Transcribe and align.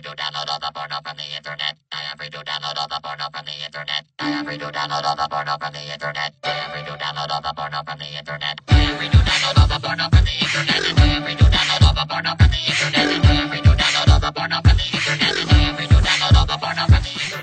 to 0.00 0.10
download 0.10 0.48
all 0.50 0.58
the 0.58 0.70
porno 0.74 0.96
from 1.04 1.16
the 1.16 1.26
internet. 1.36 1.74
I 1.92 2.16
to 2.18 2.38
download 2.42 2.76
all 2.78 2.88
the 2.88 3.00
porno 3.02 3.26
from 3.32 3.44
the 3.44 3.54
internet. 3.64 4.04
I 4.18 4.42
to 4.42 4.66
download 4.72 5.04
all 5.04 5.16
the 5.16 5.28
porno 5.30 5.54
from 5.60 5.72
the 5.72 5.82
internet. 5.92 6.34
I 6.42 6.82
to 6.82 6.94
download 6.98 7.30
all 7.30 7.42
the 7.42 7.52
porno 7.54 7.80
from 7.84 7.98
the 7.98 8.08
internet. 8.18 8.56
I 8.68 9.06
to 9.06 9.14
download 9.22 9.58
all 9.60 9.68
the 9.68 9.78
porno 9.78 10.04
from 10.10 10.24
the 10.24 10.34
internet. 10.40 10.82
I 10.98 11.34
to 11.34 11.44
download 11.44 11.84
all 11.84 11.94
the 11.94 12.04
porno 12.08 12.32
from 12.34 12.50
the 12.50 12.60
internet. 12.66 13.06
I 13.06 13.56
to 13.60 13.70
download 13.70 14.08
all 14.10 14.20
the 14.20 14.32
porno 14.32 14.60
from 14.60 14.78
the 14.78 14.88
internet. 14.88 15.14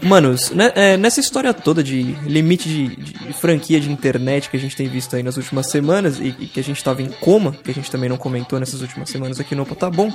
Manos, 0.04 0.50
né, 0.50 0.72
é, 0.76 0.98
nessa 0.98 1.20
história 1.20 1.54
toda 1.54 1.84
de 1.84 2.02
limite 2.28 2.68
de, 2.68 2.96
de 2.96 3.34
franquia 3.34 3.80
de 3.80 3.90
internet 3.92 4.50
que 4.50 4.58
a 4.58 4.60
gente 4.60 4.76
tem 4.76 4.90
visto 4.90 5.16
aí 5.16 5.22
nas 5.22 5.38
últimas 5.38 5.70
semanas 5.70 6.20
e, 6.20 6.36
e 6.40 6.48
que 6.48 6.60
a 6.60 6.64
gente 6.64 6.84
tava 6.84 7.02
em 7.02 7.10
coma, 7.12 7.54
que 7.54 7.70
a 7.70 7.74
gente 7.74 7.90
também 7.90 8.10
não 8.10 8.18
comentou 8.18 8.60
nessas 8.60 8.82
últimas 8.82 9.10
semanas 9.10 9.40
aqui 9.40 9.54
no 9.54 9.62
Opa 9.62 9.76
Tá 9.76 9.90
Bom, 9.90 10.12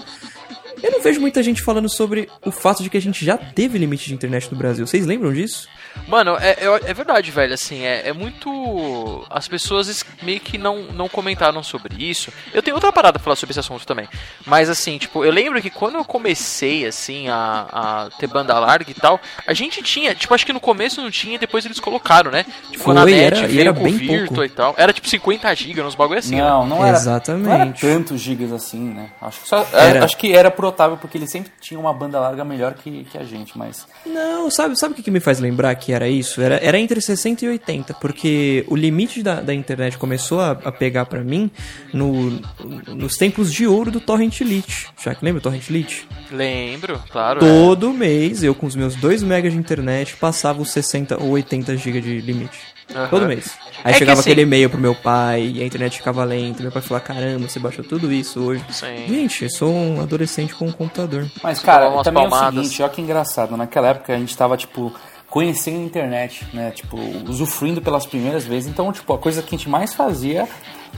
vejo 1.07 1.21
muita 1.21 1.43
gente 1.43 1.63
falando 1.63 1.89
sobre 1.89 2.29
o 2.45 2.51
fato 2.51 2.83
de 2.83 2.91
que 2.91 2.97
a 2.97 3.01
gente 3.01 3.25
já 3.25 3.39
teve 3.39 3.79
limite 3.79 4.07
de 4.09 4.15
internet 4.15 4.51
no 4.51 4.59
Brasil. 4.59 4.87
Vocês 4.87 5.07
lembram 5.07 5.33
disso? 5.33 5.69
Mano, 6.09 6.37
é, 6.41 6.51
é, 6.53 6.91
é 6.91 6.95
verdade, 6.95 7.31
velho. 7.31 7.53
Assim, 7.55 7.83
é, 7.83 8.09
é 8.09 8.13
muito. 8.13 9.25
As 9.31 9.49
pessoas 9.49 9.89
es- 9.89 10.05
meio 10.23 10.41
que 10.41 10.57
não, 10.59 10.83
não 10.93 11.09
comentaram 11.09 11.63
sobre 11.63 11.95
isso. 12.05 12.33
Eu 12.53 12.63
tenho 12.63 12.77
outra 12.77 12.93
parada 12.93 13.15
pra 13.19 13.25
falar 13.25 13.37
sobre 13.37 13.53
esse 13.53 13.61
assunto 13.61 13.87
também. 13.87 14.09
Mas, 14.47 14.69
assim, 14.71 14.99
tipo, 14.99 15.25
eu 15.25 15.31
lembro 15.33 15.61
que 15.61 15.71
quando 15.71 15.97
eu 15.97 16.05
comecei, 16.05 16.87
assim, 16.87 17.29
a, 17.29 17.67
a 17.73 18.09
ter 18.19 18.27
banda 18.27 18.59
larga 18.59 18.91
e 18.91 18.95
tal, 18.95 19.21
a 19.47 19.53
gente 19.53 19.83
tinha. 19.83 20.15
Tipo, 20.15 20.35
acho 20.35 20.47
que 20.47 20.53
no 20.53 20.61
começo 20.61 21.01
não 21.01 21.11
tinha, 21.11 21.39
depois 21.39 21.65
eles 21.65 21.81
colocaram, 21.81 22.31
né? 22.31 22.45
Tipo, 22.71 22.85
Foi, 22.85 22.95
na 22.95 23.05
net, 23.05 23.39
era- 23.39 23.47
veio 23.49 23.61
era 23.61 23.73
com 23.75 23.85
Virtua 23.85 24.27
pouco. 24.29 24.45
e 24.45 24.49
tal. 24.49 24.75
Era 24.77 24.93
tipo 24.93 25.09
50 25.09 25.55
GB, 25.55 25.83
uns 25.83 25.95
bagulho 25.95 26.19
assim, 26.19 26.37
né? 26.37 26.43
Não, 26.43 26.67
não 26.67 26.85
era. 26.87 26.97
Exatamente. 26.97 27.47
Não 27.47 27.53
era 27.53 27.73
tantos 27.73 28.21
gigas 28.21 28.53
assim, 28.53 28.79
né? 28.81 29.11
Acho 29.21 29.41
que, 29.41 29.49
só, 29.49 29.67
Era. 29.73 30.05
acho 30.05 30.17
que 30.17 30.33
era 30.35 30.51
pro 30.51 30.69
Otávio, 30.69 30.97
porque 30.97 31.19
ele 31.19 31.27
sempre 31.27 31.51
tinha 31.61 31.79
uma 31.79 31.93
banda 31.93 32.19
larga 32.21 32.45
melhor 32.45 32.75
que, 32.75 33.05
que 33.05 33.19
a 33.19 33.25
gente, 33.25 33.57
mas. 33.57 33.87
Não, 34.05 34.51
sabe, 34.51 34.79
sabe 34.79 34.93
o 34.93 34.97
que, 34.97 35.03
que 35.03 35.11
me 35.11 35.21
faz 35.21 35.39
lembrar 35.41 35.71
que 35.87 35.93
era 35.93 36.09
isso? 36.09 36.43
Era, 36.43 36.57
era 36.57 36.79
entre 36.81 37.01
60 37.01 37.45
e 37.45 37.49
80, 37.49 37.95
porque 37.95 38.65
o 38.67 38.75
limite 38.75 39.23
da, 39.23 39.41
da 39.41 39.55
internet 39.55 39.97
começou 39.97 40.41
a, 40.41 40.51
a 40.51 40.73
pegar 40.73 41.07
pra 41.07 41.21
mim 41.23 41.49
no, 41.95 42.41
nos 42.89 43.17
tempos 43.17 43.53
de 43.53 43.67
ouro 43.69 43.91
do 43.91 44.01
Torrent 44.01 44.41
Elite. 44.41 44.89
Já 45.03 45.15
que 45.15 45.25
lembra 45.25 45.39
o 45.39 45.43
Torrent 45.43 45.71
Elite? 45.71 46.09
Lembro, 46.33 47.01
claro. 47.11 47.39
é. 47.39 47.41
Todo 47.49 47.93
mês, 47.93 48.43
eu 48.43 48.53
com 48.55 48.67
os 48.67 48.75
meus 48.75 48.97
2 48.97 49.23
megas 49.23 49.53
de 49.53 49.59
internet 49.59 50.17
passava 50.17 50.61
os 50.61 50.71
60 50.73 51.23
ou 51.23 51.31
80 51.31 51.77
GB 51.77 52.01
de 52.01 52.21
limite. 52.21 52.59
Aham. 52.95 53.09
Todo 53.09 53.27
mês. 53.27 53.51
Aí 53.83 53.93
É 53.95 53.97
chegava 53.99 54.21
assim- 54.21 54.31
aquele 54.31 54.43
e-mail 54.43 54.71
pro 54.71 54.79
meu 54.81 54.95
pai, 54.95 55.53
e 55.57 55.63
a 55.63 55.67
internet 55.67 55.99
ficava 55.99 56.23
lenta, 56.25 56.63
meu 56.63 56.71
pai 56.73 56.83
falava, 56.83 57.05
caramba, 57.05 57.49
você 57.49 57.59
baixou 57.59 57.85
tudo 57.85 58.13
isso 58.13 58.41
hoje. 58.41 58.65
Sim. 58.71 59.07
Gente, 59.09 59.45
eu 59.45 59.51
sou 59.51 59.73
um 59.73 60.01
adolescente 60.01 60.55
com 60.55 60.67
um 60.67 60.73
computador. 60.73 61.27
Mas, 61.43 61.59
cara, 61.61 61.91
também 62.03 62.25
é 62.25 62.27
o 62.27 62.31
palmadas. 62.31 62.65
seguinte, 62.67 62.83
olha 62.83 62.93
que 62.93 63.01
engraçado. 63.03 63.57
Naquela 63.57 63.89
época 63.89 64.15
a 64.15 64.19
gente 64.19 64.37
tava, 64.37 64.57
tipo, 64.57 64.95
conhecendo 65.31 65.81
a 65.81 65.85
internet, 65.85 66.47
né? 66.53 66.71
Tipo, 66.71 66.97
usufruindo 67.29 67.81
pelas 67.83 68.07
primeiras 68.07 68.45
vezes. 68.45 68.69
Então, 68.71 68.93
tipo, 68.93 69.13
a 69.13 69.19
coisa 69.19 69.43
que 69.43 69.55
a 69.55 69.59
gente 69.59 69.69
mais 69.69 69.93
fazia 69.95 70.49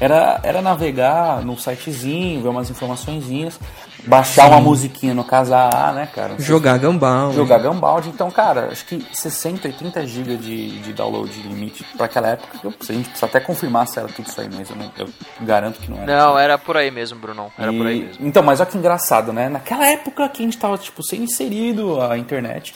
era, 0.00 0.38
era 0.44 0.62
navegar 0.62 1.44
no 1.44 1.58
sitezinho, 1.58 2.40
ver 2.42 2.48
umas 2.48 2.70
informaçõezinhas, 2.70 3.58
baixar 4.06 4.46
uma 4.48 4.60
musiquinha 4.60 5.12
no 5.12 5.24
Casar, 5.24 5.92
né, 5.92 6.06
cara? 6.14 6.36
Jogar 6.38 6.78
Gumball. 6.78 7.32
Jogar 7.32 7.58
Gunbound, 7.58 8.08
então, 8.08 8.30
cara, 8.30 8.68
acho 8.70 8.84
que 8.86 9.04
60, 9.12 9.66
80 9.66 10.06
GB 10.06 10.36
de, 10.36 10.78
de 10.82 10.92
download 10.92 11.32
de 11.32 11.42
limite 11.48 11.84
pra 11.96 12.06
aquela 12.06 12.28
época. 12.28 12.58
Eu, 12.62 12.70
a 12.70 12.92
gente 12.92 13.06
precisa 13.08 13.26
até 13.26 13.40
confirmar 13.40 13.88
se 13.88 13.98
era 13.98 14.06
tudo 14.08 14.28
isso 14.28 14.40
aí 14.40 14.48
mesmo. 14.48 14.76
né? 14.76 14.88
Eu 14.96 15.08
garanto 15.40 15.80
que 15.80 15.90
não 15.90 15.98
era. 16.02 16.06
Não, 16.16 16.38
era 16.38 16.56
por 16.56 16.76
aí 16.76 16.90
mesmo, 16.92 17.18
Brunão. 17.18 17.50
Era 17.58 17.72
por 17.72 17.86
aí 17.86 17.98
E- 17.98 18.04
mesmo. 18.04 18.26
Então, 18.26 18.42
mas 18.42 18.60
olha 18.60 18.68
que 18.70 18.78
engraçado, 18.78 19.32
né? 19.32 19.48
Naquela 19.48 19.86
época 19.88 20.28
que 20.28 20.42
a 20.42 20.44
gente 20.44 20.58
tava, 20.58 20.78
tipo, 20.78 21.02
sendo 21.02 21.24
inserido 21.24 22.00
a 22.00 22.16
internet, 22.16 22.72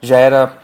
já 0.00 0.16
era, 0.16 0.56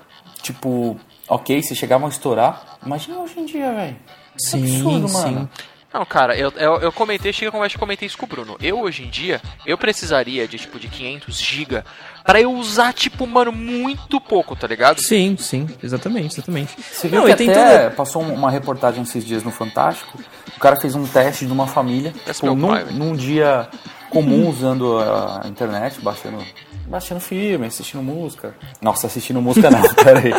tipo, 0.43 0.99
ok, 1.29 1.63
se 1.63 1.75
chegavam 1.75 2.07
a 2.07 2.11
estourar. 2.11 2.79
Imagina 2.85 3.19
hoje 3.19 3.39
em 3.39 3.45
dia, 3.47 3.73
velho. 3.73 3.97
Que 4.37 4.43
Sim, 4.51 4.63
absurdo, 4.77 5.09
sim. 5.09 5.15
mano. 5.15 5.51
Não, 5.93 6.05
cara, 6.05 6.37
eu, 6.37 6.51
eu, 6.57 6.75
eu 6.81 6.93
comentei, 6.93 7.33
chega 7.33 7.51
como 7.51 7.65
eu 7.65 7.71
comentei 7.79 8.07
isso 8.07 8.19
com 8.19 8.27
o 8.27 8.29
Bruno. 8.29 8.57
Eu, 8.61 8.79
hoje 8.81 9.05
em 9.05 9.09
dia, 9.09 9.41
eu 9.65 9.79
precisaria 9.79 10.47
de, 10.47 10.59
tipo, 10.59 10.79
de 10.79 10.87
500 10.87 11.39
GB 11.41 11.83
pra 12.25 12.39
eu 12.43 12.53
usar, 12.53 12.93
tipo, 12.93 13.27
mano, 13.27 13.51
muito 13.51 14.21
pouco, 14.21 14.55
tá 14.55 14.67
ligado? 14.67 15.01
Sim, 15.01 15.35
sim, 15.39 15.67
exatamente, 15.83 16.35
exatamente. 16.35 16.77
Você 16.79 17.09
viu 17.09 17.21
Não, 17.21 17.27
que 17.27 17.35
tem 17.35 17.49
até 17.51 17.79
toda- 17.85 17.91
passou 17.97 18.23
um- 18.23 18.35
uma 18.35 18.51
reportagem 18.51 19.03
esses 19.03 19.25
dias 19.25 19.43
no 19.43 19.51
Fantástico. 19.51 20.19
O 20.55 20.61
cara 20.61 20.77
fez 20.79 20.95
um 20.95 21.07
teste 21.07 21.47
de 21.47 21.53
uma 21.53 21.67
família, 21.67 22.13
Esse 22.27 22.41
tipo, 22.43 22.55
num, 22.55 22.69
pai, 22.69 22.85
num 22.93 23.17
dia 23.17 23.67
comum 24.11 24.49
usando 24.49 24.99
a 24.99 25.43
internet, 25.47 26.01
baixando, 26.01 26.39
baixando 26.87 27.21
filme, 27.21 27.67
assistindo 27.67 28.03
música. 28.03 28.55
Nossa, 28.81 29.07
assistindo 29.07 29.41
música 29.43 29.71
não, 29.71 29.83
peraí. 29.95 30.33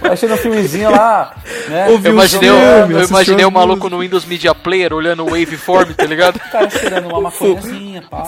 baixando 0.00 0.34
um 0.34 0.38
filmezinho 0.38 0.90
lá, 0.90 1.34
né? 1.68 1.88
Eu 1.90 1.98
um 1.98 2.04
imaginei, 2.06 2.48
filme, 2.50 2.94
o- 2.94 2.98
eu 3.00 3.08
imaginei 3.08 3.44
o 3.44 3.50
maluco 3.50 3.88
no 3.88 4.00
Windows 4.00 4.24
Media 4.24 4.54
Player 4.54 4.92
olhando 4.92 5.24
o 5.24 5.30
waveform, 5.30 5.92
tá 5.94 6.04
ligado? 6.04 6.36
O 6.36 6.50
cara 6.50 6.70
cheirando 6.70 7.08
uma 7.08 7.20
maconhazinha, 7.22 8.02
pá. 8.02 8.26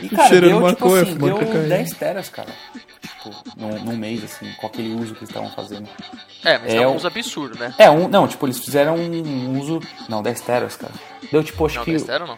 E, 0.00 0.08
cara, 0.10 0.28
Cheirando 0.28 0.50
deu, 0.50 0.60
maconha, 0.60 0.74
tipo 0.76 0.86
assim, 0.94 1.04
fumando 1.18 1.38
deu 1.38 1.46
cocaína. 1.46 1.68
10 1.68 1.92
teras, 1.94 2.28
cara. 2.28 2.48
Tipo, 3.02 3.34
num, 3.56 3.84
num 3.84 3.96
mês, 3.96 4.22
assim, 4.22 4.46
com 4.60 4.66
aquele 4.68 4.94
uso 4.94 5.12
que 5.14 5.18
eles 5.20 5.28
estavam 5.30 5.50
fazendo. 5.50 5.88
É, 6.44 6.56
mas 6.58 6.72
é, 6.72 6.76
É 6.76 6.86
um 6.88 6.94
uso 6.94 7.06
absurdo, 7.08 7.58
né? 7.58 7.74
É, 7.78 7.90
um, 7.90 8.06
não, 8.06 8.28
tipo, 8.28 8.46
eles 8.46 8.60
fizeram 8.60 8.94
um 8.96 9.58
uso... 9.58 9.80
Não, 10.08 10.22
10 10.22 10.40
teras, 10.42 10.76
cara. 10.76 10.92
Deu, 11.32 11.42
tipo, 11.42 11.66
acho 11.66 11.78
Não, 11.78 11.84
que... 11.84 11.90
10 11.90 12.04
tera 12.04 12.26
não. 12.26 12.36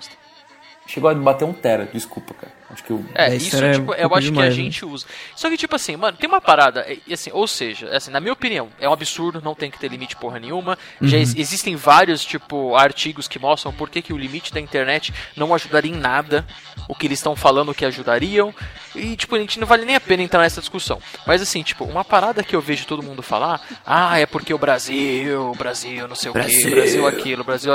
Chegou 0.93 1.09
a 1.09 1.15
bater 1.15 1.45
um 1.45 1.53
tera, 1.53 1.89
desculpa, 1.93 2.35
cara. 2.35 2.53
Acho 2.73 2.85
que 2.85 2.93
o... 2.93 3.05
É, 3.15 3.31
Dez 3.31 3.47
isso, 3.47 3.65
é 3.65 3.73
tipo, 3.73 3.93
um 3.93 3.95
eu 3.95 4.09
acho 4.15 4.27
que 4.33 4.39
a 4.39 4.43
demais, 4.43 4.57
né? 4.57 4.63
gente 4.65 4.85
usa. 4.85 5.05
Só 5.37 5.49
que, 5.49 5.57
tipo 5.57 5.75
assim, 5.75 5.97
mano, 5.97 6.17
tem 6.17 6.29
uma 6.29 6.41
parada, 6.41 6.87
e, 7.07 7.13
assim, 7.13 7.31
ou 7.33 7.47
seja, 7.49 7.89
assim, 7.97 8.11
na 8.13 8.21
minha 8.21 8.33
opinião, 8.33 8.69
é 8.81 8.89
um 8.89 8.93
absurdo, 8.93 9.41
não 9.43 9.55
tem 9.57 9.71
que 9.71 9.79
ter 9.79 9.89
limite 9.89 10.15
porra 10.17 10.39
nenhuma. 10.39 10.79
Já 11.01 11.17
Uhum. 11.17 11.23
ex- 11.23 11.35
existem 11.37 11.75
vários, 11.77 12.25
tipo, 12.25 12.75
artigos 12.77 13.27
que 13.29 13.39
mostram 13.41 13.73
por 13.73 13.89
que, 13.91 14.01
que 14.03 14.13
o 14.13 14.17
limite 14.19 14.53
da 14.55 14.61
internet 14.61 15.13
não 15.37 15.53
ajudaria 15.55 15.91
em 15.93 15.97
nada 15.97 16.45
o 16.89 16.95
que 16.95 17.07
eles 17.07 17.19
estão 17.19 17.35
falando 17.37 17.75
que 17.75 17.85
ajudariam. 17.85 18.55
E, 18.95 19.17
tipo, 19.17 19.35
a 19.35 19.39
gente 19.39 19.59
não 19.61 19.67
vale 19.67 19.85
nem 19.85 19.97
a 19.97 20.01
pena 20.01 20.23
entrar 20.23 20.41
nessa 20.41 20.61
discussão. 20.61 21.01
Mas, 21.27 21.43
assim, 21.43 21.63
tipo, 21.65 21.85
uma 21.85 22.05
parada 22.05 22.43
que 22.43 22.55
eu 22.55 22.61
vejo 22.61 22.85
todo 22.87 23.03
mundo 23.03 23.23
falar, 23.23 23.61
ah, 23.87 24.19
é 24.19 24.27
porque 24.27 24.55
o 24.55 24.59
Brasil, 24.59 25.51
o 25.51 25.55
Brasil, 25.57 26.07
não 26.09 26.15
sei 26.17 26.31
o 26.31 26.35
Brasil. 26.35 26.61
quê, 26.69 26.71
Brasil 26.75 27.07
aquilo, 27.07 27.45
Brasil 27.45 27.73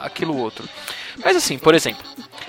aquilo 0.00 0.36
outro. 0.36 0.66
Mas, 1.24 1.36
assim, 1.36 1.58
por 1.58 1.74
exemplo, 1.74 2.04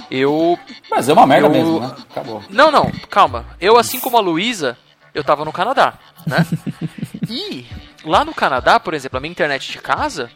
eu 0.10 0.58
Mas 0.90 1.10
é 1.10 1.14
uma 1.14 1.26
merda 1.28 1.48
Eu- 1.48 1.52
mesmo, 1.52 1.80
né? 1.80 1.96
Acabou. 2.10 2.44
não, 2.50 2.72
não, 2.72 2.92
calma. 3.10 3.46
Eu, 3.60 3.78
assim 3.78 4.00
como 4.00 4.18
a 4.18 4.22
Luísa, 4.22 4.78
eu 5.14 5.24
tava 5.24 5.44
no 5.46 5.52
Canadá, 5.52 5.94
né? 6.26 6.46
e 7.30 7.66
lá 8.06 8.24
no 8.26 8.34
Canadá, 8.34 8.80
por 8.80 8.94
exemplo, 8.94 9.18
a 9.18 9.22
minha 9.22 9.32
internet 9.32 9.72
de 9.72 9.78
casa, 9.80 10.30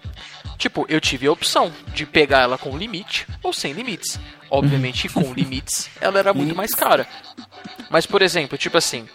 tipo, 0.58 0.85
eu 0.90 1.00
tive 1.02 1.28
a 1.28 1.31
opção 1.31 1.72
de 1.94 2.06
pegar 2.06 2.41
ela 2.41 2.58
com 2.58 2.78
limite 2.78 3.28
ou 3.44 3.52
sem 3.53 3.74
limites. 3.74 4.19
Obviamente, 4.50 5.09
com 5.09 5.22
limites, 5.34 5.90
ela 6.00 6.19
era 6.19 6.34
muito 6.34 6.56
mais 6.56 6.74
cara. 6.74 7.08
Mas, 7.90 8.06
por 8.06 8.22
exemplo, 8.22 8.58
tipo 8.58 8.78
assim, 8.78 9.08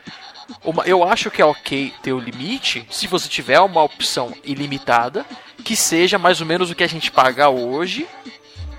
uma- 0.65 0.85
eu 0.85 1.03
acho 1.09 1.31
que 1.31 1.41
é 1.41 1.45
ok 1.45 1.93
ter 2.03 2.13
o 2.13 2.19
limite 2.19 2.85
se 2.91 3.07
você 3.07 3.29
tiver 3.29 3.61
uma 3.61 3.83
opção 3.83 4.35
ilimitada 4.45 5.25
que 5.65 5.77
seja 5.77 6.19
mais 6.19 6.41
ou 6.41 6.47
menos 6.47 6.71
o 6.71 6.75
que 6.75 6.83
a 6.83 6.89
gente 6.89 7.11
paga 7.11 7.49
hoje 7.49 8.07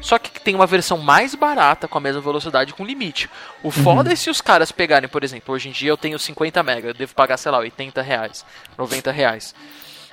só 0.01 0.17
que 0.17 0.39
tem 0.39 0.55
uma 0.55 0.65
versão 0.65 0.97
mais 0.97 1.35
barata 1.35 1.87
com 1.87 1.97
a 1.97 2.01
mesma 2.01 2.21
velocidade 2.21 2.73
com 2.73 2.83
limite. 2.83 3.29
O 3.63 3.71
foda 3.71 4.11
é 4.11 4.15
se 4.15 4.29
os 4.29 4.41
caras 4.41 4.71
pegarem, 4.71 5.07
por 5.07 5.23
exemplo, 5.23 5.53
hoje 5.53 5.69
em 5.69 5.71
dia 5.71 5.89
eu 5.89 5.97
tenho 5.97 6.17
50 6.17 6.61
mega, 6.63 6.89
eu 6.89 6.93
devo 6.93 7.13
pagar, 7.13 7.37
sei 7.37 7.51
lá, 7.51 7.59
80 7.59 8.01
reais, 8.01 8.45
90 8.77 9.11
reais. 9.11 9.55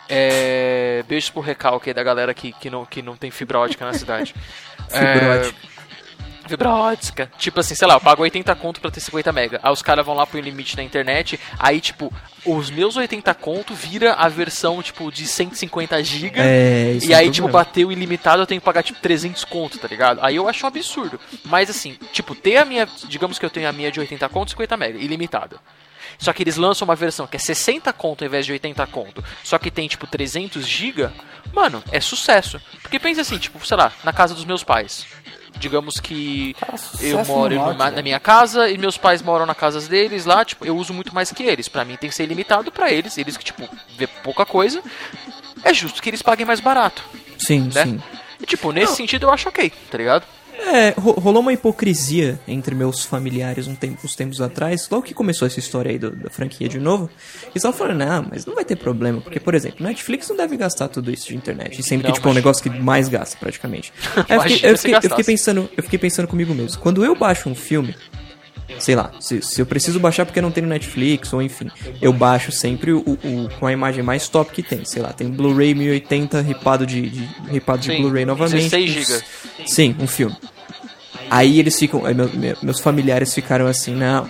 É... 0.09 1.05
Beijos 1.07 1.31
pro 1.31 1.41
recalque 1.41 1.91
aí 1.91 1.95
da 1.95 2.03
galera 2.03 2.33
que, 2.33 2.53
que, 2.53 2.71
não, 2.71 2.85
que 2.87 3.03
não 3.03 3.17
tem 3.17 3.31
fibra 3.31 3.59
ótica 3.59 3.85
na 3.85 3.93
cidade. 3.93 4.35
Fibra 4.89 5.03
É, 5.03 5.41
ótica. 5.41 5.78
Fibra 6.49 6.71
ótica. 6.71 7.31
Tipo 7.39 7.61
assim, 7.61 7.75
sei 7.75 7.87
lá, 7.87 7.95
eu 7.95 8.01
pago 8.01 8.23
80 8.23 8.55
conto 8.57 8.81
pra 8.81 8.91
ter 8.91 9.01
50 9.01 9.33
mega. 9.33 9.61
Aí 9.63 9.73
os 9.73 9.83
caras 9.83 10.05
vão 10.05 10.15
lá 10.15 10.27
pro 10.27 10.41
limite 10.41 10.77
da 10.77 10.83
internet. 10.83 11.39
Aí, 11.59 11.81
tipo, 11.81 12.13
os 12.45 12.71
meus 12.71 12.97
80 12.97 13.33
conto 13.35 13.75
vira 13.75 14.15
a 14.15 14.29
versão, 14.29 14.83
tipo, 14.83 15.11
de 15.13 15.27
150 15.27 16.03
GB. 16.03 16.41
É, 16.41 16.93
isso 16.93 17.09
E 17.09 17.13
é 17.13 17.17
aí, 17.17 17.31
tipo, 17.31 17.49
bateu 17.49 17.93
ilimitado, 17.93 18.43
eu 18.43 18.47
tenho 18.47 18.61
que 18.61 18.65
pagar, 18.65 18.83
tipo, 18.83 19.01
300 19.01 19.45
conto, 19.45 19.79
tá 19.79 19.89
ligado? 19.89 20.21
Aí 20.23 20.37
eu 20.37 20.49
acho 20.49 20.65
um 20.65 20.69
absurdo. 20.69 21.21
Mas, 21.45 21.71
assim, 21.71 21.97
tipo, 22.13 22.35
ter 22.35 22.57
a 22.57 22.65
minha... 22.65 22.89
Digamos 23.07 23.39
que 23.39 23.45
eu 23.45 23.51
tenho 23.51 23.69
a 23.69 23.73
minha 23.73 23.91
de 23.91 24.01
80 24.01 24.29
conto, 24.29 24.51
50 24.51 24.77
mega, 24.77 24.99
ilimitada. 24.99 25.59
Só 26.19 26.33
que 26.33 26.43
eles 26.43 26.57
lançam 26.57 26.87
uma 26.87 26.97
versão 26.97 27.27
que 27.27 27.37
é 27.37 27.41
60 27.41 27.93
conto 27.93 28.23
ao 28.23 28.27
invés 28.27 28.45
de 28.45 28.53
80 28.53 28.87
conto. 28.89 29.25
Só 29.45 29.59
que 29.59 29.71
tem, 29.71 29.87
tipo, 29.87 30.07
300 30.07 30.67
GB. 30.67 31.09
Mano, 31.53 31.83
é 31.93 32.01
sucesso. 32.01 32.61
Porque 32.83 32.99
pensa 32.99 33.21
assim, 33.21 33.39
tipo, 33.39 33.65
sei 33.65 33.77
lá, 33.77 33.93
na 34.03 34.13
casa 34.13 34.35
dos 34.35 34.45
meus 34.45 34.65
pais. 34.65 35.07
Digamos 35.59 35.99
que 35.99 36.55
eu 37.01 37.25
moro 37.25 37.49
no 37.49 37.55
em 37.55 37.59
norte, 37.59 37.75
uma- 37.77 37.91
na 37.91 38.03
minha 38.03 38.21
casa 38.21 38.69
e 38.69 38.79
meus 38.79 38.97
pais 38.97 39.23
moram 39.23 39.45
na 39.47 39.55
casa 39.55 39.81
deles 39.89 40.25
lá, 40.25 40.45
tipo, 40.45 40.65
eu 40.65 40.77
uso 40.77 40.93
muito 40.95 41.15
mais 41.15 41.33
que 41.33 41.43
eles. 41.43 41.69
Pra 41.69 41.85
mim 41.85 41.97
tem 41.97 42.09
que 42.11 42.15
ser 42.15 42.25
ilimitado 42.25 42.71
pra 42.71 42.91
eles, 42.93 43.17
eles 43.19 43.37
que, 43.37 43.45
tipo, 43.45 43.69
vê 43.97 44.07
pouca 44.07 44.45
coisa. 44.47 44.83
É 45.65 45.75
justo 45.75 46.01
que 46.03 46.09
eles 46.11 46.23
paguem 46.23 46.47
mais 46.47 46.61
barato, 46.61 47.03
Sim, 47.39 47.71
né? 47.75 47.85
sim. 47.85 48.03
E, 48.41 48.47
tipo, 48.47 48.71
nesse 48.71 48.95
sentido 48.95 49.27
eu 49.27 49.31
acho 49.33 49.49
ok, 49.49 49.73
tá 49.91 49.99
ligado? 49.99 50.25
É, 50.59 50.91
ro- 50.99 51.13
rolou 51.13 51.41
uma 51.41 51.53
hipocrisia 51.53 52.39
entre 52.47 52.75
meus 52.75 53.05
familiares 53.05 53.67
um 53.67 53.75
tempo, 53.75 54.01
uns 54.05 54.15
tempos 54.17 54.41
atrás, 54.41 54.89
logo 54.91 55.05
que 55.05 55.15
começou 55.15 55.47
essa 55.47 55.59
história 55.59 55.91
aí 55.91 55.99
do- 55.99 56.11
da 56.11 56.29
franquia 56.31 56.69
de 56.69 56.79
novo. 56.79 57.09
Eles 57.45 57.57
estavam 57.57 57.77
falando, 57.79 57.99
não, 57.99 58.27
mas 58.31 58.45
não 58.45 58.55
vai 58.55 58.65
ter 58.65 58.77
problema, 58.77 59.21
porque, 59.21 59.39
por 59.41 59.55
exemplo, 59.55 59.85
Netflix 59.87 60.29
não 60.29 60.37
deve 60.37 60.57
gastar 60.57 60.89
tudo 60.89 61.11
isso 61.11 61.29
de 61.29 61.37
internet. 61.37 61.79
E 61.79 61.83
sempre 61.83 62.09
Não, 62.09 62.13
que, 62.13 62.19
tipo, 62.19 62.29
é 62.29 62.31
um 62.31 62.35
negócio 62.35 62.63
que 62.63 62.71
mais 62.71 63.09
gasta, 63.09 63.37
praticamente. 63.39 63.93
Aí 64.29 64.37
eu, 64.37 64.41
fiquei, 64.43 64.71
eu, 64.71 64.77
fiquei, 64.79 64.95
eu 64.97 65.03
fiquei 65.03 65.25
pensando, 65.25 65.71
eu 65.77 65.83
fiquei 65.83 65.99
pensando 65.99 66.27
comigo 66.29 66.55
mesmo. 66.55 66.81
Quando 66.81 67.05
eu 67.05 67.15
baixo 67.15 67.49
um 67.49 67.55
filme, 67.55 67.95
sei 68.79 68.95
lá, 68.95 69.11
se, 69.21 69.41
se 69.43 69.61
eu 69.61 69.67
preciso 69.67 69.99
baixar 70.01 70.25
porque 70.27 70.41
não 70.41 70.51
tem 70.51 70.63
no 70.63 70.69
Netflix, 70.69 71.33
ou 71.33 71.41
enfim, 71.43 71.71
eu 72.03 72.13
baixo 72.13 72.51
sempre 72.53 72.93
o, 72.93 72.99
o- 73.01 73.49
com 73.59 73.67
a 73.67 73.73
imagem 73.73 74.03
mais 74.03 74.29
top 74.29 74.53
que 74.53 74.63
tem. 74.63 74.85
Sei 74.85 75.01
lá, 75.03 75.13
tem 75.13 75.29
Blu-ray 75.29 75.75
1080 75.75 76.41
ripado 76.41 76.87
de, 76.87 77.09
de, 77.09 77.29
ripado 77.51 77.81
de 77.81 77.97
Blu-ray 77.97 78.25
novamente. 78.25 78.69
16 78.71 78.93
com- 78.95 79.01
giga. 79.01 79.25
Sim, 79.67 79.97
um 80.01 80.07
filme. 80.07 80.37
Aí 81.31 81.59
eles 81.59 81.79
ficam. 81.79 82.05
aí 82.07 82.15
meu- 82.15 82.31
meu- 82.33 82.57
meus 82.63 82.81
familiares 82.81 83.35
ficaram 83.35 83.67
assim, 83.67 83.95
não. 83.95 84.29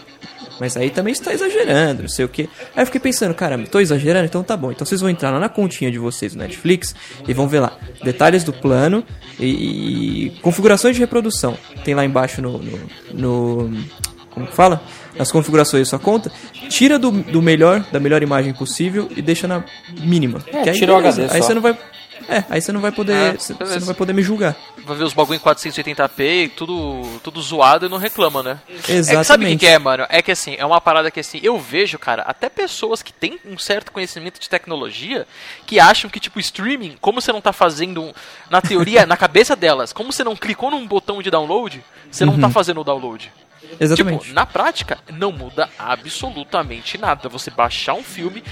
Mas 0.61 0.77
aí 0.77 0.91
também 0.91 1.13
está 1.13 1.33
exagerando, 1.33 2.03
não 2.03 2.09
sei 2.09 2.25
o 2.25 2.29
que. 2.29 2.49
Aí 2.75 2.83
eu 2.83 2.87
fiquei 2.87 3.01
pensando, 3.01 3.33
caramba, 3.33 3.69
tô 3.69 3.79
exagerando, 3.79 4.25
então 4.27 4.43
tá 4.43 4.57
bom. 4.57 4.73
Então 4.73 4.85
vocês 4.85 5.01
vão 5.01 5.09
entrar 5.09 5.31
lá 5.31 5.39
na 5.39 5.49
continha 5.49 5.89
de 5.89 5.99
vocês 6.01 6.35
no 6.35 6.43
Netflix 6.43 6.97
e 7.29 7.33
vão 7.33 7.47
ver 7.47 7.61
lá 7.61 7.79
detalhes 8.03 8.43
do 8.43 8.53
plano 8.53 9.05
e, 9.39 10.27
e 10.27 10.31
configurações 10.43 10.97
de 10.97 11.01
reprodução. 11.01 11.57
Tem 11.85 11.95
lá 11.95 12.05
embaixo 12.05 12.43
no. 12.43 12.59
no, 12.59 12.79
no- 13.15 13.85
fala? 14.59 14.83
Nas 15.17 15.31
configurações 15.31 15.85
da 15.85 15.91
sua 15.91 15.99
conta. 16.01 16.33
Tira 16.69 16.99
do, 16.99 17.13
do 17.13 17.41
melhor, 17.41 17.81
da 17.93 18.01
melhor 18.01 18.23
imagem 18.23 18.53
possível 18.53 19.09
e 19.17 19.23
deixa 19.23 19.47
na 19.47 19.65
mínima. 20.01 20.43
É, 20.49 20.63
Que 20.63 20.71
aí, 20.71 20.79
tira 20.79 20.93
o. 20.93 20.97
HD 20.99 21.23
Aí 21.23 21.41
só. 21.41 21.47
você 21.47 21.55
não 21.55 21.63
vai. 21.63 21.79
É, 22.29 22.45
aí 22.51 22.61
você 22.61 22.73
não 22.73 22.81
vai 22.81 22.93
poder. 22.93 23.15
É, 23.15 23.33
você 23.39 23.55
não 23.55 23.87
vai 23.87 23.95
poder 23.95 24.13
me 24.13 24.23
julgar. 24.23 24.55
Vai 24.85 24.97
ver 24.97 25.05
os 25.05 25.15
bagulho 25.15 25.37
em 25.37 25.41
480p 25.41 26.45
e 26.45 26.49
tudo, 26.49 27.03
tudo 27.23 27.41
zoado 27.41 27.87
e 27.87 27.89
não 27.89 27.97
reclama, 27.97 28.43
né? 28.43 28.59
É, 28.69 28.73
que 28.75 28.81
sabe 28.83 29.01
o 29.01 29.05
que, 29.07 29.13
Exatamente. 29.13 29.61
que 29.61 29.67
é, 29.67 29.79
mano? 29.79 30.05
É 30.11 30.21
que 30.21 30.33
assim, 30.33 30.55
é 30.59 30.67
uma 30.67 30.81
parada 30.81 31.11
que 31.11 31.21
assim, 31.21 31.41
eu 31.43 31.59
vejo, 31.59 31.99
cara, 31.99 32.23
até 32.23 32.51
pessoas 32.51 33.03
que 33.03 33.13
têm 33.13 33.39
um 33.47 33.57
certo 33.57 33.93
conhecimento 33.93 34.39
de 34.39 34.49
tecnologia 34.49 35.27
que 35.67 35.81
acham 35.81 36.11
que, 36.11 36.21
tipo, 36.21 36.39
streaming, 36.39 36.97
como 37.01 37.21
você 37.21 37.33
não 37.33 37.41
tá 37.41 37.53
fazendo, 37.53 38.13
na 38.51 38.61
teoria, 38.61 39.05
na 39.07 39.17
cabeça 39.17 39.57
delas, 39.57 39.93
como 39.93 40.13
você 40.13 40.23
não 40.23 40.37
clicou 40.37 40.71
num 40.71 40.87
botão 40.87 41.23
de 41.23 41.31
download, 41.31 41.83
você 42.11 42.25
não 42.27 42.39
tá 42.39 42.51
fazendo 42.51 42.81
o 42.81 42.85
download. 42.85 43.33
Exatamente. 43.81 44.23
Tipo, 44.23 44.35
na 44.35 44.47
prática, 44.47 44.99
não 45.13 45.33
muda 45.33 45.69
absolutamente 45.79 46.99
nada. 46.99 47.29
Você 47.29 47.51
baixar 47.51 47.95
um 47.95 48.03
filme 48.03 48.43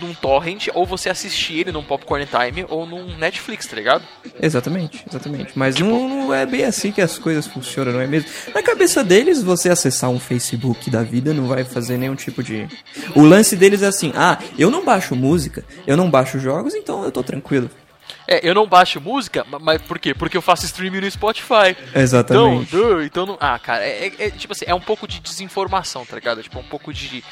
num 0.00 0.14
torrent 0.14 0.68
ou 0.74 0.86
você 0.86 1.10
assistir 1.10 1.60
ele 1.60 1.72
num 1.72 1.82
Popcorn 1.82 2.26
Time 2.26 2.64
ou 2.68 2.86
num 2.86 3.16
Netflix, 3.18 3.66
tá 3.66 3.76
ligado? 3.76 4.02
Exatamente, 4.40 5.04
exatamente. 5.08 5.52
Mas 5.54 5.74
Tipo- 5.76 5.88
não, 5.90 6.08
não 6.08 6.34
é 6.34 6.46
bem 6.46 6.64
assim 6.64 6.90
que 6.90 7.00
as 7.02 7.18
coisas 7.18 7.46
funcionam, 7.46 7.92
não 7.92 8.00
é 8.00 8.06
mesmo? 8.06 8.28
Na 8.54 8.62
cabeça 8.62 9.04
deles, 9.04 9.42
você 9.42 9.68
acessar 9.68 10.10
um 10.10 10.18
Facebook 10.18 10.90
da 10.90 11.02
vida 11.02 11.34
não 11.34 11.46
vai 11.46 11.64
fazer 11.64 11.98
nenhum 11.98 12.14
tipo 12.14 12.42
de. 12.42 12.66
O 13.14 13.22
lance 13.22 13.54
deles 13.56 13.82
é 13.82 13.86
assim: 13.86 14.12
ah, 14.16 14.38
eu 14.58 14.70
não 14.70 14.84
baixo 14.84 15.14
música, 15.14 15.64
eu 15.86 15.96
não 15.96 16.10
baixo 16.10 16.38
jogos, 16.38 16.74
então 16.74 17.04
eu 17.04 17.12
tô 17.12 17.22
tranquilo. 17.22 17.70
É, 18.26 18.40
eu 18.48 18.54
não 18.54 18.66
baixo 18.66 19.00
música, 19.00 19.44
ma- 19.48 19.58
mas 19.58 19.82
por 19.82 19.98
quê? 19.98 20.14
Porque 20.14 20.36
eu 20.36 20.42
faço 20.42 20.64
streaming 20.64 21.00
no 21.02 21.10
Spotify. 21.10 21.76
Exatamente. 21.94 22.74
Então, 22.74 23.02
então 23.02 23.26
não. 23.26 23.36
Ah, 23.40 23.58
cara, 23.58 23.84
é, 23.84 24.06
é- 24.06 24.26
é, 24.26 24.30
tipo 24.30 24.52
assim, 24.52 24.64
é 24.66 24.74
um 24.74 24.80
pouco 24.80 25.06
de 25.06 25.20
desinformação, 25.20 26.06
tá 26.06 26.14
ligado? 26.16 26.42
Tipo, 26.42 26.58
um 26.58 26.64
pouco 26.64 26.92
de 26.92 27.22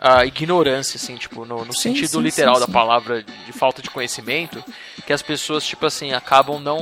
ah, 0.00 0.24
ignorância, 0.24 0.96
assim, 0.96 1.16
tipo, 1.16 1.44
no, 1.44 1.64
no 1.64 1.72
Sim, 1.74 1.90
sentido 1.90 2.18
sim, 2.18 2.20
literal 2.20 2.54
sim, 2.54 2.60
da 2.62 2.68
palavra 2.68 3.22
de 3.22 3.52
falta 3.52 3.82
de 3.82 3.90
conhecimento, 3.90 4.64
que 5.06 5.12
as 5.12 5.20
pessoas, 5.22 5.64
tipo 5.66 5.84
assim, 5.84 6.12
acabam 6.12 6.60
não. 6.60 6.78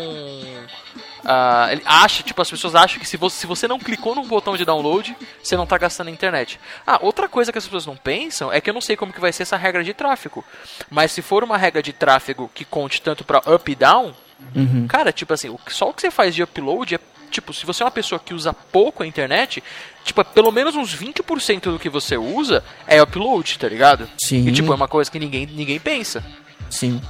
Ah, 1.28 1.68
ele 1.72 1.82
acha, 1.84 2.22
tipo, 2.22 2.40
as 2.40 2.48
pessoas 2.48 2.74
acham 2.76 3.00
que 3.00 3.08
se 3.08 3.16
você, 3.16 3.40
se 3.40 3.46
você 3.48 3.66
não 3.66 3.80
clicou 3.80 4.14
num 4.14 4.24
botão 4.26 4.56
de 4.56 4.64
download, 4.64 5.16
você 5.42 5.56
não 5.56 5.66
tá 5.66 5.76
gastando 5.76 6.06
a 6.06 6.10
internet. 6.12 6.60
Ah, 6.86 7.00
outra 7.02 7.28
coisa 7.28 7.50
que 7.50 7.58
as 7.58 7.64
pessoas 7.64 7.84
não 7.84 7.96
pensam 7.96 8.52
é 8.52 8.60
que 8.60 8.70
eu 8.70 8.74
não 8.74 8.80
sei 8.80 8.94
como 8.96 9.12
que 9.12 9.20
vai 9.20 9.32
ser 9.32 9.42
essa 9.42 9.56
regra 9.56 9.82
de 9.82 9.92
tráfego. 9.92 10.44
Mas 10.88 11.10
se 11.10 11.22
for 11.22 11.42
uma 11.42 11.56
regra 11.58 11.82
de 11.82 11.92
tráfego 11.92 12.48
que 12.54 12.64
conte 12.64 13.02
tanto 13.02 13.24
pra 13.24 13.42
up 13.46 13.70
e 13.70 13.74
down, 13.74 14.14
Uhum. 14.54 14.86
Cara, 14.86 15.10
tipo 15.12 15.32
assim, 15.32 15.56
só 15.68 15.88
o 15.88 15.94
que 15.94 16.02
você 16.02 16.10
faz 16.10 16.34
de 16.34 16.42
upload 16.42 16.94
é, 16.94 16.98
tipo, 17.30 17.54
se 17.54 17.64
você 17.64 17.82
é 17.82 17.86
uma 17.86 17.90
pessoa 17.90 18.18
que 18.18 18.34
usa 18.34 18.52
pouco 18.52 19.02
a 19.02 19.06
internet, 19.06 19.64
tipo, 20.04 20.20
é 20.20 20.24
pelo 20.24 20.52
menos 20.52 20.76
uns 20.76 20.94
20% 20.94 21.62
do 21.72 21.78
que 21.78 21.88
você 21.88 22.18
usa 22.18 22.62
é 22.86 23.00
upload, 23.02 23.58
tá 23.58 23.66
ligado? 23.66 24.06
Sim. 24.22 24.46
E, 24.46 24.52
tipo, 24.52 24.70
é 24.70 24.74
uma 24.76 24.86
coisa 24.86 25.10
que 25.10 25.18
ninguém, 25.18 25.46
ninguém 25.46 25.80
pensa, 25.80 26.22
Sim. 26.68 27.00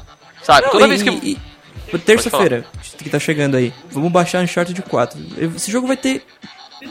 sabe? 0.41 0.63
Não, 0.67 0.71
Toda 0.71 0.85
e- 0.85 0.89
vez 0.89 1.03
que... 1.03 1.11
e- 1.11 1.39
Terça-feira, 2.05 2.65
que 2.99 3.09
tá 3.11 3.19
chegando 3.19 3.57
aí, 3.57 3.73
vamos 3.91 4.11
baixar 4.11 4.43
Uncharted 4.43 4.81
4. 4.83 5.19
Esse 5.57 5.71
jogo 5.71 5.87
vai 5.87 5.97
ter 5.97 6.23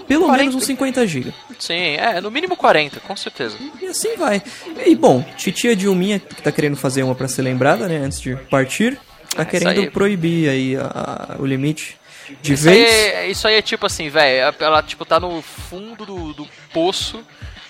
pelo 0.08 0.26
40. 0.26 0.38
menos 0.38 0.56
uns 0.56 0.66
50 0.66 1.06
GB. 1.08 1.34
Sim, 1.60 1.96
é, 1.98 2.20
no 2.22 2.32
mínimo 2.32 2.56
40, 2.58 3.00
com 3.02 3.16
certeza. 3.16 3.58
E 3.82 3.86
assim 3.88 4.16
vai. 4.18 4.42
E 4.86 4.96
bom, 4.96 5.24
titia 5.38 5.76
Dilminha, 5.76 6.20
que 6.20 6.42
tá 6.42 6.52
querendo 6.52 6.76
fazer 6.76 7.04
uma 7.04 7.16
pra 7.16 7.28
ser 7.28 7.42
lembrada, 7.44 7.88
né, 7.88 7.98
antes 7.98 8.20
de 8.20 8.36
partir, 8.50 8.98
tá 9.36 9.44
isso 9.44 9.52
querendo 9.52 9.80
aí. 9.82 9.90
proibir 9.92 10.50
aí 10.50 10.76
a- 10.76 11.36
a- 11.38 11.42
o 11.42 11.46
limite 11.46 11.98
de 12.42 12.54
Isso 12.54 12.68
aí, 12.68 12.76
vez. 12.84 12.90
é, 12.94 13.28
isso 13.30 13.48
aí 13.48 13.56
é 13.56 13.62
tipo 13.62 13.86
assim, 13.86 14.10
velho, 14.10 14.56
ela, 14.60 14.82
tipo, 14.82 15.06
tá 15.06 15.20
no 15.20 15.42
fundo 15.44 16.06
do, 16.06 16.34
do 16.34 16.48
poço 16.74 17.24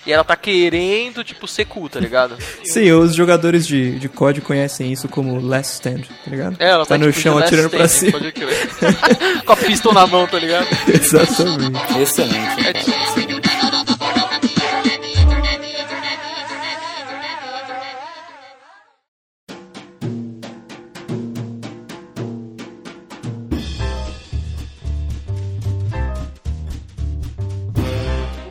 e 0.06 0.12
ela 0.12 0.22
tá 0.24 0.36
querendo, 0.36 1.24
tipo, 1.24 1.48
ser 1.48 1.64
cool, 1.64 1.88
tá 1.88 1.98
ligado? 1.98 2.36
Sim, 2.64 2.92
os 2.92 3.14
jogadores 3.14 3.66
de, 3.66 3.98
de 3.98 4.08
COD 4.08 4.40
conhecem 4.40 4.92
isso 4.92 5.08
como 5.08 5.40
Last 5.40 5.74
Stand, 5.74 6.02
tá 6.24 6.30
ligado? 6.30 6.56
É, 6.60 6.68
ela 6.68 6.84
tá, 6.86 6.94
tá, 6.94 6.98
no 6.98 7.10
tipo, 7.10 7.20
chão 7.20 7.38
atirando 7.38 7.70
pra 7.70 7.88
cima. 7.88 8.18
Com 9.44 9.52
a 9.52 9.56
pistol 9.56 9.92
na 9.92 10.06
mão, 10.06 10.26
tá 10.26 10.38
ligado? 10.38 10.66
Exatamente. 10.88 11.98
Excelente. 12.00 12.66
É 12.66 12.72
tipo- 12.72 12.96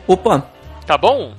Opa, 0.06 0.46
Tá 0.86 0.96
bom? 0.96 1.34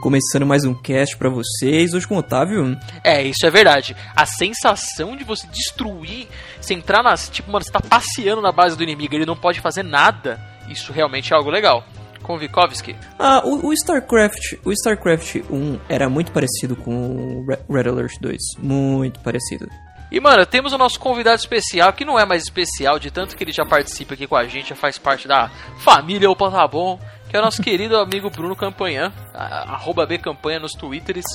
começando 0.00 0.46
mais 0.46 0.64
um 0.64 0.74
cast 0.74 1.16
pra 1.16 1.28
vocês, 1.28 1.92
hoje 1.92 2.06
com 2.06 2.14
o 2.14 2.18
Otávio. 2.18 2.78
É, 3.04 3.22
isso 3.22 3.44
é 3.44 3.50
verdade. 3.50 3.96
A 4.14 4.24
sensação 4.24 5.16
de 5.16 5.24
você 5.24 5.46
destruir, 5.48 6.28
você 6.60 6.72
entrar 6.74 7.02
nas. 7.02 7.28
Tipo, 7.28 7.50
mano, 7.50 7.64
você 7.64 7.70
tá 7.70 7.80
passeando 7.80 8.40
na 8.40 8.52
base 8.52 8.76
do 8.76 8.82
inimigo 8.82 9.14
ele 9.14 9.26
não 9.26 9.36
pode 9.36 9.60
fazer 9.60 9.82
nada. 9.82 10.40
Isso 10.68 10.92
realmente 10.92 11.32
é 11.32 11.36
algo 11.36 11.50
legal. 11.50 11.84
Com 12.22 12.34
o 12.34 12.38
Vikovsky. 12.38 12.96
Ah, 13.18 13.42
o, 13.44 13.68
o 13.68 13.72
StarCraft, 13.72 14.54
o 14.64 14.72
StarCraft 14.72 15.36
1 15.50 15.78
era 15.88 16.08
muito 16.08 16.32
parecido 16.32 16.74
com 16.74 16.92
o 17.40 17.46
Re- 17.46 17.58
Red 17.70 17.88
Alert 17.88 18.14
2, 18.20 18.36
muito 18.58 19.20
parecido. 19.20 19.68
E, 20.10 20.20
mano, 20.20 20.46
temos 20.46 20.72
o 20.72 20.78
nosso 20.78 20.98
convidado 20.98 21.36
especial, 21.36 21.92
que 21.92 22.04
não 22.04 22.18
é 22.18 22.24
mais 22.24 22.42
especial, 22.42 22.98
de 22.98 23.10
tanto 23.10 23.36
que 23.36 23.44
ele 23.44 23.52
já 23.52 23.64
participa 23.64 24.14
aqui 24.14 24.26
com 24.26 24.36
a 24.36 24.46
gente, 24.46 24.70
já 24.70 24.76
faz 24.76 24.98
parte 24.98 25.28
da 25.28 25.50
família 25.78 26.30
Opa 26.30 26.50
Tá 26.50 26.66
Bom, 26.66 26.98
que 27.28 27.36
é 27.36 27.40
o 27.40 27.42
nosso 27.42 27.62
querido 27.62 27.96
amigo 27.98 28.30
Bruno 28.30 28.56
Campanhã, 28.56 29.12
arroba 29.34 30.06
B 30.06 30.18
Campanha 30.18 30.58
nos 30.58 30.72
twitters. 30.72 31.26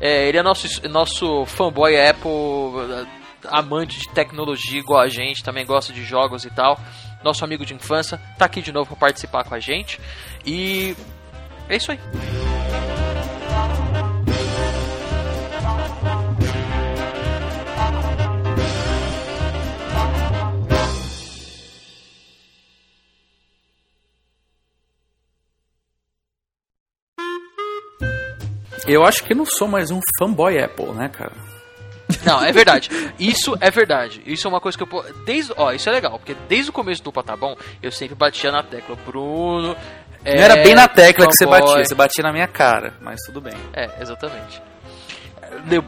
É, 0.00 0.28
ele 0.28 0.38
é 0.38 0.42
nosso, 0.42 0.88
nosso 0.88 1.46
fanboy 1.46 1.94
Apple, 1.96 3.06
amante 3.46 4.00
de 4.00 4.08
tecnologia 4.10 4.80
igual 4.80 5.00
a 5.00 5.08
gente, 5.08 5.44
também 5.44 5.64
gosta 5.64 5.92
de 5.92 6.04
jogos 6.04 6.44
e 6.44 6.50
tal. 6.50 6.78
Nosso 7.22 7.44
amigo 7.44 7.64
de 7.64 7.74
infância, 7.74 8.20
tá 8.36 8.44
aqui 8.46 8.60
de 8.60 8.72
novo 8.72 8.88
pra 8.88 9.08
participar 9.08 9.44
com 9.44 9.54
a 9.54 9.60
gente. 9.60 10.00
E 10.44 10.96
é 11.68 11.76
isso 11.76 11.92
aí. 11.92 11.98
Eu 28.88 29.04
acho 29.04 29.22
que 29.24 29.34
não 29.34 29.44
sou 29.44 29.68
mais 29.68 29.90
um 29.90 30.00
fanboy 30.18 30.58
Apple, 30.58 30.92
né, 30.92 31.08
cara? 31.08 31.32
Não, 32.24 32.42
é 32.42 32.50
verdade. 32.52 32.88
Isso 33.18 33.54
é 33.60 33.70
verdade. 33.70 34.22
Isso 34.24 34.46
é 34.46 34.50
uma 34.50 34.60
coisa 34.60 34.78
que 34.78 34.84
eu. 34.84 35.04
Desde, 35.26 35.52
ó, 35.56 35.72
isso 35.72 35.88
é 35.88 35.92
legal, 35.92 36.18
porque 36.18 36.34
desde 36.48 36.70
o 36.70 36.72
começo 36.72 37.02
do 37.02 37.12
Tá 37.12 37.36
Bom, 37.36 37.54
eu 37.82 37.92
sempre 37.92 38.14
batia 38.14 38.50
na 38.50 38.62
tecla. 38.62 38.96
Bruno. 39.06 39.76
É, 40.24 40.36
Não 40.36 40.42
era 40.42 40.56
bem 40.56 40.74
na 40.74 40.88
tecla 40.88 41.26
que 41.26 41.36
você 41.36 41.44
fanboy. 41.44 41.60
batia, 41.60 41.84
você 41.84 41.94
batia 41.94 42.22
na 42.24 42.32
minha 42.32 42.48
cara, 42.48 42.94
mas 43.00 43.20
tudo 43.26 43.40
bem. 43.40 43.54
É, 43.74 43.90
exatamente. 44.00 44.60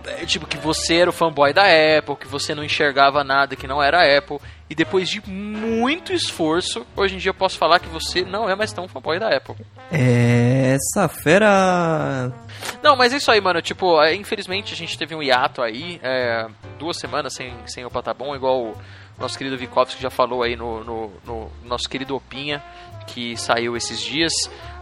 É, 0.07 0.25
Tipo, 0.27 0.47
que 0.47 0.59
você 0.59 0.97
era 0.97 1.11
o 1.11 1.13
fanboy 1.13 1.53
da 1.53 1.63
Apple, 1.99 2.17
que 2.17 2.29
você 2.29 2.55
não 2.55 2.63
enxergava 2.63 3.25
nada 3.25 3.57
que 3.57 3.67
não 3.67 3.83
era 3.83 4.17
Apple. 4.19 4.39
E 4.71 4.75
depois 4.75 5.09
de 5.09 5.21
muito 5.29 6.13
esforço, 6.13 6.87
hoje 6.97 7.17
em 7.17 7.19
dia 7.19 7.31
eu 7.31 7.35
posso 7.35 7.59
falar 7.59 7.81
que 7.81 7.89
você 7.89 8.23
não 8.23 8.49
é 8.49 8.55
mais 8.55 8.73
tão 8.73 8.87
fanboy 8.87 9.19
da 9.19 9.29
Apple. 9.29 9.57
É, 9.91 10.77
Essa 10.77 11.09
fera. 11.09 12.33
Não, 12.81 12.95
mas 12.95 13.13
é 13.13 13.17
isso 13.17 13.33
aí, 13.33 13.41
mano. 13.41 13.61
Tipo, 13.61 14.01
é, 14.01 14.15
infelizmente 14.15 14.73
a 14.73 14.77
gente 14.77 14.97
teve 14.97 15.13
um 15.15 15.23
hiato 15.23 15.61
aí, 15.61 15.99
é, 16.03 16.47
duas 16.79 16.97
semanas 16.99 17.35
sem, 17.35 17.53
sem 17.67 17.85
o 17.85 17.91
Patabon, 17.91 18.35
igual 18.37 18.63
o 18.63 18.77
nosso 19.19 19.37
querido 19.37 19.59
Vikovski 19.59 20.01
já 20.01 20.09
falou 20.09 20.43
aí 20.43 20.55
no, 20.55 20.85
no, 20.85 21.13
no 21.27 21.51
nosso 21.65 21.89
querido 21.89 22.15
Opinha, 22.15 22.63
que 23.09 23.37
saiu 23.37 23.77
esses 23.77 24.01
dias, 24.01 24.33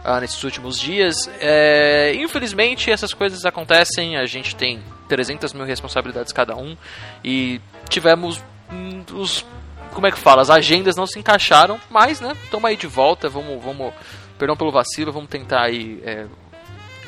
ah, 0.03 0.19
nesses 0.19 0.43
últimos 0.43 0.79
dias. 0.79 1.29
É, 1.41 2.13
infelizmente 2.15 2.91
essas 2.91 3.13
coisas 3.13 3.43
acontecem, 3.45 4.17
a 4.17 4.25
gente 4.25 4.55
tem 4.55 4.81
300 5.07 5.51
mil 5.53 5.65
responsabilidades 5.65 6.31
cada 6.31 6.55
um 6.55 6.77
e 7.23 7.59
tivemos 7.89 8.41
hum, 8.71 9.03
os. 9.13 9.45
Como 9.93 10.07
é 10.07 10.11
que 10.11 10.19
fala? 10.19 10.41
As 10.41 10.49
agendas 10.49 10.95
não 10.95 11.05
se 11.05 11.19
encaixaram, 11.19 11.79
mas, 11.89 12.21
né, 12.21 12.35
estamos 12.43 12.65
aí 12.65 12.77
de 12.77 12.87
volta, 12.87 13.29
vamos, 13.29 13.63
vamos. 13.63 13.93
Perdão 14.37 14.55
pelo 14.55 14.71
vacilo, 14.71 15.11
vamos 15.11 15.29
tentar 15.29 15.63
aí. 15.63 16.01
É, 16.03 16.25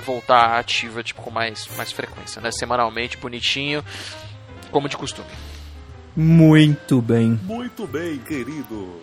voltar 0.01 0.57
ativa 0.57 1.03
tipo, 1.03 1.21
com 1.21 1.29
mais, 1.29 1.67
mais 1.77 1.91
frequência, 1.91 2.41
né? 2.41 2.51
Semanalmente, 2.51 3.17
bonitinho, 3.17 3.83
como 4.71 4.89
de 4.89 4.97
costume. 4.97 5.29
Muito 6.15 7.01
bem. 7.01 7.39
Muito 7.43 7.87
bem, 7.87 8.17
querido. 8.19 9.01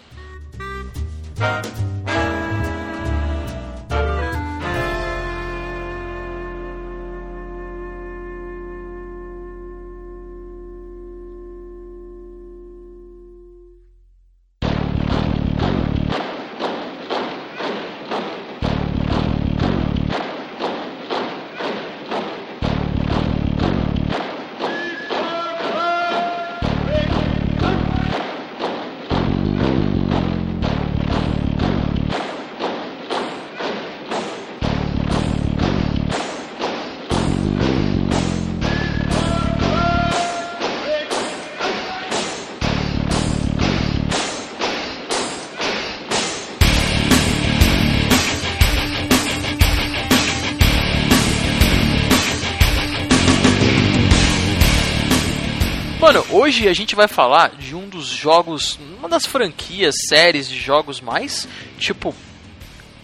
Hoje 56.49 56.67
a 56.67 56.73
gente 56.73 56.97
vai 56.97 57.07
falar 57.07 57.51
de 57.57 57.77
um 57.77 57.87
dos 57.87 58.07
jogos, 58.07 58.81
uma 58.99 59.07
das 59.07 59.27
franquias, 59.27 59.95
séries 60.09 60.49
de 60.49 60.59
jogos 60.59 60.99
mais, 60.99 61.47
tipo, 61.79 62.15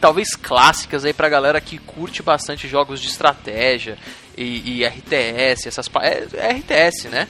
talvez 0.00 0.34
clássicas 0.34 1.04
aí 1.04 1.12
pra 1.12 1.28
galera 1.28 1.60
que 1.60 1.76
curte 1.76 2.22
bastante 2.22 2.66
jogos 2.66 3.02
de 3.02 3.08
estratégia 3.08 3.98
e, 4.34 4.80
e 4.80 4.86
RTS, 4.86 5.68
essas 5.68 5.90
é, 6.00 6.26
é 6.38 6.52
RTS, 6.52 7.08
né? 7.10 7.28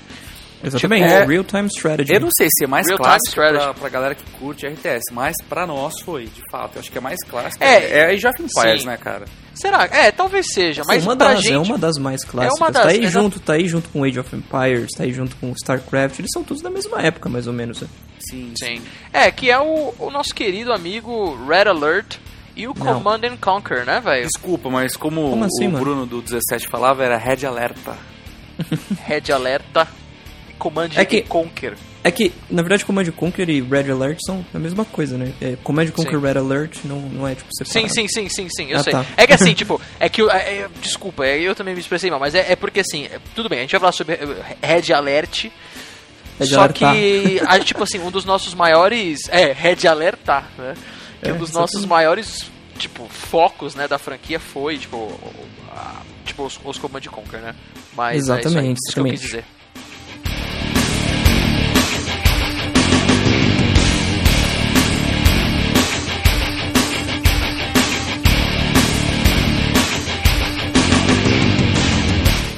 Exatamente. 0.64 1.02
Tipo, 1.02 1.14
é- 1.14 1.26
Real 1.26 1.44
Time 1.44 1.66
Strategy. 1.68 2.12
Eu 2.14 2.20
não 2.20 2.28
sei 2.36 2.48
se 2.50 2.64
é 2.64 2.66
mais 2.66 2.86
Real 2.86 2.98
clássico 2.98 3.34
pra, 3.34 3.74
pra 3.74 3.88
galera 3.88 4.14
que 4.14 4.24
curte 4.38 4.66
RTS, 4.66 5.12
mas 5.12 5.34
pra 5.48 5.66
nós 5.66 5.94
foi, 6.04 6.24
de 6.26 6.42
fato. 6.50 6.76
Eu 6.76 6.80
acho 6.80 6.90
que 6.90 6.98
é 6.98 7.00
mais 7.00 7.18
clássico. 7.28 7.62
É, 7.62 7.98
é 8.00 8.04
Age 8.14 8.26
of 8.26 8.42
Empires, 8.42 8.80
sim. 8.82 8.86
né, 8.86 8.96
cara? 8.96 9.24
Será? 9.54 9.84
É, 9.84 10.10
talvez 10.10 10.46
seja, 10.52 10.82
mas 10.86 11.04
uma 11.04 11.16
pra 11.16 11.34
das, 11.34 11.42
gente 11.42 11.52
é 11.54 11.58
uma 11.58 11.78
das 11.78 11.96
mais 11.98 12.24
clássicas. 12.24 12.58
uma 12.60 12.70
das- 12.72 12.82
tá 12.82 12.88
aí 12.88 13.04
exa- 13.04 13.10
junto, 13.20 13.38
tá 13.40 13.52
aí 13.52 13.68
junto 13.68 13.88
com 13.90 14.02
Age 14.02 14.18
of 14.18 14.34
Empires, 14.34 14.88
tá 14.96 15.04
aí 15.04 15.12
junto 15.12 15.36
com 15.36 15.52
StarCraft, 15.52 16.18
eles 16.18 16.30
são 16.34 16.42
todos 16.42 16.62
da 16.62 16.70
mesma 16.70 17.00
época, 17.00 17.28
mais 17.28 17.46
ou 17.46 17.52
menos. 17.52 17.80
né? 17.80 17.88
Sim. 18.18 18.52
Sim. 18.58 18.80
É, 19.12 19.30
que 19.30 19.50
é 19.50 19.58
o, 19.60 19.94
o 19.98 20.10
nosso 20.10 20.34
querido 20.34 20.72
amigo 20.72 21.36
Red 21.46 21.68
Alert 21.68 22.16
e 22.56 22.66
o 22.66 22.74
Não. 22.76 22.94
Command 23.00 23.20
and 23.24 23.36
Conquer, 23.40 23.84
né, 23.84 24.00
velho? 24.00 24.26
Desculpa, 24.26 24.68
mas 24.70 24.96
como, 24.96 25.30
Como 25.30 25.42
o 25.42 25.46
assim, 25.46 25.68
mano? 25.68 25.84
Bruno 25.84 26.06
do 26.06 26.20
17 26.22 26.66
falava, 26.68 27.04
era 27.04 27.16
Red 27.16 27.44
Alerta. 27.46 27.96
Red 29.06 29.32
Alerta 29.32 29.86
Command 30.64 30.88
É 30.96 31.04
que- 31.04 31.20
Conquer. 31.22 31.74
É 32.02 32.10
que, 32.10 32.32
na 32.50 32.62
verdade, 32.62 32.84
Command 32.84 33.04
Conquer 33.12 33.48
e 33.50 33.60
Red 33.60 33.90
Alert 33.90 34.18
são 34.26 34.44
a 34.54 34.58
mesma 34.58 34.84
coisa, 34.84 35.16
né? 35.18 35.32
É, 35.40 35.56
Command 35.62 35.88
Conquer 35.90 36.18
Sim. 36.18 36.20
Red 36.26 36.38
Alert 36.38 36.78
não, 36.84 37.00
não 37.00 37.28
é, 37.28 37.34
tipo, 37.34 37.48
Sim, 37.56 37.64
separado. 37.64 37.94
sim, 37.94 38.08
sim, 38.08 38.28
sim, 38.28 38.48
sim, 38.48 38.70
eu 38.70 38.78
Ah, 38.78 38.82
sei. 38.82 38.92
tá. 38.92 39.06
É 39.16 39.26
que 39.26 39.32
assim, 39.34 39.52
tipo, 39.54 39.80
é 40.00 40.08
que. 40.08 40.22
é- 40.22 40.26
é- 40.36 40.68
desculpa, 40.82 41.24
é, 41.26 41.38
eu 41.40 41.54
também 41.54 41.74
me 41.74 41.80
expressei 41.80 42.10
mal, 42.10 42.18
mas 42.20 42.34
é, 42.34 42.52
é 42.52 42.56
porque 42.56 42.80
assim, 42.80 43.04
é- 43.04 43.18
tudo 43.34 43.48
bem, 43.48 43.58
a 43.58 43.62
gente 43.62 43.72
vai 43.72 43.80
falar 43.80 43.92
sobre 43.92 44.14
eh, 44.14 44.56
Red 44.62 44.92
Alert. 44.92 45.46
Red 46.38 46.46
só 46.46 46.60
Alert 46.62 46.78
tá. 46.80 46.92
que, 46.92 47.40
a, 47.46 47.58
tipo 47.60 47.82
assim, 47.82 47.98
um 47.98 48.10
dos 48.10 48.24
nossos 48.24 48.54
maiores. 48.54 49.20
É, 49.28 49.52
Red 49.52 49.86
Alert 49.86 50.18
tá, 50.24 50.44
né? 50.58 50.74
Que 51.22 51.30
É, 51.30 51.32
um 51.32 51.38
dos 51.38 51.52
nossos 51.52 51.84
maiores, 51.86 52.50
tipo, 52.78 53.06
focos, 53.08 53.74
né, 53.74 53.86
da 53.88 53.98
franquia 53.98 54.38
foi, 54.40 54.76
tipo, 54.78 55.18
a- 55.74 56.02
tipo 56.26 56.44
os, 56.44 56.58
os 56.64 56.76
Command 56.78 57.00
Conquer, 57.10 57.40
né? 57.40 57.54
Mas 57.96 58.16
Exatamente, 58.24 58.46
é 58.46 58.50
isso, 58.50 58.58
aí, 58.58 58.72
isso 58.72 58.92
que 58.94 59.00
eu 59.00 59.04
quis 59.04 59.20
dizer. 59.20 59.44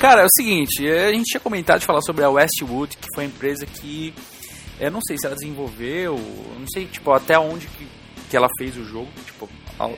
Cara, 0.06 0.22
é 0.22 0.24
o 0.24 0.30
seguinte, 0.30 0.86
é, 0.86 1.06
a 1.08 1.12
gente 1.12 1.24
tinha 1.24 1.40
comentado 1.40 1.80
de 1.80 1.86
falar 1.86 2.00
sobre 2.00 2.22
a 2.22 2.30
Westwood, 2.30 2.96
que 2.96 3.08
foi 3.14 3.24
a 3.24 3.26
empresa 3.26 3.66
que. 3.66 4.14
Eu 4.78 4.90
não 4.90 5.00
sei 5.04 5.16
se 5.18 5.26
ela 5.26 5.34
desenvolveu, 5.34 6.14
eu 6.14 6.60
não 6.60 6.66
sei, 6.72 6.84
tipo, 6.86 7.10
até 7.10 7.36
onde 7.36 7.66
que, 7.66 7.86
que 8.30 8.36
ela 8.36 8.46
fez 8.56 8.76
o 8.76 8.84
jogo. 8.84 9.08
Tipo, 9.26 9.48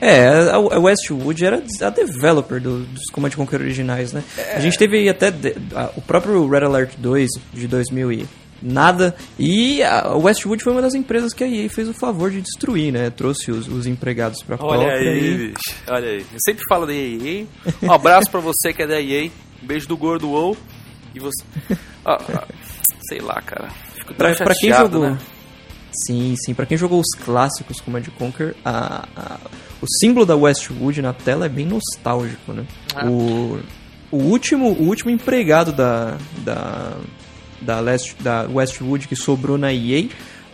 É, 0.01 0.49
a 0.51 0.57
Westwood 0.79 1.45
era 1.45 1.61
a 1.81 1.89
developer 1.91 2.59
do- 2.59 2.85
dos 2.85 3.05
Command 3.11 3.29
Conquer 3.31 3.61
originais, 3.61 4.11
né? 4.11 4.23
A 4.55 4.59
gente 4.59 4.79
teve 4.79 4.97
aí 4.97 5.09
até 5.09 5.29
de- 5.29 5.55
a- 5.75 5.91
o 5.95 6.01
próprio 6.01 6.47
Red 6.49 6.65
Alert 6.65 6.95
2 6.97 7.29
de 7.53 7.67
2000 7.67 8.11
e 8.11 8.25
nada, 8.63 9.15
e 9.37 9.83
a 9.83 10.15
Westwood 10.15 10.63
foi 10.63 10.73
uma 10.73 10.81
das 10.81 10.95
empresas 10.95 11.33
que 11.33 11.43
a 11.43 11.47
EA 11.47 11.69
fez 11.69 11.87
o 11.87 11.93
favor 11.93 12.31
de 12.31 12.41
destruir, 12.41 12.91
né? 12.91 13.09
Trouxe 13.09 13.51
os, 13.51 13.67
os 13.67 13.85
empregados 13.85 14.41
pra 14.41 14.57
Olha 14.59 14.87
própria 14.87 15.11
aí, 15.11 15.17
e... 15.33 15.37
bicho. 15.49 15.75
Olha 15.87 16.09
aí. 16.09 16.19
Eu 16.33 16.39
sempre 16.43 16.63
falo 16.67 16.85
da 16.87 16.93
EA. 16.93 17.45
Um 17.83 17.91
abraço 17.91 18.29
pra 18.31 18.39
você 18.39 18.73
que 18.73 18.81
é 18.81 18.87
da 18.87 18.99
EA. 18.99 19.29
Um 19.63 19.67
beijo 19.67 19.87
do 19.87 19.97
Gordo 19.97 20.29
WoW. 20.29 20.57
E 21.13 21.19
você. 21.19 21.43
Ah, 22.05 22.17
ah, 22.33 22.47
sei 23.07 23.19
lá, 23.19 23.39
cara. 23.41 23.69
Fico 23.93 24.13
Pra, 24.15 24.33
pra 24.33 24.55
quem 24.55 24.69
chateado, 24.71 24.93
jogou... 24.93 25.09
né? 25.11 25.17
Sim, 26.05 26.33
sim. 26.43 26.53
Pra 26.53 26.65
quem 26.65 26.77
jogou 26.77 26.99
os 26.99 27.09
clássicos 27.23 27.79
Command 27.81 28.03
Conquer, 28.17 28.55
a, 28.63 29.05
a- 29.15 29.39
o 29.81 29.85
símbolo 29.99 30.25
da 30.25 30.35
Westwood 30.35 31.01
na 31.01 31.13
tela 31.13 31.45
é 31.45 31.49
bem 31.49 31.65
nostálgico, 31.65 32.53
né? 32.53 32.65
É. 32.95 33.05
O, 33.05 33.59
o, 34.11 34.17
último, 34.17 34.69
o 34.71 34.83
último 34.87 35.11
empregado 35.11 35.71
da, 35.73 36.17
da, 36.43 36.97
da, 37.61 37.79
Last, 37.79 38.15
da 38.21 38.47
Westwood 38.49 39.07
que 39.07 39.15
sobrou 39.15 39.57
na 39.57 39.71
EA 39.73 40.07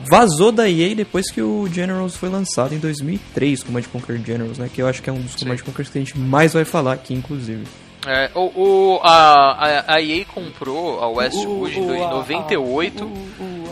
vazou 0.09 0.51
da 0.51 0.69
EA 0.69 0.93
depois 0.95 1.31
que 1.31 1.41
o 1.41 1.67
Generals 1.71 2.15
foi 2.17 2.27
lançado 2.29 2.73
em 2.75 2.79
2003, 2.79 3.63
Command 3.63 3.83
Conquer 3.83 4.17
Generals, 4.25 4.57
né? 4.57 4.69
Que 4.73 4.81
eu 4.81 4.87
acho 4.87 5.01
que 5.01 5.09
é 5.09 5.13
um 5.13 5.21
dos 5.21 5.35
Command 5.35 5.57
Conquers 5.59 5.89
que 5.89 5.97
a 5.99 6.01
gente 6.01 6.17
mais 6.17 6.53
vai 6.53 6.65
falar 6.65 6.93
aqui, 6.93 7.13
inclusive. 7.13 7.63
É, 8.07 8.29
o, 8.35 8.51
o- 8.95 8.99
a, 9.03 9.51
a, 9.53 9.93
a 9.95 10.01
EA 10.01 10.25
comprou 10.25 10.99
a 11.01 11.07
Westwood 11.07 11.79
em 11.79 11.85
do- 11.87 11.95
em 11.95 12.07
98 12.07 13.11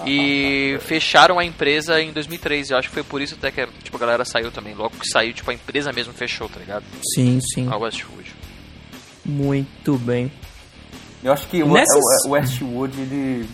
e 0.06 0.78
fecharam 0.82 1.38
a 1.40 1.46
empresa 1.46 2.02
em 2.02 2.12
2003. 2.12 2.72
Eu 2.72 2.78
acho 2.78 2.88
que 2.90 2.94
foi 2.94 3.04
por 3.04 3.22
isso 3.22 3.36
até 3.36 3.52
que 3.52 3.66
tipo, 3.84 3.96
a 3.96 4.00
galera 4.00 4.26
saiu 4.26 4.52
também. 4.52 4.74
Logo 4.74 4.96
que 4.98 5.08
saiu, 5.08 5.34
tipo, 5.34 5.50
a 5.52 5.54
empresa 5.54 5.92
mesmo 5.94 6.14
fechou, 6.14 6.50
tá 6.50 6.60
ligado? 6.60 6.84
Sim, 7.16 7.40
sim. 7.54 7.68
A 7.70 7.78
Westwood. 7.78 8.32
Muito 9.26 9.98
bem. 9.98 10.32
Eu 11.24 11.32
acho 11.32 11.48
que 11.48 11.64
o, 11.64 11.72
Nessas- 11.72 12.26
o 12.26 12.32
Westwood, 12.32 13.00
ele. 13.00 13.48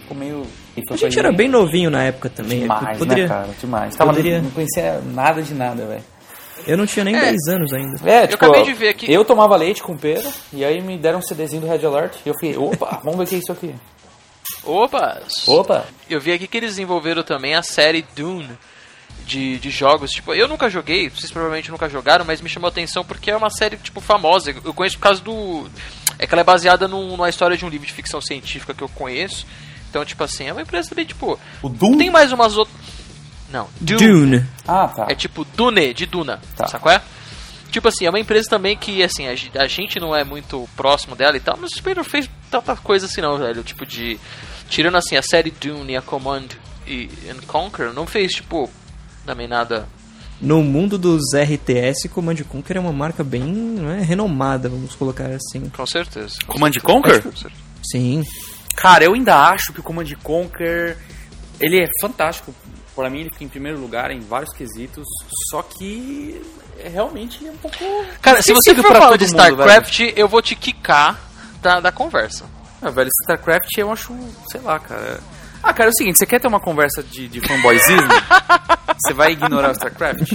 Ficou 0.00 0.16
meio. 0.16 0.46
A 0.90 0.96
gente 0.96 1.16
era 1.18 1.30
bem 1.30 1.48
novinho 1.48 1.88
na 1.88 2.02
época 2.02 2.28
também. 2.28 2.60
Demais, 2.62 2.98
poderia, 2.98 3.22
né, 3.24 3.28
cara? 3.28 3.48
Demais. 3.60 3.94
Tava, 3.94 4.10
poderia- 4.10 4.42
Não 4.42 4.50
conhecia 4.50 5.00
nada 5.14 5.40
de 5.40 5.54
nada, 5.54 5.86
velho. 5.86 6.02
Eu 6.66 6.76
não 6.76 6.86
tinha 6.86 7.04
nem 7.04 7.14
É. 7.16 7.20
10 7.20 7.48
anos 7.48 7.72
ainda. 7.72 8.10
É, 8.10 8.26
tipo, 8.26 8.44
acabei 8.44 8.62
de 8.64 8.72
ver 8.72 8.88
aqui- 8.88 9.12
Eu 9.12 9.24
tomava 9.24 9.56
leite 9.56 9.82
com 9.82 9.96
pera, 9.96 10.30
e 10.52 10.64
aí 10.64 10.80
me 10.80 10.96
deram 10.96 11.18
um 11.18 11.22
CDzinho 11.22 11.60
do 11.62 11.68
Red 11.68 11.84
Alert, 11.84 12.14
e 12.24 12.28
eu 12.28 12.34
falei, 12.34 12.56
opa, 12.56 13.00
vamos 13.02 13.18
ver 13.18 13.24
o 13.24 13.26
que 13.26 13.34
é 13.34 13.38
isso 13.38 13.52
aqui. 13.52 13.74
Opa! 14.62 15.20
Opa! 15.46 15.84
Eu 16.08 16.20
vi 16.20 16.32
aqui 16.32 16.46
que 16.46 16.56
eles 16.56 16.70
desenvolveram 16.70 17.22
também 17.22 17.54
a 17.54 17.62
série 17.62 18.04
Dune 18.16 18.48
de, 19.26 19.58
de 19.58 19.70
jogos. 19.70 20.10
Tipo, 20.10 20.32
eu 20.34 20.48
nunca 20.48 20.70
joguei, 20.70 21.08
vocês 21.10 21.30
provavelmente 21.30 21.70
nunca 21.70 21.88
jogaram, 21.88 22.24
mas 22.24 22.40
me 22.40 22.48
chamou 22.48 22.68
a 22.68 22.70
atenção 22.70 23.04
porque 23.04 23.30
é 23.30 23.36
uma 23.36 23.50
série, 23.50 23.76
tipo, 23.76 24.00
famosa. 24.00 24.54
Eu 24.64 24.72
conheço 24.74 24.96
por 24.96 25.02
causa 25.02 25.20
do. 25.22 25.68
É 26.18 26.26
que 26.26 26.34
ela 26.34 26.40
é 26.40 26.44
baseada 26.44 26.86
num- 26.88 27.08
numa 27.08 27.28
história 27.28 27.56
de 27.56 27.64
um 27.64 27.68
livro 27.68 27.86
de 27.86 27.92
ficção 27.92 28.20
científica 28.20 28.72
que 28.72 28.82
eu 28.82 28.88
conheço. 28.88 29.46
Então, 29.90 30.04
tipo 30.04 30.24
assim, 30.24 30.46
é 30.48 30.52
uma 30.52 30.62
empresa 30.62 30.88
também, 30.88 31.04
tipo. 31.04 31.38
O 31.62 31.68
Doom? 31.68 31.98
Tem 31.98 32.10
mais 32.10 32.32
umas 32.32 32.56
outras. 32.56 32.74
Não, 33.54 33.68
Dune. 33.80 33.98
Dune. 34.06 34.46
Ah, 34.66 34.88
tá. 34.88 35.06
É 35.08 35.14
tipo 35.14 35.44
Dune, 35.56 35.94
de 35.94 36.06
Duna, 36.06 36.40
Tá. 36.56 36.66
sabe 36.66 36.82
qual 36.82 36.94
é? 36.96 37.00
Tipo 37.70 37.88
assim, 37.88 38.04
é 38.04 38.10
uma 38.10 38.18
empresa 38.20 38.48
também 38.50 38.76
que, 38.76 39.02
assim, 39.02 39.26
a, 39.28 39.34
ge- 39.34 39.50
a 39.56 39.66
gente 39.68 39.98
não 40.00 40.14
é 40.14 40.24
muito 40.24 40.68
próximo 40.76 41.14
dela 41.16 41.36
e 41.36 41.40
tal, 41.40 41.56
mas 41.60 41.70
o 41.72 41.94
não 41.94 42.04
fez 42.04 42.28
tanta 42.50 42.74
coisa 42.76 43.06
assim 43.06 43.20
não, 43.20 43.38
velho. 43.38 43.62
Tipo 43.62 43.86
de... 43.86 44.18
Tirando, 44.68 44.96
assim, 44.96 45.16
a 45.16 45.22
série 45.22 45.50
Dune 45.52 45.92
e 45.92 45.96
a 45.96 46.02
Command 46.02 46.48
e 46.86 47.08
and 47.30 47.40
Conquer, 47.46 47.92
não 47.92 48.06
fez, 48.06 48.32
tipo, 48.32 48.68
também 49.24 49.46
nada... 49.48 49.88
No 50.40 50.62
mundo 50.64 50.98
dos 50.98 51.22
RTS, 51.32 52.08
Command 52.08 52.36
Conquer 52.48 52.76
é 52.76 52.80
uma 52.80 52.92
marca 52.92 53.22
bem 53.22 53.40
não 53.42 53.88
é, 53.90 54.00
renomada, 54.02 54.68
vamos 54.68 54.94
colocar 54.96 55.26
assim. 55.30 55.70
Com 55.70 55.86
certeza. 55.86 56.36
Command 56.46 56.72
Conquer? 56.82 57.22
Sim. 57.82 58.22
Cara, 58.76 59.04
eu 59.04 59.14
ainda 59.14 59.36
acho 59.48 59.72
que 59.72 59.78
o 59.80 59.82
Command 59.82 60.06
Conquer 60.24 60.98
ele 61.60 61.78
é 61.82 61.86
fantástico. 62.00 62.52
Pra 62.94 63.10
mim 63.10 63.20
ele 63.20 63.30
fica 63.30 63.44
em 63.44 63.48
primeiro 63.48 63.78
lugar 63.80 64.10
em 64.10 64.20
vários 64.20 64.54
quesitos, 64.54 65.04
só 65.50 65.62
que 65.62 66.40
é 66.78 66.88
realmente 66.88 67.44
é 67.46 67.50
um 67.50 67.56
pouco 67.56 67.76
Cara, 68.22 68.40
se 68.40 68.52
você 68.52 68.74
for 68.74 68.84
falar 68.84 69.16
de 69.16 69.24
StarCraft, 69.24 70.00
eu 70.16 70.28
vou 70.28 70.40
te 70.40 70.54
quicar 70.54 71.18
da, 71.60 71.80
da 71.80 71.90
conversa. 71.90 72.44
Ah, 72.80 72.90
velho, 72.90 73.10
StarCraft 73.22 73.78
eu 73.78 73.90
acho, 73.90 74.14
sei 74.50 74.60
lá, 74.60 74.78
cara. 74.78 75.20
Ah, 75.62 75.72
cara, 75.72 75.88
é 75.88 75.92
o 75.92 75.96
seguinte, 75.96 76.18
você 76.18 76.26
quer 76.26 76.40
ter 76.40 76.46
uma 76.46 76.60
conversa 76.60 77.02
de, 77.02 77.26
de 77.26 77.40
fanboyzismo? 77.40 78.08
você 79.02 79.14
vai 79.14 79.32
ignorar 79.32 79.70
o 79.70 79.72
StarCraft? 79.72 80.32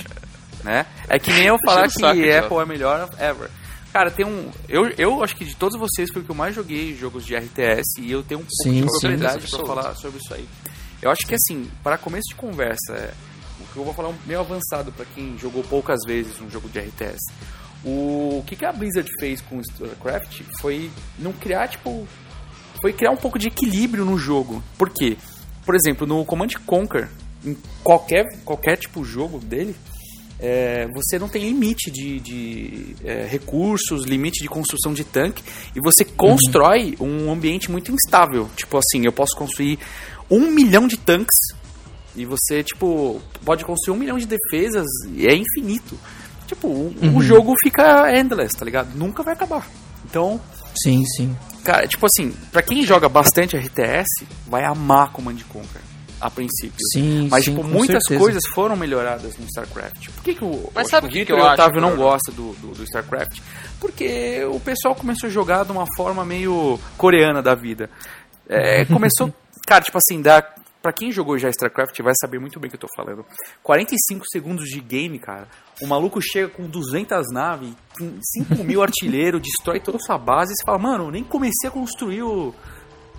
Né? 0.64 0.86
É 1.08 1.18
que 1.18 1.32
nem 1.32 1.46
eu 1.46 1.58
falar 1.66 1.84
que 1.84 2.00
saco. 2.00 2.20
Apple 2.20 2.58
é 2.58 2.66
melhor 2.66 3.10
ever. 3.20 3.50
Cara, 3.94 4.12
tem 4.12 4.26
um. 4.26 4.52
Eu, 4.68 4.88
eu 4.98 5.24
acho 5.24 5.36
que 5.36 5.46
de 5.46 5.56
todos 5.56 5.80
vocês 5.80 6.12
foi 6.12 6.22
o 6.22 6.26
que 6.26 6.32
eu 6.32 6.36
mais 6.36 6.54
joguei 6.54 6.96
jogos 6.96 7.26
de 7.26 7.36
RTS 7.36 8.00
e 8.00 8.12
eu 8.12 8.22
tenho 8.22 8.42
um 8.42 8.44
pouco 8.44 8.64
Sim, 8.64 8.72
de 8.72 8.80
sim. 8.80 9.00
propriedade 9.00 9.38
pra 9.38 9.44
Absoluto. 9.44 9.68
falar 9.68 9.96
sobre 9.96 10.20
isso 10.20 10.34
aí. 10.34 10.48
Eu 11.02 11.10
acho 11.10 11.26
que 11.26 11.36
assim, 11.36 11.70
para 11.84 11.98
começo 11.98 12.30
de 12.30 12.36
conversa, 12.36 13.14
o 13.60 13.74
que 13.74 13.78
eu 13.78 13.84
vou 13.84 13.94
falar 13.94 14.10
é 14.10 14.12
um 14.12 14.18
meio 14.26 14.40
avançado 14.40 14.92
pra 14.92 15.06
quem 15.06 15.38
jogou 15.38 15.64
poucas 15.64 16.00
vezes 16.06 16.40
um 16.42 16.50
jogo 16.50 16.68
de 16.70 16.80
RTS. 16.80 17.20
O 17.84 18.44
que, 18.46 18.56
que 18.56 18.66
a 18.66 18.74
Blizzard 18.74 19.10
fez 19.20 19.40
com 19.40 19.58
o 19.58 19.62
StarCraft 19.62 20.42
foi 20.60 20.92
não 21.18 21.32
criar, 21.32 21.68
tipo, 21.70 22.06
foi 22.82 22.92
criar 22.92 23.12
um 23.12 23.18
pouco 23.18 23.40
de 23.40 23.48
equilíbrio 23.48 24.04
no 24.04 24.18
jogo. 24.18 24.62
Por 24.78 24.90
quê? 24.90 25.18
Por 25.66 25.76
exemplo, 25.76 26.06
no 26.06 26.26
Command 26.26 26.50
Conquer, 26.66 27.10
em 27.46 27.56
qualquer, 27.84 28.26
qualquer 28.44 28.76
tipo 28.78 29.02
de 29.02 29.10
jogo 29.10 29.40
dele, 29.40 29.76
é, 30.40 30.88
você 30.88 31.20
não 31.20 31.28
tem 31.28 31.44
limite 31.44 31.92
de, 31.92 32.20
de, 32.20 32.96
é, 33.04 33.26
recursos, 33.26 34.06
limite 34.06 34.42
de 34.42 34.48
construção 34.48 34.94
de 34.94 35.04
tanque, 35.04 35.44
e 35.76 35.82
você 35.82 36.04
constrói 36.04 36.96
um 37.00 37.32
ambiente 37.32 37.70
muito 37.70 37.92
instável. 37.92 38.50
Tipo 38.56 38.78
assim, 38.78 39.06
eu 39.06 39.12
posso 39.12 39.36
construir 39.38 39.80
um 40.30 40.52
milhão 40.52 40.88
de 40.88 40.98
tanques, 40.98 41.38
e 42.16 42.26
você, 42.26 42.64
tipo, 42.64 43.22
pode 43.46 43.64
construir 43.64 43.96
um 43.96 44.00
milhão 44.00 44.18
de 44.18 44.26
defesas, 44.26 44.88
e 45.14 45.28
é 45.28 45.36
infinito. 45.36 45.98
Tipo, 46.48 46.68
o, 46.68 47.18
o 47.18 47.22
jogo 47.22 47.54
fica 47.64 48.12
endless, 48.18 48.58
tá 48.58 48.66
ligado? 48.66 48.96
Nunca 48.96 49.22
vai 49.22 49.34
acabar. 49.34 49.68
Então, 50.06 50.42
Sim, 50.82 51.04
sim. 51.06 51.36
Cara, 51.64 51.88
tipo 51.88 52.06
assim, 52.06 52.34
pra 52.52 52.62
quem 52.62 52.84
joga 52.84 53.10
bastante 53.10 53.58
RTS, 53.58 54.26
vai 54.48 54.64
amar 54.64 55.12
Command 55.12 55.38
Conquer, 55.48 55.82
a 56.20 56.30
princípio. 56.30 56.78
Sim, 56.94 57.28
Mas, 57.30 57.44
sim, 57.44 57.52
tipo, 57.52 57.64
com 57.64 57.70
muitas 57.70 58.04
certeza. 58.04 58.20
coisas 58.20 58.44
foram 58.54 58.76
melhoradas 58.76 59.38
no 59.38 59.46
StarCraft. 59.46 60.10
Por 60.10 60.24
que, 60.24 60.36
que 60.36 60.44
o, 60.44 60.72
Mas 60.74 60.88
o, 60.88 60.90
sabe 60.90 61.08
o 61.08 61.10
que 61.10 61.26
que 61.26 61.32
e 61.32 61.36
eu 61.36 61.40
o 61.40 61.46
Otávio 61.46 61.82
não 61.82 61.96
gostam 61.96 62.34
do, 62.34 62.54
do, 62.54 62.68
do 62.76 62.84
StarCraft? 62.84 63.40
Porque 63.80 64.44
o 64.46 64.60
pessoal 64.60 64.96
começou 64.96 65.28
a 65.28 65.32
jogar 65.32 65.66
de 65.66 65.72
uma 65.72 65.86
forma 65.96 66.24
meio 66.26 66.80
coreana 66.98 67.42
da 67.42 67.56
vida. 67.56 67.90
É, 68.48 68.84
começou, 68.86 69.32
cara, 69.70 69.84
tipo 69.84 69.98
assim, 69.98 70.22
dá, 70.22 70.42
pra 70.82 70.92
quem 70.92 71.12
jogou 71.12 71.38
já 71.38 71.50
StarCraft 71.50 71.98
vai 72.02 72.14
saber 72.20 72.40
muito 72.40 72.60
bem 72.60 72.68
o 72.68 72.72
que 72.72 72.76
eu 72.76 72.80
tô 72.82 72.88
falando. 72.96 73.24
45 73.64 74.26
segundos 74.32 74.66
de 74.68 74.80
game, 74.82 75.20
cara. 75.20 75.48
O 75.82 75.88
maluco 75.88 76.20
chega 76.22 76.50
com 76.50 76.64
200 76.68 77.32
naves, 77.32 77.72
com 77.98 78.18
5 78.22 78.56
mil 78.66 78.82
artilheiros, 78.82 79.42
destrói 79.42 79.80
toda 79.80 79.98
a 79.98 80.02
sua 80.02 80.18
base 80.18 80.52
e 80.52 80.56
você 80.56 80.66
fala, 80.66 80.78
mano, 80.80 81.12
nem 81.12 81.24
comecei 81.24 81.70
a 81.70 81.72
construir 81.72 82.24
o, 82.24 82.54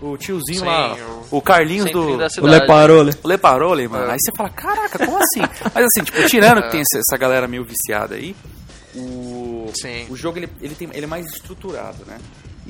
o 0.02 0.16
tiozinho 0.16 0.60
Sim, 0.60 0.66
lá, 0.66 0.94
o- 1.30 1.36
o, 1.38 1.42
Carlinhos 1.42 1.90
do... 1.90 2.18
O. 2.42 2.46
Leparole. 2.46 3.12
O 3.22 3.28
Leparole, 3.28 3.86
mano. 3.88 4.10
Aí 4.10 4.18
você 4.20 4.32
fala, 4.36 4.50
caraca, 4.50 4.98
como 5.06 5.18
assim? 5.18 5.40
Mas 5.74 5.86
assim, 5.86 6.04
tipo, 6.04 6.26
tirando 6.26 6.62
que 6.62 6.70
tem 6.70 6.80
essa, 6.80 6.98
essa 6.98 7.16
galera 7.16 7.46
meio 7.46 7.64
viciada 7.64 8.16
aí, 8.16 8.34
o, 8.94 9.70
Sim. 9.80 10.06
o 10.10 10.16
jogo 10.16 10.38
ele, 10.38 10.48
ele, 10.60 10.74
tem, 10.74 10.88
ele 10.92 11.04
é 11.04 11.06
mais 11.06 11.24
estruturado, 11.26 12.04
né? 12.06 12.18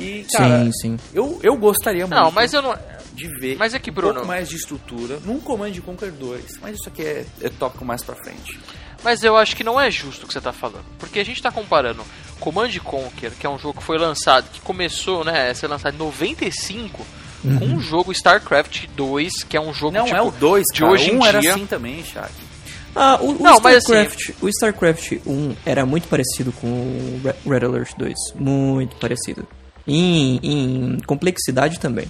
E, 0.00 0.26
cara, 0.32 0.64
Sim, 0.64 0.72
sim. 0.72 0.96
eu, 1.12 1.38
eu 1.42 1.56
gostaria 1.56 2.06
muito 2.06 2.14
Não, 2.14 2.30
mas 2.30 2.52
eu 2.54 2.62
não... 2.62 2.74
de 3.14 3.28
ver 3.38 3.56
Mas 3.58 3.74
é 3.74 3.78
que, 3.78 3.90
um 3.90 3.94
Bruno- 3.94 4.14
pouco 4.14 4.28
mais 4.28 4.48
de 4.48 4.56
estrutura 4.56 5.18
num 5.24 5.38
Command 5.40 5.72
Conquer 5.84 6.10
2. 6.10 6.58
Mas 6.62 6.76
isso 6.76 6.88
aqui 6.88 7.02
é, 7.02 7.26
é 7.42 7.48
tópico 7.48 7.84
mais 7.84 8.02
pra 8.02 8.14
frente. 8.16 8.58
Mas 9.02 9.22
eu 9.24 9.36
acho 9.36 9.56
que 9.56 9.64
não 9.64 9.80
é 9.80 9.90
justo 9.90 10.24
o 10.24 10.26
que 10.26 10.32
você 10.34 10.40
tá 10.40 10.52
falando. 10.52 10.84
Porque 10.98 11.18
a 11.20 11.24
gente 11.24 11.42
tá 11.42 11.50
comparando 11.50 12.02
Command 12.38 12.70
Conquer, 12.84 13.30
que 13.32 13.46
é 13.46 13.50
um 13.50 13.58
jogo 13.58 13.78
que 13.78 13.84
foi 13.84 13.98
lançado, 13.98 14.48
que 14.52 14.60
começou 14.60 15.24
né, 15.24 15.50
a 15.50 15.54
ser 15.54 15.66
lançado 15.68 15.94
em 15.94 15.98
95, 15.98 17.06
com 17.42 17.64
um 17.64 17.80
jogo 17.80 18.12
StarCraft 18.12 18.86
2, 18.94 19.44
que 19.44 19.56
é 19.56 19.60
um 19.60 19.72
jogo 19.72 19.96
Não 19.96 20.04
tipo, 20.04 20.16
é 20.16 20.22
o 20.22 20.30
2, 20.30 20.64
de 20.74 20.80
cara. 20.80 20.92
hoje 20.92 21.10
um 21.12 21.22
em 21.24 21.26
era 21.26 21.40
dia. 21.40 21.54
assim 21.54 21.66
também, 21.66 22.04
Shaq. 22.04 22.30
Ah, 22.94 23.18
o, 23.20 23.30
o 23.30 23.42
Não, 23.42 23.60
mas 23.60 23.76
assim- 23.76 23.92
StarCraft, 23.94 24.30
o 24.42 24.48
StarCraft 24.48 25.12
1 25.26 25.56
era 25.64 25.86
muito 25.86 26.08
parecido 26.08 26.52
com 26.52 26.66
o 26.66 27.20
Re- 27.24 27.34
Red 27.58 27.64
Alert 27.66 27.92
2. 27.96 28.14
Muito 28.34 28.96
parecido. 28.96 29.46
Em, 29.86 30.40
em 30.42 30.98
complexidade 31.06 31.80
também. 31.80 32.08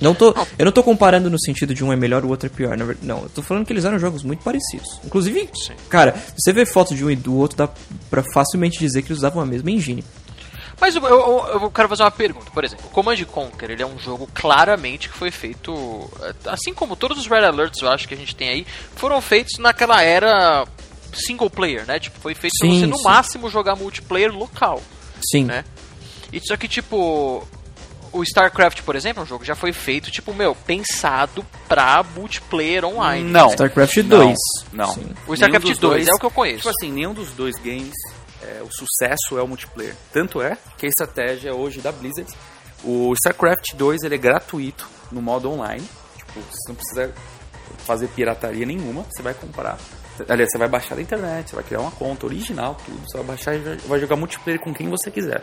Não 0.00 0.14
tô, 0.14 0.34
eu 0.58 0.64
não 0.64 0.72
tô 0.72 0.82
comparando 0.82 1.28
no 1.28 1.40
sentido 1.40 1.74
de 1.74 1.84
um 1.84 1.92
é 1.92 1.96
melhor 1.96 2.24
o 2.24 2.28
outro 2.28 2.46
é 2.46 2.48
pior. 2.48 2.76
Não, 3.02 3.22
eu 3.22 3.28
tô 3.28 3.42
falando 3.42 3.66
que 3.66 3.72
eles 3.72 3.84
eram 3.84 3.98
jogos 3.98 4.22
muito 4.22 4.42
parecidos. 4.42 5.00
Inclusive, 5.04 5.48
Sim. 5.54 5.74
cara, 5.88 6.12
se 6.12 6.34
você 6.38 6.52
vê 6.52 6.64
fotos 6.64 6.96
de 6.96 7.04
um 7.04 7.10
e 7.10 7.16
do 7.16 7.34
outro, 7.34 7.58
dá 7.58 7.68
pra 8.08 8.22
facilmente 8.32 8.78
dizer 8.78 9.02
que 9.02 9.08
eles 9.08 9.18
usavam 9.18 9.42
a 9.42 9.46
mesma 9.46 9.70
engine. 9.70 10.04
Mas 10.80 10.94
eu, 10.94 11.04
eu, 11.04 11.60
eu 11.62 11.70
quero 11.70 11.88
fazer 11.88 12.04
uma 12.04 12.10
pergunta. 12.10 12.50
Por 12.52 12.64
exemplo, 12.64 12.86
o 12.86 12.90
Command 12.90 13.16
Conquer, 13.24 13.70
ele 13.70 13.82
é 13.82 13.86
um 13.86 13.98
jogo 13.98 14.28
claramente 14.32 15.08
que 15.08 15.16
foi 15.16 15.32
feito... 15.32 16.08
Assim 16.46 16.72
como 16.72 16.94
todos 16.94 17.18
os 17.18 17.26
Red 17.26 17.44
Alerts, 17.44 17.82
eu 17.82 17.90
acho, 17.90 18.06
que 18.06 18.14
a 18.14 18.16
gente 18.16 18.36
tem 18.36 18.48
aí, 18.48 18.66
foram 18.94 19.20
feitos 19.20 19.58
naquela 19.58 20.00
era 20.02 20.64
single 21.12 21.50
player, 21.50 21.84
né? 21.84 21.98
Tipo, 21.98 22.20
foi 22.20 22.34
feito 22.34 22.54
pra 22.60 22.68
Sim, 22.68 22.78
você, 22.78 22.86
no 22.86 22.96
sim. 22.96 23.02
máximo, 23.02 23.50
jogar 23.50 23.74
multiplayer 23.74 24.32
local. 24.32 24.80
Sim. 25.32 25.46
né? 25.46 25.64
E 26.32 26.40
só 26.40 26.56
que, 26.56 26.68
tipo, 26.68 27.46
o 28.12 28.22
StarCraft, 28.22 28.82
por 28.82 28.96
exemplo, 28.96 29.22
é 29.22 29.24
um 29.24 29.26
jogo 29.26 29.40
que 29.42 29.46
já 29.46 29.54
foi 29.54 29.72
feito, 29.72 30.10
tipo, 30.10 30.32
meu, 30.34 30.54
pensado 30.54 31.44
pra 31.68 32.02
multiplayer 32.14 32.84
online. 32.84 33.28
Não. 33.28 33.48
StarCraft 33.50 33.96
Não, 33.98 34.26
2. 34.26 34.36
Não. 34.72 34.94
Sim. 34.94 35.14
O 35.26 35.34
StarCraft 35.34 35.64
Nenhum 35.64 35.78
dos 35.78 35.90
2 35.90 36.08
é 36.08 36.12
o 36.12 36.18
que 36.18 36.26
eu 36.26 36.30
conheço. 36.30 36.58
Tipo 36.58 36.70
assim, 36.70 36.92
nenhum 36.92 37.14
dos 37.14 37.30
dois 37.32 37.56
games, 37.56 37.94
é, 38.42 38.62
o 38.62 38.68
sucesso 38.70 39.38
é 39.38 39.42
o 39.42 39.48
multiplayer. 39.48 39.94
Tanto 40.12 40.42
é 40.42 40.56
que 40.76 40.86
a 40.86 40.88
estratégia 40.88 41.54
hoje 41.54 41.80
da 41.80 41.92
Blizzard, 41.92 42.30
o 42.84 43.12
StarCraft 43.14 43.74
2 43.74 44.02
ele 44.02 44.14
é 44.14 44.18
gratuito 44.18 44.88
no 45.10 45.20
modo 45.22 45.50
online. 45.50 45.86
Tipo, 46.16 46.40
você 46.40 46.68
não 46.68 46.74
precisa 46.74 47.14
fazer 47.86 48.08
pirataria 48.08 48.66
nenhuma, 48.66 49.04
você 49.10 49.22
vai 49.22 49.34
comprar. 49.34 49.78
Aliás, 50.28 50.50
você 50.50 50.58
vai 50.58 50.68
baixar 50.68 50.94
da 50.94 51.02
internet, 51.02 51.50
você 51.50 51.56
vai 51.56 51.64
criar 51.64 51.80
uma 51.80 51.90
conta 51.90 52.26
original, 52.26 52.76
tudo. 52.84 52.98
Você 53.06 53.18
vai 53.18 53.26
baixar 53.26 53.54
e 53.54 53.58
vai- 53.86 54.00
jogar 54.00 54.16
multiplayer 54.16 54.60
com 54.60 54.72
quem 54.72 54.88
você 54.88 55.10
quiser. 55.10 55.42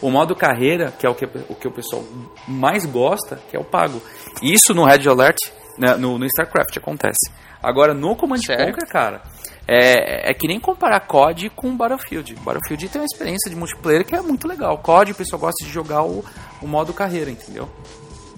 O 0.00 0.10
modo 0.10 0.34
carreira, 0.34 0.92
que 0.98 1.06
é 1.06 1.10
o 1.10 1.14
que, 1.14 1.24
o 1.48 1.54
que 1.54 1.68
o 1.68 1.72
pessoal 1.72 2.04
mais 2.48 2.84
gosta, 2.86 3.36
que 3.50 3.56
é 3.56 3.60
o 3.60 3.64
pago. 3.64 4.00
Isso 4.42 4.72
no 4.74 4.84
Red 4.84 5.08
Alert, 5.08 5.36
né, 5.78 5.94
no, 5.96 6.18
no 6.18 6.24
StarCraft 6.26 6.76
acontece. 6.78 7.30
Agora, 7.62 7.92
no 7.94 8.14
Command 8.16 8.38
Sério? 8.38 8.66
Conquer, 8.72 8.86
cara, 8.88 9.22
é, 9.66 10.30
é 10.30 10.34
que 10.34 10.46
nem 10.46 10.60
comparar 10.60 11.00
COD 11.00 11.50
com 11.50 11.76
Battlefield. 11.76 12.34
Battlefield 12.36 12.88
tem 12.88 13.00
uma 13.00 13.06
experiência 13.06 13.50
de 13.50 13.56
multiplayer 13.56 14.04
que 14.04 14.14
é 14.14 14.20
muito 14.20 14.46
legal. 14.46 14.78
COD, 14.78 15.12
o 15.12 15.14
pessoal 15.14 15.40
gosta 15.40 15.64
de 15.64 15.72
jogar 15.72 16.02
o, 16.04 16.24
o 16.62 16.66
modo 16.66 16.92
carreira, 16.92 17.30
entendeu? 17.30 17.68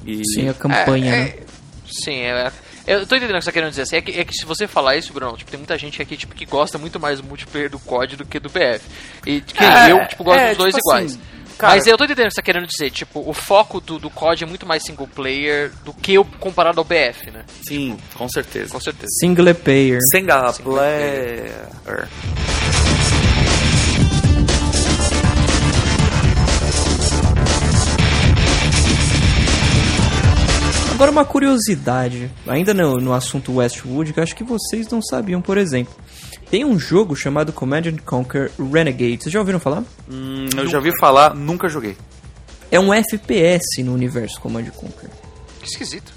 E, 0.07 0.23
Sim, 0.35 0.49
a 0.49 0.55
campanha, 0.55 1.13
É, 1.15 1.19
né? 1.19 1.29
é- 1.29 1.43
Sim, 2.05 2.21
é, 2.21 2.53
eu 2.95 3.07
tô 3.07 3.17
entendendo 3.17 3.37
o 3.37 3.39
que 3.39 3.45
você 3.45 3.51
tá 3.51 3.53
querendo 3.53 3.71
dizer. 3.71 3.83
Assim, 3.83 3.97
é, 3.97 4.01
que, 4.03 4.13
é 4.21 4.25
que 4.25 4.33
se 4.35 4.45
você 4.47 4.67
falar 4.67 4.97
isso, 4.97 5.13
Bruno, 5.13 5.37
tipo, 5.37 5.51
tem 5.51 5.59
muita 5.59 5.77
gente 5.79 6.01
aqui 6.03 6.17
tipo, 6.17 6.35
que 6.35 6.45
gosta 6.47 6.79
muito 6.79 6.99
mais 6.99 7.21
do 7.21 7.27
multiplayer 7.27 7.71
do 7.71 7.79
COD 7.79 8.17
do 8.17 8.25
que 8.25 8.39
do 8.41 8.49
BF. 8.49 8.81
E 9.27 9.41
que 9.41 9.63
É, 9.63 9.93
eu 9.93 10.07
tipo, 10.09 10.25
gosto 10.25 10.39
é, 10.41 10.49
dos 10.51 10.59
dois 10.59 10.75
tipo 10.75 10.89
iguais. 10.89 11.13
assim, 11.13 11.21
cara- 11.59 11.75
Mas 11.75 11.87
eu 11.87 11.97
tô 11.97 12.05
entendendo 12.05 12.27
o 12.27 12.29
que 12.29 12.35
você 12.35 12.41
tá 12.41 12.45
querendo 12.45 12.67
dizer. 12.67 12.91
Tipo, 12.91 13.29
o 13.29 13.33
foco 13.33 13.81
do, 13.81 13.99
do 13.99 14.09
COD 14.11 14.45
é 14.45 14.47
muito 14.47 14.65
mais 14.67 14.83
single 14.83 15.07
player 15.09 15.71
do 15.85 15.93
que 15.93 16.19
o 16.19 16.25
comparado 16.25 16.81
ao 16.81 16.85
BF, 16.85 17.31
né? 17.31 17.45
Sim, 17.67 17.97
com 18.15 18.29
certeza. 18.29 18.73
Com 18.73 18.81
certeza. 18.81 19.09
Single 19.21 19.55
player. 19.55 19.99
Single 20.11 20.53
Single 20.53 20.75
player. 20.75 22.09
Agora 30.99 31.13
uma 31.13 31.25
curiosidade, 31.25 32.29
ainda 32.45 32.75
no, 32.75 32.97
no 32.97 33.13
assunto 33.13 33.55
Westwood, 33.55 34.13
que 34.13 34.19
eu 34.19 34.25
acho 34.25 34.35
que 34.35 34.43
vocês 34.43 34.89
não 34.89 35.01
sabiam, 35.01 35.41
por 35.41 35.57
exemplo. 35.57 35.95
Tem 36.51 36.65
um 36.65 36.77
jogo 36.77 37.15
chamado 37.15 37.53
Command 37.53 37.83
and 37.87 37.99
Conquer 38.05 38.51
Renegade. 38.59 39.23
Vocês 39.23 39.33
já 39.33 39.39
ouviram 39.39 39.61
falar? 39.61 39.85
Hum, 40.11 40.49
eu 40.57 40.67
já 40.67 40.77
ouvi 40.77 40.91
falar, 40.99 41.37
nunca 41.37 41.69
joguei. 41.69 41.97
É 42.69 42.81
um 42.81 42.93
FPS 42.93 43.81
no 43.85 43.95
universo 43.95 44.41
Command 44.41 44.63
and 44.63 44.71
Conquer. 44.71 45.09
Que 45.61 45.69
esquisito. 45.69 46.13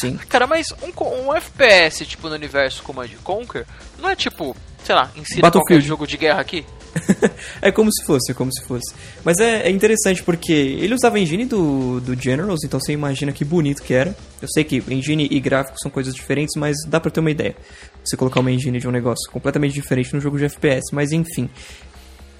Sim. 0.00 0.16
Cara, 0.28 0.46
mas 0.46 0.68
um, 0.80 1.26
um 1.26 1.34
FPS, 1.34 2.06
tipo, 2.06 2.28
no 2.28 2.36
universo 2.36 2.84
Command 2.84 3.08
Conquer, 3.24 3.66
não 3.98 4.10
é 4.10 4.14
tipo, 4.14 4.56
sei 4.84 4.94
lá, 4.94 5.10
insira 5.16 5.50
qualquer 5.50 5.80
jogo 5.80 6.06
de 6.06 6.16
guerra 6.16 6.40
aqui? 6.40 6.64
é 7.62 7.70
como 7.70 7.90
se 7.92 8.04
fosse, 8.04 8.32
é 8.32 8.34
como 8.34 8.52
se 8.52 8.64
fosse. 8.64 8.94
Mas 9.24 9.38
é, 9.38 9.68
é 9.68 9.70
interessante 9.70 10.22
porque 10.22 10.52
ele 10.52 10.94
usava 10.94 11.16
a 11.16 11.20
engine 11.20 11.44
do, 11.44 12.00
do 12.00 12.20
Generals, 12.20 12.64
então 12.64 12.80
você 12.80 12.92
imagina 12.92 13.32
que 13.32 13.44
bonito 13.44 13.82
que 13.82 13.94
era. 13.94 14.16
Eu 14.40 14.48
sei 14.48 14.64
que 14.64 14.82
engine 14.88 15.28
e 15.30 15.40
gráfico 15.40 15.78
são 15.80 15.90
coisas 15.90 16.14
diferentes, 16.14 16.54
mas 16.56 16.76
dá 16.86 17.00
pra 17.00 17.10
ter 17.10 17.20
uma 17.20 17.30
ideia. 17.30 17.56
Você 18.04 18.16
colocar 18.16 18.40
uma 18.40 18.50
engine 18.50 18.78
de 18.78 18.88
um 18.88 18.90
negócio 18.90 19.30
completamente 19.30 19.72
diferente 19.74 20.12
no 20.14 20.20
jogo 20.20 20.38
de 20.38 20.44
FPS, 20.46 20.92
mas 20.92 21.12
enfim. 21.12 21.48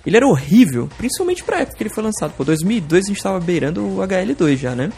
Ele 0.04 0.16
era 0.16 0.26
horrível, 0.26 0.88
principalmente 0.96 1.44
pra 1.44 1.60
época 1.60 1.76
que 1.76 1.82
ele 1.82 1.94
foi 1.94 2.02
lançado. 2.02 2.32
Pô, 2.32 2.42
2002 2.42 3.04
a 3.04 3.08
gente 3.08 3.22
tava 3.22 3.38
beirando 3.38 3.86
o 3.86 3.98
HL2 3.98 4.56
já, 4.56 4.74
né? 4.74 4.90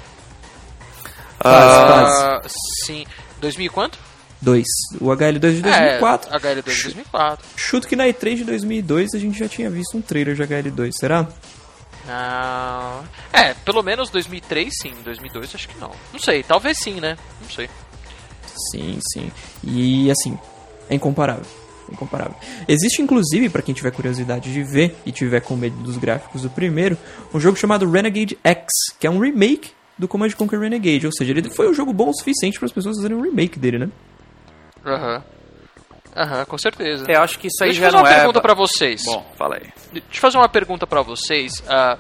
Quase, 1.40 2.24
Ah, 2.24 2.40
sim. 2.84 3.04
2000 3.40 3.66
e 3.66 3.68
quanto? 3.68 3.98
2. 4.42 4.66
O 5.00 5.07
HL2 5.07 5.52
de 5.52 5.62
2004. 5.62 6.35
É, 6.35 6.38
HL2 6.38 6.55
de 6.57 6.62
2004. 6.62 7.46
Chuto 7.57 7.88
que 7.88 7.96
na 7.96 8.07
E3 8.07 8.37
de 8.37 8.44
2002 8.44 9.14
a 9.14 9.18
gente 9.18 9.38
já 9.38 9.48
tinha 9.48 9.70
visto 9.70 9.96
um 9.96 10.02
trailer 10.02 10.35
de 10.35 10.42
HL2, 10.42 10.92
será? 10.98 11.28
Ah, 12.09 13.02
é, 13.33 13.55
pelo 13.55 13.83
menos 13.83 14.11
2003 14.11 14.72
sim, 14.83 14.92
2002 15.05 15.55
acho 15.55 15.68
que 15.68 15.78
não. 15.78 15.92
Não 16.12 16.18
sei, 16.18 16.42
talvez 16.42 16.78
sim, 16.78 17.00
né? 17.00 17.16
Não 17.40 17.48
sei. 17.48 17.70
Sim, 18.70 18.98
sim. 19.12 19.31
E 19.62 20.11
assim, 20.11 20.37
é 20.90 20.94
incomparável. 20.96 21.46
É 21.88 21.92
Incomparável. 21.92 22.35
Existe 22.66 23.00
inclusive, 23.02 23.48
pra 23.48 23.62
quem 23.62 23.74
tiver 23.74 23.92
curiosidade 23.92 24.52
de 24.52 24.62
ver 24.64 24.96
e 25.07 25.12
tiver 25.12 25.40
com 25.40 25.55
medo 25.55 25.76
dos 25.76 25.96
gráficos 25.96 26.42
do 26.42 26.50
primeiro, 26.50 26.98
um 27.33 27.38
jogo 27.38 27.57
chamado 27.57 27.88
Renegade 27.88 28.37
X, 28.42 28.66
que 28.98 29.07
é 29.07 29.11
um 29.11 29.18
remake 29.18 29.70
do 29.96 30.09
Command 30.09 30.31
Conquer 30.31 30.59
Renegade. 30.59 31.07
Ou 31.07 31.12
seja, 31.12 31.31
ele 31.31 31.48
foi 31.50 31.70
um 31.70 31.74
jogo 31.74 31.92
bom 31.92 32.11
o 32.11 32.14
suficiente 32.14 32.59
para 32.59 32.66
as 32.66 32.72
pessoas 32.72 32.96
fazerem 32.96 33.16
um 33.16 33.22
remake 33.22 33.59
dele, 33.59 33.78
né? 33.78 33.88
Aham. 34.84 35.22
Aham, 36.14 36.44
com 36.44 36.58
certeza. 36.58 37.06
Eu 37.08 37.22
acho 37.22 37.38
que 37.38 37.46
isso 37.46 37.62
aí 37.62 37.70
Deixa 37.70 37.86
eu 37.86 37.90
já 37.90 37.90
fazer 37.90 37.96
uma 37.96 38.02
não 38.02 38.10
é... 38.10 38.18
pergunta 38.18 38.40
pra 38.40 38.54
vocês. 38.54 39.02
Bom, 39.04 39.24
fala 39.36 39.56
aí. 39.56 39.72
Deixa 39.92 40.06
eu 40.12 40.20
fazer 40.20 40.36
uma 40.36 40.48
pergunta 40.48 40.86
pra 40.86 41.00
vocês. 41.00 41.62
Ah, 41.66 41.96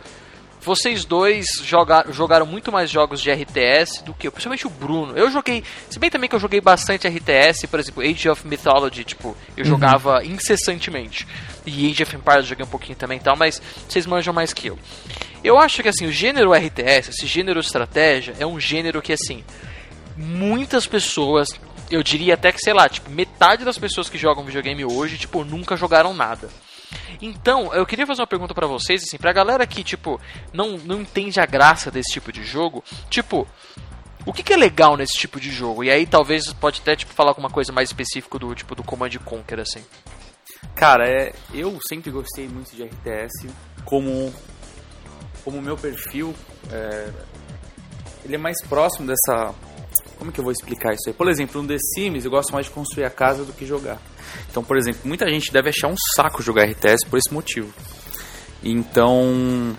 vocês 0.60 1.04
dois 1.04 1.46
joga 1.64 2.04
jogaram 2.10 2.46
muito 2.46 2.70
mais 2.70 2.88
jogos 2.88 3.20
de 3.20 3.30
RTS 3.32 4.04
do 4.04 4.14
que 4.14 4.28
eu, 4.28 4.32
principalmente 4.32 4.66
o 4.66 4.70
Bruno. 4.70 5.16
Eu 5.16 5.30
joguei, 5.30 5.64
se 5.90 5.98
bem 5.98 6.08
também 6.08 6.28
que 6.28 6.36
eu 6.36 6.40
joguei 6.40 6.60
bastante 6.60 7.08
RTS, 7.08 7.66
por 7.66 7.80
exemplo, 7.80 8.02
Age 8.02 8.28
of 8.28 8.46
Mythology, 8.46 9.02
tipo, 9.02 9.36
eu 9.56 9.64
jogava 9.64 10.24
incessantemente. 10.24 11.26
E 11.66 11.90
Age 11.90 12.04
of 12.04 12.14
Empires 12.14 12.44
eu 12.44 12.50
joguei 12.50 12.64
um 12.64 12.68
pouquinho 12.68 12.96
também 12.96 13.18
e 13.18 13.20
tal, 13.20 13.36
mas 13.36 13.60
vocês 13.88 14.06
manjam 14.06 14.32
mais 14.32 14.52
que 14.52 14.68
eu. 14.68 14.78
Eu 15.42 15.58
acho 15.58 15.82
que 15.82 15.88
assim, 15.88 16.06
o 16.06 16.12
gênero 16.12 16.52
RTS, 16.52 17.10
esse 17.10 17.26
gênero 17.26 17.58
estratégia, 17.58 18.34
é 18.38 18.46
um 18.46 18.60
gênero 18.60 19.02
que 19.02 19.12
assim, 19.12 19.42
muitas 20.16 20.86
pessoas, 20.86 21.48
eu 21.92 22.02
diria 22.02 22.34
até 22.34 22.50
que, 22.50 22.60
sei 22.60 22.72
lá, 22.72 22.88
tipo, 22.88 23.10
metade 23.10 23.64
das 23.64 23.78
pessoas 23.78 24.08
que 24.08 24.18
jogam 24.18 24.44
videogame 24.44 24.84
hoje, 24.84 25.18
tipo, 25.18 25.44
nunca 25.44 25.76
jogaram 25.76 26.14
nada. 26.14 26.48
Então, 27.20 27.72
eu 27.74 27.86
queria 27.86 28.06
fazer 28.06 28.22
uma 28.22 28.26
pergunta 28.26 28.54
pra 28.54 28.66
vocês, 28.66 29.02
assim, 29.02 29.18
pra 29.18 29.32
galera 29.32 29.66
que, 29.66 29.84
tipo, 29.84 30.20
não, 30.52 30.78
não 30.78 31.00
entende 31.00 31.38
a 31.40 31.46
graça 31.46 31.90
desse 31.90 32.12
tipo 32.12 32.32
de 32.32 32.42
jogo, 32.42 32.82
tipo, 33.08 33.46
o 34.24 34.32
que, 34.32 34.42
que 34.42 34.52
é 34.52 34.56
legal 34.56 34.96
nesse 34.96 35.18
tipo 35.18 35.38
de 35.38 35.50
jogo? 35.50 35.84
E 35.84 35.90
aí 35.90 36.06
talvez 36.06 36.52
pode 36.54 36.80
até, 36.80 36.96
tipo, 36.96 37.12
falar 37.12 37.30
alguma 37.30 37.50
coisa 37.50 37.72
mais 37.72 37.88
específica 37.90 38.38
do, 38.38 38.54
tipo, 38.54 38.74
do 38.74 38.82
Command 38.82 39.10
Conquer, 39.24 39.60
assim. 39.60 39.84
Cara, 40.74 41.08
é, 41.08 41.34
eu 41.52 41.78
sempre 41.88 42.10
gostei 42.10 42.48
muito 42.48 42.74
de 42.74 42.84
RTS 42.84 43.48
como 43.84 44.32
como 45.44 45.60
meu 45.60 45.76
perfil 45.76 46.32
é, 46.70 47.10
ele 48.24 48.36
é 48.36 48.38
mais 48.38 48.56
próximo 48.68 49.06
dessa 49.06 49.52
como 50.22 50.30
que 50.30 50.38
eu 50.38 50.44
vou 50.44 50.52
explicar 50.52 50.92
isso 50.92 51.08
aí? 51.08 51.12
Por 51.12 51.28
exemplo, 51.28 51.60
no 51.60 51.66
The 51.66 51.78
Sims 51.78 52.24
eu 52.24 52.30
gosto 52.30 52.52
mais 52.52 52.66
de 52.66 52.72
construir 52.72 53.04
a 53.04 53.10
casa 53.10 53.44
do 53.44 53.52
que 53.52 53.66
jogar. 53.66 54.00
Então, 54.48 54.62
por 54.62 54.76
exemplo, 54.76 55.00
muita 55.04 55.28
gente 55.28 55.52
deve 55.52 55.70
achar 55.70 55.88
um 55.88 55.96
saco 56.14 56.40
jogar 56.40 56.64
RTS 56.64 57.04
por 57.10 57.18
esse 57.18 57.34
motivo. 57.34 57.74
Então, 58.62 59.76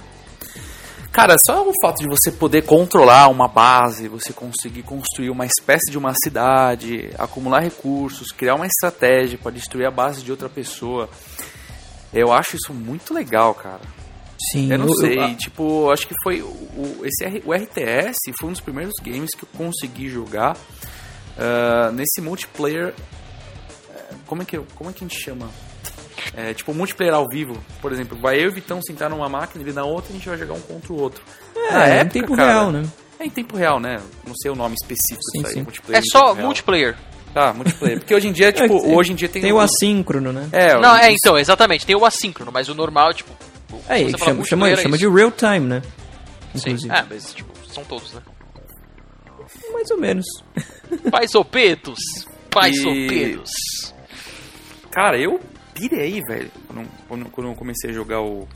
cara, 1.13 1.37
só 1.39 1.65
o 1.65 1.71
fato 1.81 1.99
de 1.99 2.09
você 2.09 2.29
poder 2.29 2.63
controlar 2.63 3.29
uma 3.29 3.47
base, 3.47 4.09
você 4.09 4.33
conseguir 4.33 4.83
construir 4.83 5.29
uma 5.29 5.45
espécie 5.45 5.89
de 5.89 5.97
uma 5.97 6.13
cidade, 6.21 7.09
acumular 7.17 7.61
recursos, 7.61 8.27
criar 8.33 8.55
uma 8.55 8.67
estratégia 8.67 9.39
para 9.41 9.53
destruir 9.53 9.87
a 9.87 9.91
base 9.91 10.23
de 10.23 10.31
outra 10.31 10.49
pessoa, 10.49 11.09
eu 12.13 12.33
acho 12.33 12.57
isso 12.57 12.73
muito 12.73 13.13
legal, 13.13 13.55
cara. 13.55 14.02
Sim, 14.51 14.71
Eu 14.71 14.77
não 14.79 14.87
eu- 14.87 14.95
sei, 14.95 15.17
eu- 15.19 15.35
tipo, 15.37 15.89
acho 15.91 16.07
que 16.07 16.13
foi 16.23 16.41
o, 16.41 17.01
esse, 17.05 17.23
R- 17.23 17.43
o 17.45 17.53
RTS 17.53 18.17
foi 18.39 18.49
um 18.49 18.51
dos 18.51 18.61
primeiros 18.61 18.93
games 19.01 19.29
que 19.37 19.43
eu 19.43 19.49
consegui 19.57 20.09
jogar 20.09 20.57
ah, 21.37 21.91
nesse 21.93 22.19
multiplayer. 22.21 22.93
eh, 23.93 24.13
Como 24.25 24.41
é 24.41 24.45
que 24.45 24.57
como 24.75 24.89
é 24.89 24.93
que 24.93 25.03
a 25.03 25.07
gente 25.07 25.19
chama? 25.21 25.49
É, 26.35 26.53
tipo 26.53 26.73
multiplayer 26.73 27.13
ao 27.13 27.27
vivo, 27.29 27.55
por 27.81 27.91
exemplo, 27.91 28.17
vai 28.19 28.37
eu 28.37 28.45
e 28.45 28.47
o 28.47 28.53
Vitão 28.53 28.81
sentar 28.81 29.09
numa 29.09 29.29
máquina, 29.29 29.63
ele 29.63 29.71
na 29.73 29.83
outra 29.83 30.09
e 30.11 30.15
a 30.15 30.17
gente 30.17 30.27
vai 30.29 30.37
jogar 30.37 30.53
um 30.55 30.61
contra 30.61 30.91
o 30.93 30.99
outro. 30.99 31.23
É, 31.55 31.71
Na 31.73 31.87
em 31.89 31.91
época, 31.99 32.09
tempo 32.11 32.35
cara, 32.35 32.51
real, 32.53 32.71
né? 32.71 32.83
É 33.19 33.25
em 33.25 33.29
tempo 33.29 33.55
real, 33.57 33.79
né? 33.79 34.01
Não 34.25 34.33
sei 34.35 34.49
o 34.51 34.55
nome 34.55 34.75
específico 34.81 35.21
Sim, 35.31 35.39
disso 35.39 35.47
aí, 35.47 35.53
sim. 35.53 35.61
multiplayer. 35.63 36.01
É 36.01 36.05
em 36.05 36.09
só 36.09 36.33
multiplayer. 36.35 36.95
Ah, 37.35 37.53
multiplayer. 37.53 37.99
Porque 37.99 38.13
hoje 38.15 38.27
em 38.27 38.31
dia, 38.31 38.51
tipo, 38.53 38.73
É, 38.73 38.95
hoje 38.95 39.11
em 39.11 39.15
dia 39.15 39.29
tem, 39.29 39.41
Tem 39.43 39.51
o 39.53 39.59
assíncrono, 39.59 40.31
né? 40.33 40.47
É, 40.51 40.73
Não, 40.79 40.95
é, 40.95 41.11
então, 41.11 41.37
exatamente, 41.37 41.85
tem 41.85 41.95
o 41.95 42.05
assíncrono, 42.05 42.51
mas 42.51 42.67
o 42.69 42.73
normal, 42.73 43.13
tipo. 43.13 43.31
É, 43.87 43.97
se 44.05 44.11
chama, 44.11 44.17
falar 44.33 44.45
chama, 44.45 44.69
é 44.69 44.75
chama 44.75 44.97
de 44.97 45.07
real 45.07 45.31
time, 45.31 45.59
né? 45.67 45.81
Sim. 46.55 46.71
Inclusive. 46.71 46.93
É, 46.93 47.05
mas, 47.09 47.33
tipo, 47.33 47.51
são 47.67 47.83
todos, 47.85 48.13
né? 48.13 48.21
Mais 49.71 49.89
ou 49.91 49.97
menos. 49.97 50.25
Pais 51.11 51.33
opetos! 51.35 51.99
Pais 52.49 52.77
E- 52.77 52.87
opetos! 52.87 53.51
Cara, 54.91 55.17
eu 55.19 55.39
pirei, 55.73 56.21
velho, 56.27 56.51
quando, 56.67 56.87
quando, 57.07 57.25
quando 57.29 57.47
eu 57.49 57.55
comecei 57.55 57.89
a 57.89 57.93
jogar 57.93 58.21
o. 58.21 58.47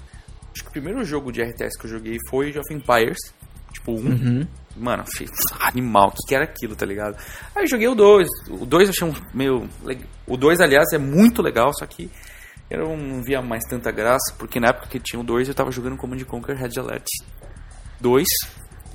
Acho 0.54 0.64
que 0.64 0.70
o 0.70 0.72
primeiro 0.72 1.04
jogo 1.04 1.32
de 1.32 1.42
RTS 1.42 1.78
que 1.80 1.86
eu 1.86 1.90
joguei 1.92 2.18
foi 2.30 2.50
Age 2.50 2.60
of 2.60 2.74
Empires, 2.74 3.18
tipo 3.74 3.92
um. 3.94 4.06
Uhum. 4.06 4.48
Mano, 4.76 5.04
achei 5.12 5.28
animal, 5.62 6.10
o 6.10 6.12
que, 6.12 6.28
que 6.28 6.36
era 6.36 6.44
aquilo, 6.44 6.76
tá 6.76 6.86
ligado? 6.86 7.18
Aí 7.56 7.64
eu 7.64 7.68
joguei 7.68 7.88
o 7.88 7.96
2. 7.96 8.28
O 8.50 8.66
2 8.66 8.84
eu 8.88 8.90
achei 8.92 9.08
um 9.08 9.14
meio. 9.34 9.68
O 10.28 10.38
2, 10.38 10.60
aliás, 10.60 10.94
é 10.94 11.00
muito 11.00 11.42
legal, 11.42 11.72
só 11.74 11.86
que 11.88 12.10
eu 12.70 12.98
não 12.98 13.22
via 13.24 13.42
mais 13.42 13.64
tanta 13.70 13.92
graça, 13.92 14.34
porque 14.38 14.60
na 14.60 14.70
época 14.70 14.88
que 14.88 15.00
tinha 15.00 15.20
o 15.20 15.24
2 15.24 15.48
eu 15.48 15.54
tava 15.54 15.72
jogando 15.72 15.98
Command 15.98 16.20
Conquer 16.26 16.56
Red 16.56 16.80
Alert 16.80 17.06
2, 18.00 18.26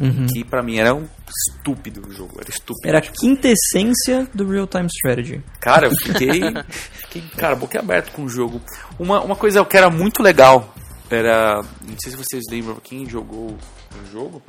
Uhum. 0.00 0.26
que 0.26 0.42
pra 0.42 0.62
mim 0.62 0.78
era 0.78 0.94
um 0.94 1.06
estúpido 1.28 2.08
o 2.08 2.12
jogo, 2.12 2.40
era 2.40 2.48
estúpido. 2.48 2.88
Era 2.88 2.98
a 2.98 3.02
quintessência 3.02 4.26
do 4.35 4.48
real 4.48 4.66
time 4.66 4.87
strategy. 4.87 5.42
Cara, 5.61 5.87
eu 5.87 5.92
fiquei, 5.94 6.40
fiquei 6.70 7.22
cara, 7.37 7.54
boca 7.54 7.78
aberta 7.78 8.11
com 8.11 8.24
o 8.24 8.28
jogo. 8.28 8.61
Uma, 8.98 9.20
uma 9.20 9.37
coisa 9.37 9.62
que 9.64 9.76
era 9.76 9.90
muito 9.90 10.22
legal 10.22 10.74
era. 11.11 11.62
Não 11.87 11.96
sei 12.02 12.11
se 12.12 12.16
vocês 12.16 12.42
lembram 12.50 12.76
quem 12.82 13.08
jogou 13.08 13.50
o 13.50 14.11
jogo. 14.11 14.42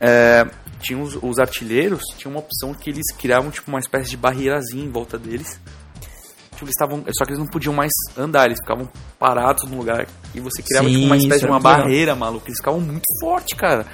É, 0.00 0.44
tinha 0.80 0.98
os, 0.98 1.16
os 1.22 1.38
artilheiros, 1.38 2.02
tinha 2.18 2.28
uma 2.28 2.40
opção 2.40 2.74
que 2.74 2.90
eles 2.90 3.06
criavam 3.16 3.52
tipo 3.52 3.70
uma 3.70 3.78
espécie 3.78 4.10
de 4.10 4.16
barreirazinha 4.16 4.84
em 4.84 4.90
volta 4.90 5.16
deles. 5.16 5.60
Tipo, 6.62 6.64
eles 6.64 6.74
estavam. 6.74 7.04
Só 7.16 7.24
que 7.24 7.30
eles 7.30 7.38
não 7.38 7.46
podiam 7.46 7.74
mais 7.74 7.90
andar, 8.16 8.46
eles 8.46 8.58
ficavam 8.60 8.88
parados 9.18 9.68
no 9.68 9.76
lugar. 9.76 10.06
E 10.34 10.40
você 10.40 10.62
criava 10.62 10.88
Sim, 10.88 10.94
tipo, 10.94 11.06
uma 11.06 11.16
espécie 11.16 11.40
de 11.40 11.46
uma 11.46 11.58
legal. 11.58 11.76
barreira, 11.78 12.14
maluco. 12.14 12.46
Eles 12.46 12.58
ficavam 12.58 12.80
muito 12.80 13.04
fortes, 13.20 13.58
cara. 13.58 13.86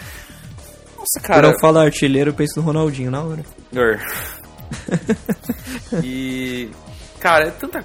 Nossa, 0.96 1.20
Quando 1.20 1.26
cara. 1.26 1.48
eu 1.48 1.60
falo 1.60 1.78
artilheiro, 1.78 2.30
eu 2.30 2.34
penso 2.34 2.60
no 2.60 2.66
Ronaldinho 2.66 3.10
na 3.10 3.22
hora. 3.22 3.44
E. 6.04 6.70
Cara, 7.20 7.48
é 7.48 7.50
tanta, 7.50 7.84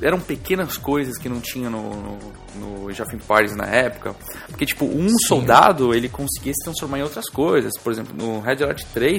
eram 0.00 0.18
pequenas 0.18 0.78
coisas 0.78 1.18
que 1.18 1.28
não 1.28 1.38
tinha 1.38 1.68
no, 1.68 1.90
no, 1.90 2.18
no 2.54 2.86
of 2.86 3.14
Empires 3.14 3.54
na 3.54 3.66
época. 3.66 4.14
Porque, 4.48 4.64
tipo, 4.64 4.86
um 4.86 5.08
soldado 5.26 5.92
ele 5.92 6.08
conseguia 6.08 6.52
se 6.54 6.64
transformar 6.64 7.00
em 7.00 7.02
outras 7.02 7.28
coisas. 7.28 7.72
Por 7.82 7.92
exemplo, 7.92 8.14
no 8.16 8.40
Red 8.40 8.62
Alert 8.62 8.84
3, 8.94 9.18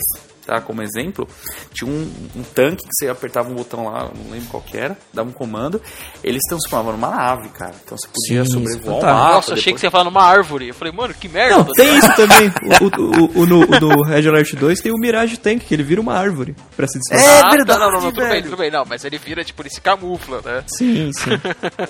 tá? 0.52 0.60
Como 0.62 0.82
exemplo, 0.82 1.28
tinha 1.74 1.90
um, 1.90 2.12
um 2.36 2.44
tanque 2.44 2.84
que 2.84 2.90
você 2.94 3.08
apertava 3.08 3.50
um 3.50 3.56
botão 3.56 3.86
lá, 3.86 4.10
não 4.14 4.32
lembro 4.32 4.48
qual 4.50 4.62
que 4.62 4.78
era, 4.78 4.98
dava 5.14 5.30
um 5.30 5.32
comando, 5.32 5.82
ele 6.22 6.38
se 6.42 6.50
transformava 6.50 6.92
numa 6.92 7.10
nave, 7.10 7.48
cara. 7.50 7.74
Então 7.86 7.98
você 7.98 8.08
podia 8.08 8.44
Sim, 8.44 8.52
sobrevoar 8.52 8.98
um 8.98 9.00
fantástico. 9.02 9.06
mapa. 9.24 9.34
Nossa, 9.36 9.54
achei 9.54 9.74
que 9.74 9.80
você 9.80 9.86
ia 9.88 9.92
falar 9.92 10.04
numa 10.04 10.24
árvore. 10.24 10.68
Eu 10.68 10.74
falei, 10.74 10.94
mano, 10.94 11.14
que 11.14 11.30
merda. 11.30 11.58
Não, 11.58 11.66
tem 11.74 11.98
isso 11.98 12.14
também. 12.16 12.52
O, 12.82 12.86
o, 13.02 13.42
o, 13.42 13.46
no, 13.46 13.60
o 13.62 13.80
no 13.80 14.04
Red 14.04 14.28
Alert 14.28 14.54
2 14.56 14.82
tem 14.82 14.92
o 14.92 14.98
Mirage 14.98 15.38
Tank, 15.38 15.60
que 15.66 15.74
ele 15.74 15.84
vira 15.84 16.02
uma 16.02 16.14
árvore 16.14 16.54
pra 16.76 16.88
se 16.88 17.00
disfarçar. 17.00 17.34
É 17.38 17.42
Ah, 17.46 17.50
verdade, 17.52 17.80
Não, 17.80 17.92
não, 17.92 18.02
não, 18.02 18.12
tudo 18.12 18.28
bem, 18.28 18.44
tudo 18.44 18.58
bem. 18.58 18.70
Não, 18.72 18.84
mas 18.86 19.06
ele 19.06 19.18
vira, 19.18 19.44
tipo, 19.44 19.62
ele 19.62 19.70
se 19.70 19.80
camufla, 19.80 20.42
né? 20.44 20.64
Sim, 20.68 21.12
sim. 21.14 21.32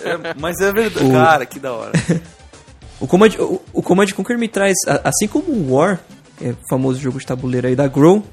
É, 0.04 0.34
mas 0.40 0.60
é 0.62 0.72
verdade. 0.72 1.06
O- 1.06 1.12
Cara, 1.12 1.46
que 1.46 1.60
da 1.60 1.74
hora. 1.74 1.92
O 3.00 3.08
Command, 3.08 3.30
o, 3.40 3.60
o 3.74 3.82
Command 3.82 4.06
Conquer 4.16 4.38
me 4.38 4.48
traz, 4.48 4.76
assim 5.04 5.28
como 5.28 5.52
o 5.52 5.74
War, 5.74 6.00
é, 6.40 6.50
o 6.52 6.58
famoso 6.70 7.00
jogo 7.00 7.18
de 7.18 7.26
tabuleiro 7.26 7.66
aí 7.66 7.76
da 7.76 7.88
Grow, 7.88 8.24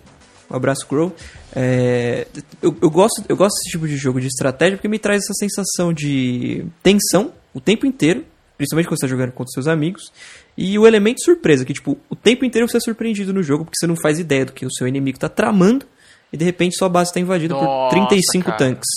um 0.51 0.57
abraço 0.57 0.87
Grow, 0.89 1.15
é, 1.55 2.27
eu, 2.63 2.77
eu, 2.81 2.91
gosto, 2.91 3.23
eu 3.29 3.37
gosto 3.37 3.57
desse 3.57 3.71
tipo 3.71 3.87
de 3.87 3.97
jogo 3.97 4.21
de 4.21 4.27
estratégia 4.27 4.77
porque 4.77 4.89
me 4.89 4.99
traz 4.99 5.23
essa 5.25 5.35
sensação 5.35 5.93
de 5.93 6.65
tensão 6.83 7.33
o 7.53 7.61
tempo 7.61 7.87
inteiro, 7.87 8.25
principalmente 8.57 8.87
quando 8.87 8.99
você 9.01 9.07
está 9.07 9.17
jogando 9.17 9.33
contra 9.33 9.53
seus 9.53 9.67
amigos, 9.67 10.13
e 10.57 10.79
o 10.79 10.87
elemento 10.87 11.23
surpresa, 11.23 11.65
que 11.65 11.73
tipo, 11.73 11.99
o 12.09 12.17
tempo 12.17 12.45
inteiro 12.45 12.69
você 12.69 12.79
é 12.79 12.81
surpreendido 12.81 13.33
no 13.33 13.43
jogo 13.43 13.65
porque 13.65 13.77
você 13.79 13.87
não 13.87 13.97
faz 13.97 14.19
ideia 14.19 14.45
do 14.45 14.53
que 14.53 14.67
o 14.67 14.73
seu 14.73 14.87
inimigo 14.87 15.17
está 15.17 15.29
tramando 15.29 15.87
e 16.33 16.37
de 16.37 16.45
repente 16.45 16.77
sua 16.77 16.89
base 16.89 17.11
está 17.11 17.21
invadida 17.21 17.55
por 17.55 17.65
Nossa, 17.65 17.95
35 17.95 18.45
cara. 18.45 18.59
tanques. 18.59 18.89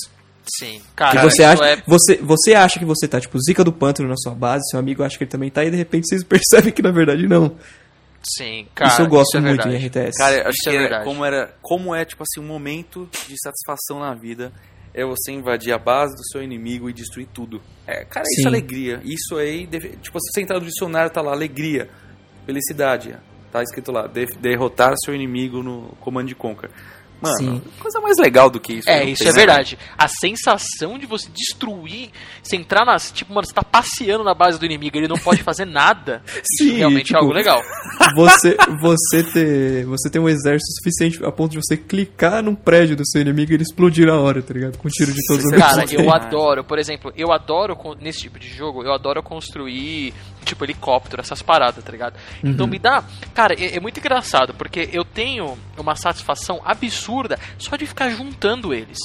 Sim, 0.58 0.80
Que 0.80 0.96
cara, 0.96 1.22
você, 1.22 1.44
acha, 1.44 1.64
é... 1.64 1.84
você, 1.86 2.18
você 2.18 2.54
acha 2.54 2.80
que 2.80 2.86
você 2.86 3.08
tá, 3.08 3.22
tipo, 3.22 3.38
zica 3.40 3.64
do 3.64 3.72
pântano 3.72 4.10
na 4.10 4.18
sua 4.18 4.34
base, 4.34 4.68
seu 4.70 4.80
amigo 4.80 5.04
acha 5.04 5.18
que 5.18 5.24
ele 5.24 5.32
também 5.32 5.50
tá, 5.50 5.64
e 5.64 5.70
de 5.70 5.78
repente 5.78 6.08
vocês 6.08 6.24
percebem 6.24 6.74
que 6.74 6.82
na 6.82 6.92
verdade 6.92 7.28
não. 7.28 7.56
Sim, 8.24 8.68
cara, 8.76 8.92
isso 8.92 9.02
eu 9.02 9.08
gosto 9.08 9.38
é 9.38 9.42
muito 9.42 9.64
verdade. 9.64 9.84
em 9.84 9.88
RTS. 9.88 10.18
Cara, 10.18 10.36
eu 10.36 10.42
acho 10.42 10.50
Isso 10.52 10.64
que 10.64 10.70
é 10.70 10.76
é 10.76 10.80
verdade. 10.80 11.06
como, 11.06 11.26
era, 11.26 11.56
como 11.62 11.96
é, 11.96 12.06
tipo 12.06 12.24
assim, 12.24 12.40
um 12.40 12.48
momento 12.48 13.10
de 13.28 13.36
satisfação 13.42 14.00
na 14.00 14.14
vida 14.14 14.52
é 14.94 15.04
você 15.06 15.32
invadir 15.32 15.74
a 15.74 15.78
base 15.80 16.14
do 16.16 16.24
seu 16.32 16.44
inimigo 16.44 16.90
e 16.90 16.94
destruir 16.94 17.28
tudo. 17.34 17.62
É, 17.88 18.04
cara, 18.06 18.24
isso 18.30 18.42
Sim. 18.42 18.46
é 18.46 18.48
alegria. 18.48 19.02
Isso 19.04 19.38
aí, 19.38 19.66
tipo, 20.02 20.20
se 20.20 20.32
você 20.34 20.42
entrar 20.42 20.60
no 20.60 20.66
dicionário, 20.66 21.10
tá 21.10 21.22
lá, 21.22 21.32
alegria, 21.32 21.90
felicidade. 22.46 23.16
Tá 23.52 23.62
escrito 23.64 23.92
lá, 23.92 24.08
de- 24.08 24.26
derrotar 24.40 24.94
seu 25.04 25.14
inimigo 25.16 25.62
no 25.64 25.90
Command 26.00 26.28
Conquer. 26.38 26.70
Mano, 27.22 27.38
Sim. 27.38 27.62
coisa 27.80 28.02
mais 28.02 28.18
legal 28.18 28.50
do 28.50 28.60
que 28.60 28.74
isso. 28.74 28.90
É, 28.90 29.04
isso 29.04 29.24
tem, 29.24 29.28
é 29.28 29.32
né? 29.32 29.38
verdade. 29.38 29.78
A 29.96 30.08
sensação 30.08 30.98
de 30.98 31.06
você 31.06 31.30
destruir, 31.30 32.10
você 32.42 32.56
entrar 32.56 32.84
nas. 32.84 33.12
Tipo, 33.12 33.34
mano, 33.34 33.46
você 33.46 33.54
tá 33.54 33.64
passeando 33.64 34.24
na 34.24 34.34
base 34.34 34.60
do 34.60 34.66
inimigo, 34.66 34.98
ele 34.98 35.08
não 35.08 35.18
pode 35.18 35.44
fazer 35.44 35.66
nada. 35.70 36.24
Sim, 36.58 36.78
realmente 36.78 37.08
tipo, 37.08 37.18
é 37.18 37.22
algo 37.22 37.32
legal. 37.32 37.62
Você, 38.16 38.58
você, 38.82 39.24
ter, 39.24 39.86
você 39.86 40.10
ter 40.10 40.20
um 40.20 40.28
exército 40.28 40.72
suficiente 40.80 41.24
a 41.24 41.32
ponto 41.32 41.52
de 41.52 41.58
você 41.58 41.78
clicar 41.78 42.42
num 42.42 42.56
prédio 42.56 42.96
do 42.96 43.06
seu 43.06 43.22
inimigo 43.22 43.52
e 43.52 43.56
ele 43.56 43.64
explodir 43.64 44.08
na 44.08 44.20
hora, 44.20 44.42
tá 44.42 44.54
ligado? 44.54 44.78
Com 44.78 44.90
tiro 44.90 45.14
de 45.14 45.20
todos 45.28 45.46
os 45.46 45.52
Cara, 45.52 45.86
eu 45.92 46.12
adoro, 46.12 46.64
por 46.64 46.80
exemplo, 46.80 47.14
eu 47.16 47.32
adoro 47.32 47.78
nesse 48.00 48.22
tipo 48.22 48.40
de 48.40 48.48
jogo, 48.48 48.84
eu 48.84 48.94
adoro 48.94 49.22
construir, 49.22 50.14
tipo, 50.46 50.64
helicóptero, 50.66 51.22
essas 51.22 51.42
paradas, 51.42 51.84
tá 51.84 51.92
ligado? 51.92 52.16
Então 52.44 52.66
Uhum. 52.66 52.72
me 52.72 52.80
dá. 52.80 53.04
Cara, 53.34 53.54
é, 53.54 53.76
é 53.78 53.80
muito 53.80 54.00
engraçado, 54.00 54.54
porque 54.54 54.90
eu 54.92 55.04
tenho 55.06 55.58
uma 55.78 55.96
satisfação 55.96 56.62
absurda 56.66 57.40
só 57.58 57.76
de 57.76 57.86
ficar 57.86 58.10
juntando 58.10 58.74
eles. 58.74 59.00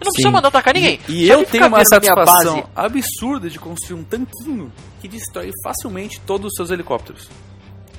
Eu 0.00 0.04
não 0.04 0.12
Sim. 0.12 0.16
preciso 0.16 0.30
mandar 0.32 0.48
atacar 0.48 0.74
ninguém. 0.74 1.00
E 1.08 1.26
Só 1.26 1.32
eu 1.34 1.44
tenho 1.44 1.66
uma 1.66 1.84
satisfação 1.84 2.68
absurda 2.74 3.50
de 3.50 3.58
construir 3.58 4.00
um 4.00 4.04
tanquinho 4.04 4.72
que 5.00 5.08
destrói 5.08 5.50
facilmente 5.64 6.20
todos 6.20 6.48
os 6.48 6.54
seus 6.56 6.70
helicópteros. 6.70 7.28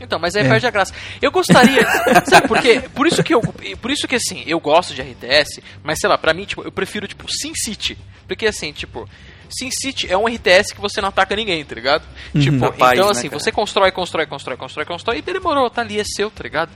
Então, 0.02 0.18
mas 0.18 0.34
aí 0.34 0.46
É. 0.46 0.50
perde 0.50 0.66
a 0.66 0.70
graça. 0.72 0.94
Eu 1.22 1.30
gostaria. 1.30 1.82
sabe 2.26 2.48
por 2.48 2.62
quê? 2.62 2.82
Por 2.96 3.06
isso 3.06 3.22
que 3.22 3.34
eu. 3.34 3.42
Por 3.42 3.92
isso 3.92 4.08
que 4.08 4.16
assim, 4.16 4.44
eu 4.48 4.58
gosto 4.58 4.94
de 4.94 5.02
RTS, 5.02 5.62
mas 5.84 6.00
sei 6.00 6.10
lá, 6.10 6.18
pra 6.18 6.34
mim, 6.34 6.46
tipo, 6.46 6.62
eu 6.64 6.72
prefiro, 6.72 7.06
tipo, 7.06 7.26
Sin 7.30 7.52
City. 7.54 7.98
Porque 8.26 8.48
assim, 8.48 8.72
tipo. 8.72 9.06
Sin 9.50 9.70
City 9.72 10.12
é 10.12 10.18
um 10.18 10.28
RTS 10.28 10.74
que 10.74 10.80
você 10.82 11.02
não 11.02 11.10
ataca 11.10 11.36
ninguém, 11.36 11.64
tá 11.66 11.74
ligado? 11.76 12.04
Tipo, 12.40 12.58
Na 12.58 12.72
paz, 12.72 12.94
então 12.94 13.06
né, 13.06 13.12
assim, 13.12 13.30
cara? 13.30 13.40
você 13.42 13.52
constrói, 13.52 13.92
constrói, 13.92 14.26
constrói, 14.28 14.56
constrói, 14.58 14.86
constrói, 14.86 15.18
e 15.18 15.22
demorou, 15.22 15.70
tá 15.70 15.82
ali, 15.82 16.00
é 16.00 16.04
seu, 16.04 16.30
tá 16.30 16.44
ligado? 16.44 16.70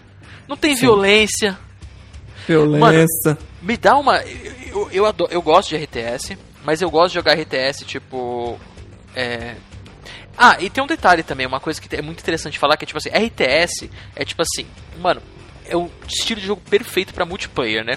Não 0.48 0.58
tem 0.58 0.76
violência. 0.76 1.58
Violência. 2.48 3.38
Me 3.62 3.78
dá 3.78 3.96
uma. 3.98 4.18
Eu, 4.22 4.52
eu, 4.68 4.90
eu, 4.92 5.06
ado- 5.06 5.28
eu 5.32 5.42
gosto 5.42 5.70
de 5.70 5.78
RTS, 5.78 6.38
mas 6.64 6.82
eu 6.82 6.90
gosto 6.90 7.10
de 7.10 7.14
jogar 7.16 7.36
RTS, 7.38 7.86
tipo. 7.86 8.60
É. 9.16 9.56
Ah, 10.38 10.58
e 10.60 10.70
tem 10.70 10.84
um 10.84 10.88
detalhe 10.88 11.22
também, 11.22 11.46
uma 11.46 11.60
coisa 11.60 11.80
que 11.80 11.96
é 11.96 12.02
muito 12.02 12.20
interessante 12.20 12.58
falar, 12.58 12.76
que 12.76 12.84
é 12.86 12.88
tipo 12.88 12.98
assim, 12.98 13.10
RTS 13.10 13.90
é 14.16 14.26
tipo 14.26 14.42
assim, 14.42 14.66
mano, 15.00 15.22
é 15.68 15.78
o 15.78 15.90
estilo 16.08 16.42
de 16.42 16.48
jogo 16.48 16.62
perfeito 16.68 17.14
pra 17.14 17.24
multiplayer, 17.24 17.86
né? 17.86 17.94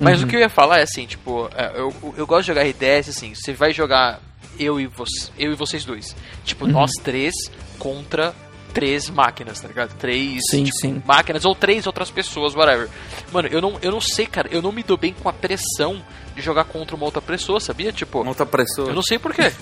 Mas 0.00 0.22
o 0.22 0.26
que 0.26 0.36
eu 0.36 0.40
ia 0.40 0.48
falar 0.48 0.78
é 0.78 0.82
assim, 0.82 1.06
tipo, 1.06 1.50
é, 1.54 1.72
eu, 1.74 1.94
eu 2.16 2.26
gosto 2.26 2.42
de 2.42 2.46
jogar 2.48 2.62
RTS 2.62 3.10
assim, 3.10 3.34
você 3.34 3.52
vai 3.52 3.72
jogar 3.72 4.20
eu 4.58 4.80
e, 4.80 4.86
você, 4.86 5.30
eu 5.38 5.52
e 5.52 5.54
vocês 5.54 5.84
dois. 5.84 6.14
Tipo, 6.44 6.66
nós 6.66 6.90
três 7.02 7.34
contra 7.78 8.34
três 8.72 9.08
máquinas, 9.10 9.60
tá 9.60 9.68
ligado? 9.68 9.94
Três 9.98 10.40
Sim, 10.50 10.64
tipo, 10.64 10.76
sim. 10.78 11.02
máquinas 11.06 11.44
ou 11.44 11.54
três 11.54 11.86
outras 11.86 12.10
pessoas, 12.10 12.54
whatever. 12.54 12.88
Mano, 13.32 13.48
eu 13.48 13.60
não, 13.60 13.78
eu 13.82 13.90
não 13.90 14.00
sei, 14.00 14.26
cara, 14.26 14.48
eu 14.50 14.62
não 14.62 14.70
me 14.72 14.82
dou 14.82 14.96
bem 14.96 15.12
com 15.12 15.28
a 15.28 15.32
pressão 15.32 16.02
de 16.34 16.42
jogar 16.42 16.64
contra 16.64 16.94
uma 16.94 17.04
outra 17.04 17.20
pessoa, 17.20 17.58
sabia? 17.58 17.90
Tipo, 17.92 18.20
Uma 18.20 18.28
outra 18.30 18.46
pessoa. 18.46 18.88
eu 18.90 18.94
não 18.94 19.02
sei 19.02 19.18
porquê. 19.18 19.52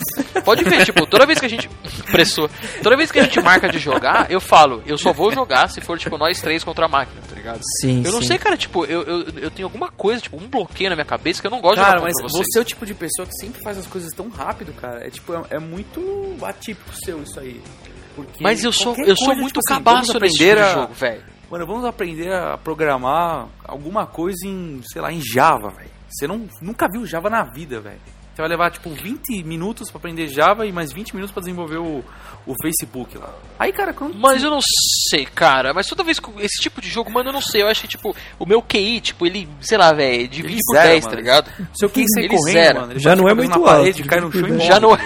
Pode 0.45 0.63
ver, 0.65 0.85
tipo, 0.85 1.07
toda 1.07 1.25
vez 1.25 1.39
que 1.41 1.47
a 1.47 1.49
gente. 1.49 1.69
Pressou. 2.13 2.51
Toda 2.83 2.97
vez 2.97 3.11
que 3.11 3.19
a 3.19 3.23
gente 3.23 3.41
marca 3.41 3.67
de 3.69 3.79
jogar, 3.79 4.31
eu 4.31 4.41
falo, 4.41 4.83
eu 4.87 4.99
só 4.99 5.11
vou 5.13 5.33
jogar 5.33 5.69
se 5.71 5.81
for, 5.81 5.99
tipo, 5.99 6.19
nós 6.19 6.39
três 6.41 6.63
contra 6.63 6.85
a 6.85 6.89
máquina, 6.89 7.21
tá 7.27 7.35
ligado? 7.35 7.61
Sim, 7.81 8.03
Eu 8.05 8.13
não 8.13 8.21
sim. 8.21 8.29
sei, 8.29 8.39
cara, 8.39 8.57
tipo, 8.59 8.85
eu, 8.85 9.03
eu, 9.03 9.21
eu 9.39 9.51
tenho 9.51 9.67
alguma 9.67 9.91
coisa, 9.91 10.21
tipo, 10.21 10.37
um 10.37 10.47
bloqueio 10.47 10.91
na 10.91 10.97
minha 10.97 11.07
cabeça 11.07 11.41
que 11.41 11.47
eu 11.47 11.51
não 11.51 11.61
gosto 11.63 11.77
Cara, 11.81 11.97
de 11.99 12.03
mas 12.03 12.13
jogar 12.13 12.23
contra 12.25 12.29
você 12.39 12.45
vocês. 12.45 12.57
é 12.57 12.61
o 12.61 12.65
tipo 12.65 12.85
de 12.87 12.95
pessoa 12.95 13.27
que 13.27 13.35
sempre 13.41 13.63
faz 13.63 13.79
as 13.79 13.87
coisas 13.87 14.13
tão 14.13 14.29
rápido, 14.29 14.73
cara. 14.75 15.07
É 15.07 15.11
tipo, 15.11 15.33
é, 15.33 15.43
é 15.57 15.59
muito 15.59 16.37
atípico 16.43 16.91
seu 17.05 17.23
isso 17.23 17.41
aí. 17.41 17.61
Porque 18.17 18.43
Mas 18.43 18.65
eu 18.65 18.73
sou, 18.73 18.97
eu 18.97 19.15
sou 19.17 19.27
coisa, 19.27 19.41
muito 19.41 19.61
tipo 19.61 19.73
assim, 19.73 19.85
cabaço 19.85 20.19
nesse 20.19 20.43
aprender 20.43 20.57
tipo 20.57 20.69
a- 20.69 20.73
jogo, 20.83 20.95
velho. 20.95 21.23
Mano, 21.51 21.67
vamos 21.67 21.85
aprender 21.85 22.33
a 22.33 22.59
programar 22.59 23.47
alguma 23.65 24.05
coisa 24.07 24.39
em, 24.45 24.81
sei 24.85 25.01
lá, 25.01 25.13
em 25.13 25.21
Java, 25.21 25.69
velho. 25.71 25.91
Você 26.09 26.27
não, 26.27 26.49
nunca 26.61 26.89
viu 26.91 27.07
Java 27.07 27.31
na 27.31 27.45
vida, 27.45 27.81
velho. 27.81 28.01
Você 28.35 28.43
vai 28.43 28.49
levar, 28.51 28.71
tipo, 28.71 28.91
20 28.91 29.43
minutos 29.45 29.89
pra 29.91 29.99
aprender 29.99 30.27
Java 30.27 30.67
e 30.67 30.73
mais 30.73 30.93
20 30.93 31.15
minutos 31.15 31.33
pra 31.33 31.41
desenvolver 31.41 31.79
o, 31.79 32.05
o 32.47 32.55
Facebook 32.61 33.17
lá. 33.17 33.33
Aí, 33.59 33.73
cara, 33.73 33.95
quando... 33.95 34.15
Mas 34.15 34.43
eu 34.43 34.51
não 34.51 34.59
sei, 35.09 35.25
cara. 35.25 35.73
Mas 35.73 35.87
toda 35.87 36.05
vez 36.05 36.19
que 36.21 36.29
esse 36.41 36.61
tipo 36.61 36.81
de 36.81 36.89
jogo, 36.91 37.11
mano, 37.11 37.31
eu 37.31 37.33
não 37.33 37.41
sei. 37.41 37.63
Eu 37.63 37.69
acho 37.69 37.81
que, 37.83 37.89
tipo, 37.89 38.15
o 38.39 38.45
meu 38.45 38.61
QI, 38.61 39.01
tipo, 39.01 39.25
ele, 39.25 39.49
sei 39.63 39.79
lá, 39.79 39.91
velho, 39.95 40.29
divide 40.29 40.55
Ele 40.55 40.61
por 40.67 40.75
zera, 40.77 40.89
10, 40.89 41.05
tá 41.05 41.11
mano. 41.11 41.21
ligado? 41.23 41.51
Seu 41.75 41.89
quem 41.89 42.07
sai 42.09 42.25
Ele 42.25 42.37
correndo, 42.37 42.53
zera. 42.53 42.81
mano. 42.81 42.93
ele 42.93 43.01
Já 43.01 43.17
não 43.17 43.27
é 43.29 43.35
muito 43.35 43.49
na 43.51 43.57
alto, 43.57 43.67
parede, 43.69 44.03
cai 44.05 44.21
no 44.21 44.31
chão 44.33 44.49
e 44.49 44.53
morre. 44.53 44.67
Já 44.67 44.81
não, 44.81 44.95
é, 44.95 44.99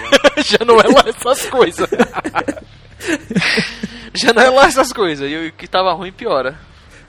já 0.43 0.65
não 0.65 0.75
é 0.79 0.87
lá 0.87 1.03
essas 1.07 1.45
coisas. 1.49 1.87
já 4.15 4.33
não 4.33 4.41
é 4.41 4.49
lá 4.49 4.65
essas 4.65 4.91
coisas. 4.93 5.29
E 5.29 5.47
o 5.47 5.51
que 5.53 5.67
tava 5.67 5.93
ruim 5.93 6.11
piora. 6.11 6.57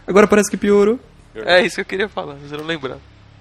Agora 0.07 0.27
parece 0.27 0.51
que 0.51 0.57
piorou. 0.57 0.99
É 1.35 1.63
isso 1.63 1.77
que 1.77 1.81
eu 1.81 1.85
queria 1.87 2.09
falar, 2.09 2.37
mas 2.41 2.53
eu 2.53 2.59
não 2.59 2.67
lembrar. 2.67 2.99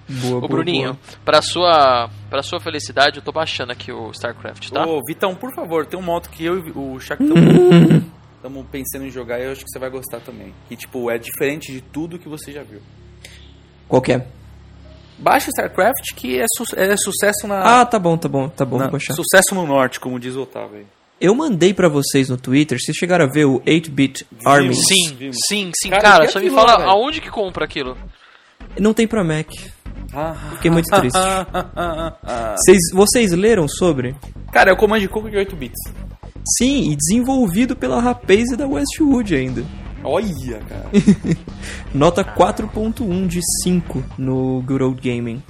Boa, 0.08 0.36
Ô 0.36 0.40
boa, 0.40 0.48
Bruninho, 0.48 0.94
boa. 0.94 0.98
pra 1.24 1.40
sua, 1.42 2.10
pra 2.28 2.42
sua 2.42 2.58
felicidade, 2.60 3.18
eu 3.18 3.22
tô 3.22 3.30
baixando 3.32 3.70
aqui 3.72 3.92
o 3.92 4.10
StarCraft, 4.10 4.70
tá? 4.70 4.84
Ô, 4.84 5.00
Vitão, 5.06 5.34
por 5.34 5.54
favor, 5.54 5.86
tem 5.86 5.98
um 5.98 6.02
modo 6.02 6.28
que 6.28 6.44
eu 6.44 6.58
e 6.58 6.72
o 6.74 6.98
Shaq 6.98 7.22
estamos 7.22 8.66
pensando 8.72 9.04
em 9.06 9.10
jogar 9.10 9.38
e 9.38 9.44
eu 9.44 9.52
acho 9.52 9.64
que 9.64 9.70
você 9.70 9.78
vai 9.78 9.88
gostar 9.90 10.20
também. 10.20 10.52
Que, 10.68 10.76
tipo, 10.76 11.10
é 11.10 11.18
diferente 11.18 11.70
de 11.72 11.80
tudo 11.80 12.18
que 12.18 12.28
você 12.28 12.50
já 12.52 12.62
viu. 12.62 12.80
Qual 13.88 14.02
que 14.02 14.12
é? 14.12 14.26
Baixa 15.18 15.46
o 15.46 15.50
StarCraft, 15.50 16.14
que 16.16 16.38
é, 16.40 16.46
su- 16.56 16.64
é 16.76 16.96
sucesso 16.96 17.46
na, 17.46 17.80
Ah, 17.80 17.86
tá 17.86 17.98
bom, 17.98 18.16
tá 18.16 18.28
bom, 18.28 18.48
tá 18.48 18.64
bom, 18.64 18.78
na-. 18.78 18.90
Sucesso 18.98 19.54
no 19.54 19.66
norte, 19.66 20.00
como 20.00 20.18
diz 20.18 20.34
o 20.34 20.42
Otávio 20.42 20.78
aí. 20.78 20.86
Eu 21.22 21.34
mandei 21.36 21.72
pra 21.72 21.88
vocês 21.88 22.28
no 22.28 22.36
Twitter, 22.36 22.78
vocês 22.80 22.96
chegaram 22.96 23.26
a 23.26 23.28
ver 23.28 23.44
o 23.44 23.60
8-Bit 23.60 24.26
Army. 24.44 24.74
Sim, 24.74 25.14
Vimos. 25.16 25.36
sim, 25.48 25.70
sim, 25.80 25.88
Cara, 25.88 26.02
cara, 26.02 26.28
só 26.28 26.40
me 26.40 26.46
aquilo 26.46 26.60
fala 26.60 26.78
velho? 26.78 26.90
aonde 26.90 27.20
que 27.20 27.30
compra 27.30 27.64
aquilo. 27.64 27.96
Não 28.78 28.92
tem 28.92 29.06
pra 29.06 29.22
Mac. 29.22 29.46
Ah, 30.12 30.34
Fiquei 30.56 30.70
muito 30.70 30.88
triste. 30.98 31.16
Vocês, 32.56 32.78
vocês 32.92 33.30
leram 33.32 33.68
sobre? 33.68 34.16
Cara, 34.52 34.70
é 34.70 34.72
o 34.72 34.76
Command 34.76 35.06
Conquer 35.06 35.30
de 35.30 35.36
8 35.36 35.54
bits. 35.56 35.78
Sim, 36.58 36.90
e 36.90 36.96
desenvolvido 36.96 37.76
pela 37.76 38.00
Rapaze 38.00 38.56
da 38.56 38.66
Westwood 38.66 39.32
ainda. 39.34 39.64
Olha, 40.02 40.58
cara. 40.68 40.90
Nota 41.94 42.24
4.1 42.24 43.28
de 43.28 43.40
5 43.62 44.02
no 44.18 44.60
Good 44.62 44.82
Old 44.82 45.00
Gaming. 45.00 45.40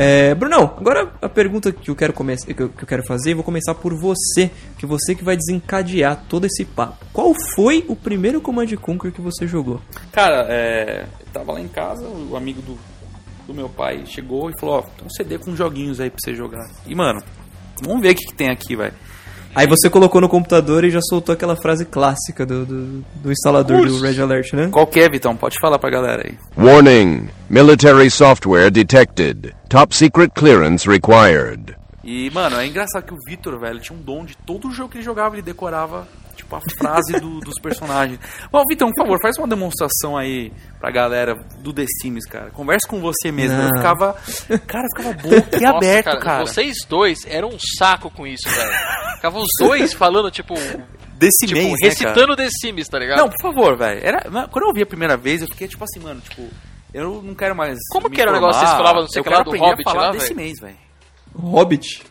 É, 0.00 0.32
Brunão, 0.32 0.76
agora 0.78 1.12
a 1.20 1.28
pergunta 1.28 1.72
que 1.72 1.90
eu 1.90 1.96
quero 1.96 2.12
começar, 2.12 2.54
que 2.54 2.62
eu, 2.62 2.68
que 2.68 2.84
eu 2.84 2.86
quero 2.86 3.02
fazer, 3.02 3.34
vou 3.34 3.42
começar 3.42 3.74
por 3.74 3.92
você, 3.98 4.48
que 4.78 4.86
você 4.86 5.12
que 5.12 5.24
vai 5.24 5.36
desencadear 5.36 6.22
todo 6.28 6.44
esse 6.44 6.64
papo. 6.64 7.04
Qual 7.12 7.34
foi 7.56 7.84
o 7.88 7.96
primeiro 7.96 8.40
Command 8.40 8.68
Conquer 8.80 9.10
que 9.10 9.20
você 9.20 9.44
jogou? 9.44 9.80
Cara, 10.12 10.46
é, 10.48 11.04
eu 11.18 11.26
tava 11.32 11.50
lá 11.50 11.60
em 11.60 11.66
casa, 11.66 12.06
o 12.06 12.36
amigo 12.36 12.62
do, 12.62 12.78
do 13.44 13.52
meu 13.52 13.68
pai 13.68 14.06
chegou 14.06 14.48
e 14.48 14.52
falou, 14.60 14.76
ó, 14.76 14.82
tem 14.82 15.04
um 15.04 15.10
CD 15.10 15.36
com 15.36 15.56
joguinhos 15.56 15.98
aí 15.98 16.10
pra 16.10 16.18
você 16.22 16.32
jogar. 16.32 16.70
E, 16.86 16.94
mano, 16.94 17.20
vamos 17.82 18.00
ver 18.00 18.12
o 18.12 18.14
que, 18.14 18.26
que 18.26 18.34
tem 18.34 18.50
aqui, 18.50 18.76
velho. 18.76 18.94
Aí 19.54 19.66
você 19.66 19.90
colocou 19.90 20.20
no 20.20 20.28
computador 20.28 20.84
e 20.84 20.90
já 20.90 21.00
soltou 21.00 21.32
aquela 21.32 21.56
frase 21.56 21.84
clássica 21.84 22.46
do, 22.46 22.64
do, 22.64 23.04
do 23.22 23.32
instalador 23.32 23.86
do 23.86 24.00
Red 24.00 24.20
Alert, 24.20 24.52
né? 24.54 24.68
Qual 24.70 24.86
que 24.86 25.00
é, 25.00 25.08
Vitão? 25.08 25.36
Pode 25.36 25.56
falar 25.60 25.78
pra 25.78 25.90
galera 25.90 26.26
aí. 26.26 26.38
Warning. 26.56 27.28
Military 27.50 28.10
software 28.10 28.70
detected. 28.70 29.54
Top 29.68 29.94
secret 29.94 30.30
clearance 30.34 30.88
required. 30.88 31.76
E, 32.04 32.30
mano, 32.30 32.56
é 32.56 32.66
engraçado 32.66 33.04
que 33.04 33.12
o 33.12 33.18
Vitor, 33.26 33.58
velho, 33.58 33.80
tinha 33.80 33.98
um 33.98 34.00
dom 34.00 34.24
de 34.24 34.36
todo 34.36 34.70
jogo 34.70 34.90
que 34.90 34.98
ele 34.98 35.04
jogava, 35.04 35.34
ele 35.34 35.42
decorava, 35.42 36.06
tipo, 36.38 36.56
a 36.56 36.60
frase 36.78 37.20
do- 37.20 37.40
dos 37.40 37.60
personagens. 37.60 38.18
Bom, 38.50 38.62
Vitor, 38.68 38.88
por 38.94 39.02
favor, 39.04 39.18
faz 39.20 39.36
uma 39.38 39.46
demonstração 39.46 40.16
aí 40.16 40.52
pra 40.80 40.90
galera 40.90 41.34
do 41.60 41.72
The 41.72 41.84
Sims, 42.00 42.24
cara. 42.26 42.50
Conversa 42.50 42.88
com 42.88 43.00
você 43.00 43.30
mesmo. 43.30 43.60
Eu 43.60 43.68
ficava. 43.76 44.14
Cara, 44.66 44.86
eu 44.86 44.96
ficava 44.96 45.12
boca 45.14 45.68
aberto, 45.68 46.06
Nossa, 46.06 46.18
cara. 46.24 46.46
Vocês 46.46 46.76
dois 46.88 47.18
eram 47.26 47.48
um 47.50 47.58
saco 47.78 48.10
com 48.10 48.26
isso, 48.26 48.48
velho. 48.48 48.72
Ficavam 49.16 49.42
os 49.42 49.48
dois 49.60 49.92
falando, 49.92 50.30
tipo, 50.30 50.54
Desse 51.18 51.46
tipo 51.46 51.58
mês, 51.60 51.72
né, 51.72 51.78
cara? 51.80 51.90
recitando 52.14 52.36
The 52.36 52.48
Sims, 52.60 52.88
tá 52.88 52.98
ligado? 52.98 53.18
Não, 53.18 53.28
por 53.28 53.40
favor, 53.42 53.76
velho. 53.76 54.00
Quando 54.50 54.68
eu 54.68 54.72
vi 54.72 54.82
a 54.82 54.86
primeira 54.86 55.16
vez, 55.16 55.42
eu 55.42 55.48
fiquei 55.48 55.66
tipo 55.68 55.82
assim, 55.84 55.98
mano, 56.00 56.20
tipo, 56.20 56.48
eu 56.94 57.20
não 57.22 57.34
quero 57.34 57.54
mais. 57.56 57.76
Como 57.92 58.08
me 58.08 58.14
que 58.14 58.20
era 58.22 58.30
o 58.30 58.34
negócio 58.34 58.60
que 58.60 58.66
vocês 58.66 58.76
falavam, 58.78 59.02
não 59.02 59.08
sei 59.08 59.20
o 59.20 59.24
que 59.24 59.30
lá, 59.30 59.42
do 59.42 59.50
Hobbit 59.50 59.82
falar 59.84 60.02
lá, 60.06 60.10
desse 60.12 60.28
velho? 60.32 60.36
mês, 60.36 60.60
velho. 60.60 60.76
Hobbit. 61.34 62.02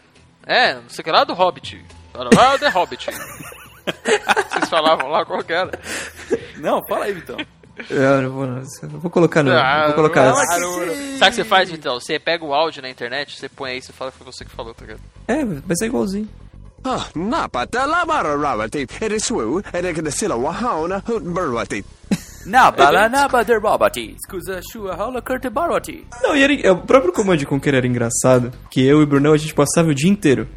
É, 0.45 0.75
não 0.75 0.89
sei 0.89 1.01
o 1.01 1.03
que 1.05 1.11
lá 1.11 1.23
do 1.23 1.33
Hobbit. 1.33 1.83
Era 2.13 2.29
lá 2.35 2.57
The 2.57 2.69
Hobbit. 2.69 3.07
Vocês 4.49 4.69
falavam 4.69 5.09
lá 5.09 5.25
qual 5.25 5.43
que 5.43 5.53
era. 5.53 5.71
Não, 6.57 6.81
fala 6.87 7.05
aí, 7.05 7.17
então. 7.17 7.37
Eu, 7.89 8.21
não 8.23 8.31
vou, 8.31 8.45
eu 8.45 8.89
vou 8.99 9.11
colocar 9.11 9.43
no. 9.43 9.51
Ah, 9.51 9.85
vou 9.87 9.95
colocar. 9.95 10.25
não, 10.25 10.35
Sabe 10.35 10.65
o 10.65 11.29
que 11.29 11.35
você 11.35 11.43
faz, 11.43 11.69
então? 11.69 11.99
Você 11.99 12.17
pega 12.19 12.43
o 12.43 12.53
áudio 12.53 12.81
na 12.81 12.89
internet, 12.89 13.37
você 13.37 13.47
põe 13.47 13.71
aí, 13.71 13.81
você 13.81 13.93
fala 13.93 14.11
que 14.11 14.17
foi 14.17 14.25
você 14.25 14.43
que 14.43 14.51
falou, 14.51 14.73
tá 14.73 14.83
ligado? 14.83 15.01
É, 15.27 15.45
vai 15.45 15.75
ser 15.75 15.85
igualzinho. 15.85 16.27
Ah, 16.83 17.05
hutbarwati. 21.07 21.83
Shua 24.71 24.95
rola 24.95 25.21
curte 25.21 25.49
baroti. 25.49 26.07
Não, 26.23 26.35
e 26.35 26.41
era, 26.41 26.73
o 26.73 26.77
próprio 26.77 27.11
Command 27.11 27.43
Conquer 27.43 27.73
era 27.73 27.85
engraçado, 27.85 28.53
que 28.71 28.81
eu 28.85 29.01
e 29.01 29.03
o 29.03 29.07
Brunão 29.07 29.33
a 29.33 29.37
gente 29.37 29.53
passava 29.53 29.89
o 29.89 29.93
dia 29.93 30.09
inteiro. 30.09 30.47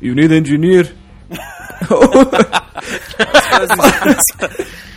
You 0.00 0.14
need 0.14 0.34
engineer. 0.34 0.90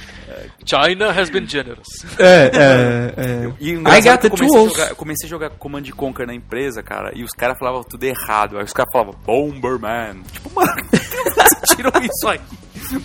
China 0.65 1.11
has 1.11 1.29
been 1.29 1.47
generous. 1.47 1.87
é, 2.19 2.51
é, 2.53 3.13
é. 3.17 3.53
E 3.59 3.71
I 3.71 3.73
engraçado 3.73 4.03
got 4.03 4.13
é 4.13 4.17
the 4.17 4.29
comecei, 4.29 4.47
a 4.47 4.51
tools. 4.51 4.73
jogar, 4.73 4.89
eu 4.89 4.95
comecei 4.95 5.27
a 5.27 5.29
jogar 5.29 5.49
Command 5.51 5.83
Conquer 5.95 6.27
na 6.27 6.33
empresa, 6.33 6.83
cara, 6.83 7.11
e 7.15 7.23
os 7.23 7.31
caras 7.31 7.57
falavam 7.57 7.83
tudo 7.83 8.03
errado. 8.03 8.57
Aí 8.57 8.63
os 8.63 8.73
caras 8.73 8.91
falavam 8.91 9.13
Bomberman. 9.25 10.21
Tipo, 10.31 10.51
mano, 10.53 10.71
você 10.91 11.75
tirou 11.75 11.91
isso 12.01 12.27
aí? 12.27 12.39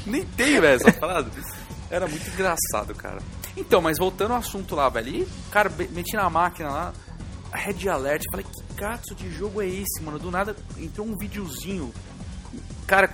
Nem 0.07 0.25
tem, 0.25 0.61
velho, 0.61 0.77
essa 0.77 0.93
parada. 0.93 1.31
Era 1.91 2.07
muito 2.07 2.29
engraçado, 2.29 2.95
cara. 2.95 3.19
Então, 3.57 3.81
mas 3.81 3.99
voltando 3.99 4.33
ao 4.33 4.39
assunto 4.39 4.75
lá, 4.75 4.89
velho. 4.89 5.09
E, 5.09 5.29
cara, 5.51 5.71
meti 5.91 6.15
na 6.15 6.29
máquina 6.29 6.69
lá, 6.69 6.93
Red 7.53 7.89
Alert. 7.89 8.23
Falei, 8.31 8.45
que 8.45 8.75
gato 8.75 9.15
de 9.15 9.31
jogo 9.31 9.63
é 9.63 9.67
esse, 9.67 10.03
mano? 10.03 10.19
Do 10.19 10.31
nada 10.31 10.55
entrou 10.79 11.07
um 11.07 11.17
videozinho. 11.17 11.93
Cara, 12.87 13.11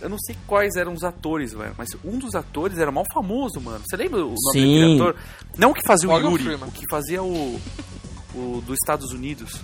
eu 0.00 0.08
não 0.08 0.18
sei 0.18 0.34
quais 0.46 0.76
eram 0.76 0.94
os 0.94 1.04
atores, 1.04 1.52
velho, 1.52 1.74
mas 1.76 1.90
um 2.04 2.18
dos 2.18 2.34
atores 2.34 2.78
era 2.78 2.90
mal 2.90 3.04
famoso, 3.12 3.60
mano. 3.60 3.82
Você 3.86 3.96
lembra 3.96 4.20
o 4.24 4.28
nome 4.30 4.38
Sim. 4.52 4.80
daquele 4.80 4.94
ator? 4.94 5.16
Não 5.58 5.70
o 5.72 5.74
que 5.74 5.86
fazia 5.86 6.08
o 6.08 6.12
Morgan 6.12 6.30
Yuri, 6.30 6.42
Freeman. 6.44 6.68
o 6.68 6.72
que 6.72 6.84
fazia 6.90 7.22
o, 7.22 7.60
o 8.34 8.62
dos 8.66 8.76
Estados 8.82 9.12
Unidos. 9.12 9.60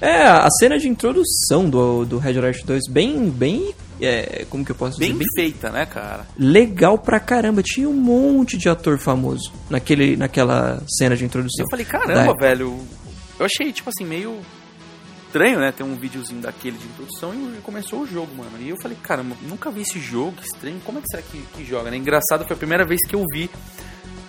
É, 0.00 0.22
a 0.22 0.48
cena 0.50 0.78
de 0.78 0.88
introdução 0.88 1.68
do, 1.68 2.04
do 2.06 2.16
Red 2.18 2.38
Alert 2.38 2.64
2, 2.64 2.84
bem, 2.90 3.28
bem, 3.28 3.74
é, 4.00 4.46
como 4.48 4.64
que 4.64 4.70
eu 4.72 4.76
posso 4.76 4.98
Bem 4.98 5.12
dizer? 5.12 5.24
Bem 5.36 5.44
feita, 5.44 5.70
né, 5.70 5.84
cara? 5.84 6.26
legal 6.38 6.96
pra 6.96 7.20
caramba. 7.20 7.62
Tinha 7.62 7.86
um 7.88 7.92
monte 7.92 8.56
de 8.56 8.68
ator 8.68 8.98
famoso 8.98 9.52
naquele, 9.68 10.16
naquela 10.16 10.82
cena 10.88 11.14
de 11.16 11.24
introdução. 11.24 11.66
Eu 11.66 11.70
falei, 11.70 11.84
caramba, 11.84 12.32
Da- 12.32 12.40
velho. 12.40 12.78
Eu 13.38 13.44
achei, 13.46 13.72
tipo 13.72 13.90
assim, 13.90 14.04
meio 14.08 14.38
estranho, 15.30 15.60
né? 15.60 15.72
Ter 15.72 15.84
um 15.84 15.94
videozinho 15.94 16.42
daquele 16.42 16.76
de 16.76 16.86
introdução 16.86 17.32
e 17.32 17.60
começou 17.62 18.00
o 18.00 18.06
jogo, 18.06 18.34
mano. 18.36 18.50
E 18.60 18.68
eu 18.68 18.76
falei, 18.82 18.96
caramba, 19.00 19.36
nunca 19.48 19.70
vi 19.70 19.82
esse 19.82 20.00
jogo, 20.00 20.32
que 20.32 20.44
estranho. 20.44 20.80
Como 20.84 20.98
é 20.98 21.00
que 21.00 21.08
será 21.08 21.22
que, 21.22 21.40
que 21.54 21.64
joga, 21.64 21.90
né? 21.90 21.96
Engraçado, 21.96 22.44
foi 22.44 22.54
a 22.54 22.58
primeira 22.58 22.84
vez 22.84 23.00
que 23.08 23.14
eu 23.14 23.24
vi, 23.32 23.48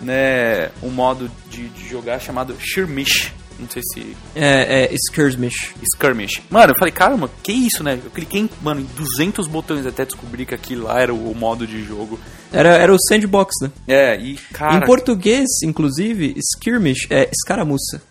né, 0.00 0.70
um 0.82 0.90
modo 0.90 1.30
de, 1.50 1.68
de 1.68 1.88
jogar 1.88 2.20
chamado 2.20 2.54
Skirmish. 2.58 3.32
Não 3.58 3.68
sei 3.68 3.82
se 3.92 4.16
É, 4.34 4.84
é 4.84 4.94
Skirmish. 4.94 5.74
Skirmish. 5.94 6.42
Mano, 6.50 6.72
eu 6.72 6.78
falei, 6.78 6.92
caramba, 6.92 7.30
que 7.42 7.52
isso, 7.52 7.84
né? 7.84 8.00
Eu 8.02 8.10
cliquei, 8.10 8.40
em, 8.40 8.50
mano, 8.62 8.80
em 8.80 8.84
200 8.96 9.46
botões 9.46 9.86
até 9.86 10.04
descobrir 10.04 10.46
que 10.46 10.54
aquilo 10.54 10.84
lá 10.84 11.00
era 11.00 11.12
o, 11.12 11.30
o 11.30 11.34
modo 11.34 11.66
de 11.66 11.84
jogo. 11.84 12.18
Era, 12.52 12.70
era 12.70 12.92
o 12.92 12.98
Sandbox, 12.98 13.54
né? 13.60 13.70
É, 13.86 14.16
e, 14.18 14.36
cara... 14.52 14.76
Em 14.76 14.86
português, 14.86 15.46
inclusive, 15.62 16.34
Skirmish 16.38 17.06
é 17.10 17.28
escaramuça. 17.30 18.02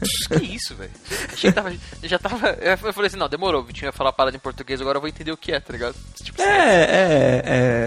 Que 0.28 0.44
isso, 0.54 0.74
velho? 0.74 0.90
Achei 1.32 1.50
que 1.50 1.54
tava. 1.54 1.72
eu 1.72 2.08
Já 2.08 2.18
tava. 2.18 2.48
Eu 2.60 2.92
falei 2.92 3.06
assim, 3.06 3.16
não, 3.16 3.28
demorou, 3.28 3.62
o 3.62 3.64
Vitinho 3.64 3.88
ia 3.88 3.92
falar 3.92 4.10
a 4.10 4.12
parada 4.12 4.36
em 4.36 4.40
português, 4.40 4.80
agora 4.80 4.96
eu 4.96 5.00
vou 5.00 5.08
entender 5.08 5.32
o 5.32 5.36
que 5.36 5.52
é, 5.52 5.60
tá 5.60 5.72
ligado? 5.72 5.94
Tipo, 6.22 6.42
É, 6.42 6.82
é, 6.84 7.42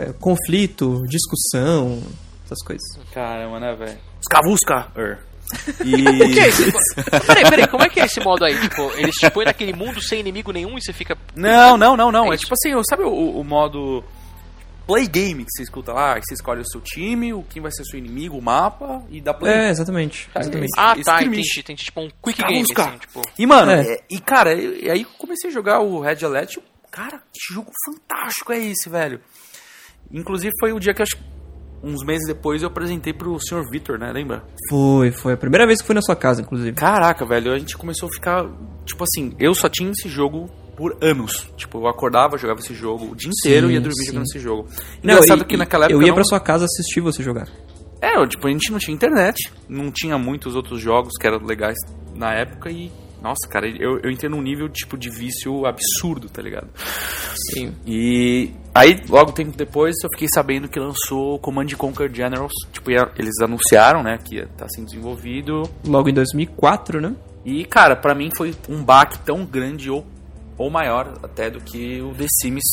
é 0.10 0.14
conflito, 0.20 1.04
discussão, 1.08 2.02
essas 2.46 2.64
coisas. 2.64 2.86
Caramba, 3.14 3.60
né, 3.60 3.76
velho? 3.76 3.98
Skavusca! 4.22 4.92
er. 4.96 5.20
E... 5.84 5.96
O 6.24 6.34
que 6.34 6.40
é 6.40 6.48
esse? 6.48 6.72
Peraí, 7.26 7.50
peraí, 7.50 7.68
como 7.68 7.84
é 7.84 7.90
que 7.90 8.00
é 8.00 8.06
esse 8.06 8.20
modo 8.20 8.46
aí? 8.46 8.60
Tipo, 8.60 8.92
eles 8.96 9.16
te 9.16 9.30
põem 9.32 9.46
naquele 9.46 9.74
mundo 9.74 10.02
sem 10.02 10.20
inimigo 10.20 10.52
nenhum 10.52 10.78
e 10.78 10.82
você 10.82 10.94
fica. 10.94 11.18
Não, 11.36 11.78
não, 11.78 11.98
não, 11.98 12.12
não. 12.12 12.32
É 12.32 12.36
É, 12.36 12.38
tipo 12.38 12.54
assim, 12.54 12.72
sabe 12.88 13.04
o, 13.04 13.40
o 13.40 13.44
modo 13.44 14.04
play 14.94 15.08
game 15.08 15.44
que 15.46 15.52
você 15.52 15.64
escuta 15.64 15.94
lá? 15.94 16.16
Que 16.16 16.26
você 16.26 16.34
escolhe 16.34 16.62
o 16.62 16.66
seu 16.70 16.82
time, 16.82 17.34
o 17.34 17.44
quem 17.44 17.62
vai 17.62 17.72
ser 17.72 17.84
seu 17.86 17.98
inimigo, 18.00 18.38
o 18.38 18.42
mapa 18.42 19.04
e 19.10 19.22
dá 19.22 19.34
play. 19.34 19.54
É, 19.54 19.70
exatamente. 19.70 20.30
exatamente. 20.36 20.72
Ah, 20.78 20.94
Esse 20.94 21.04
tá, 21.04 21.22
entendi. 21.24 21.64
Tem 21.64 21.76
tipo 21.76 22.02
um 22.02 22.10
quick 22.24 22.42
game, 22.44 22.62
Skavusca. 22.64 22.90
assim, 22.90 22.98
tipo. 23.00 23.22
E, 23.38 23.46
mano, 23.46 23.72
É. 23.72 23.82
é, 23.94 24.04
e 24.10 24.20
cara, 24.20 24.54
e, 24.54 24.86
e 24.86 24.90
aí 24.90 25.02
eu 25.04 25.10
comecei 25.18 25.50
a 25.50 25.54
jogar 25.54 25.80
o 25.82 26.00
Red 26.02 26.26
Alert. 26.26 26.58
eu, 26.58 26.64
Cara, 26.92 27.18
que 27.32 27.54
jogo 27.54 27.72
fantástico 27.86 28.52
é 28.52 28.58
esse, 28.58 28.90
velho? 28.90 29.22
Inclusive 30.12 30.52
foi 30.60 30.74
o 30.74 30.80
dia 30.80 30.94
que 30.94 31.02
eu 31.02 31.04
acho 31.04 31.16
que 31.18 31.24
uns 31.84 32.04
meses 32.04 32.28
depois 32.28 32.62
eu 32.62 32.68
apresentei 32.68 33.14
pro 33.14 33.38
Sr. 33.40 33.64
Victor, 33.72 33.98
né? 34.00 34.12
Lembra? 34.12 34.44
Foi, 34.70 35.12
foi 35.12 35.34
a 35.34 35.38
primeira 35.38 35.66
vez 35.68 35.80
que 35.82 35.86
fui 35.86 35.96
na 35.96 36.02
sua 36.02 36.16
casa, 36.16 36.42
inclusive. 36.42 36.74
Caraca, 36.76 37.26
velho, 37.26 37.54
a 37.54 37.60
gente 37.60 37.78
começou 37.78 38.10
a 38.10 38.12
ficar. 38.12 38.46
Tipo 38.86 39.04
assim, 39.04 39.36
eu 39.40 39.54
só 39.54 39.70
tinha 39.70 39.92
esse 39.92 40.10
jogo 40.10 40.50
por 40.80 40.98
anos. 41.02 41.52
Tipo, 41.58 41.80
eu 41.80 41.88
acordava, 41.88 42.38
jogava 42.38 42.62
esse 42.62 42.74
jogo 42.74 43.12
o 43.12 43.16
dia 43.16 43.30
inteiro 43.30 43.68
Sim, 43.68 43.74
e 43.74 43.76
ia 43.76 43.82
dormir 43.82 43.96
sim. 44.00 44.06
jogando 44.06 44.24
esse 44.24 44.40
jogo. 44.40 44.70
Não, 45.04 45.14
Engraçado 45.16 45.42
e- 45.42 45.46
que 45.46 45.58
naquela 45.58 45.86
época. 45.86 45.98
eu 46.00 46.02
ia 46.02 46.08
não- 46.08 46.16
pra 46.16 46.24
sua 46.24 46.40
casa 46.40 46.64
assistir 46.64 47.02
você 47.02 47.22
jogar. 47.22 47.50
É, 48.02 48.16
eu, 48.18 48.26
tipo, 48.26 48.48
a 48.48 48.50
gente 48.50 48.72
não 48.72 48.80
tinha 48.80 48.96
internet, 48.96 49.52
não 49.68 49.92
tinha 49.92 50.18
muitos 50.18 50.56
outros 50.56 50.80
jogos 50.82 51.12
que 51.20 51.28
eram 51.28 51.46
legais 51.46 51.76
na 52.16 52.34
época 52.34 52.72
e. 52.72 52.90
Nossa, 53.22 53.46
cara, 53.52 53.68
eu, 53.68 54.00
eu 54.02 54.10
entrei 54.10 54.30
num 54.32 54.42
nível 54.42 54.70
tipo 54.70 54.98
de 54.98 55.10
vício 55.10 55.66
absurdo, 55.66 56.30
tá 56.30 56.42
ligado? 56.42 56.70
Sim. 57.54 57.74
E 57.86 58.52
aí, 58.74 58.96
logo 59.10 59.34
tempo 59.34 59.58
depois, 59.58 59.94
eu 60.02 60.10
fiquei 60.14 60.30
sabendo 60.34 60.70
que 60.70 60.80
lançou 60.80 61.38
Command 61.40 61.68
Conquer 61.78 62.10
Generals. 62.14 62.54
Tipo, 62.72 62.92
ia- 62.92 63.12
eles 63.18 63.38
anunciaram, 63.42 64.02
né, 64.02 64.18
que 64.24 64.36
ia 64.36 64.44
estar 64.44 64.68
sendo 64.74 64.86
desenvolvido. 64.86 65.64
Logo 65.86 66.08
em 66.10 66.14
2004, 66.14 67.02
né? 67.02 67.14
E, 67.46 67.66
cara, 67.66 67.96
pra 67.96 68.16
mim 68.16 68.30
foi 68.38 68.54
um 68.70 68.82
baque 68.84 69.20
tão 69.20 69.46
grande 69.46 69.90
ou, 69.90 70.06
ou 70.60 70.70
maior 70.70 71.14
até 71.24 71.50
do 71.50 71.60
que 71.62 72.02
o 72.02 72.14
The 72.14 72.28
Sims 72.42 72.64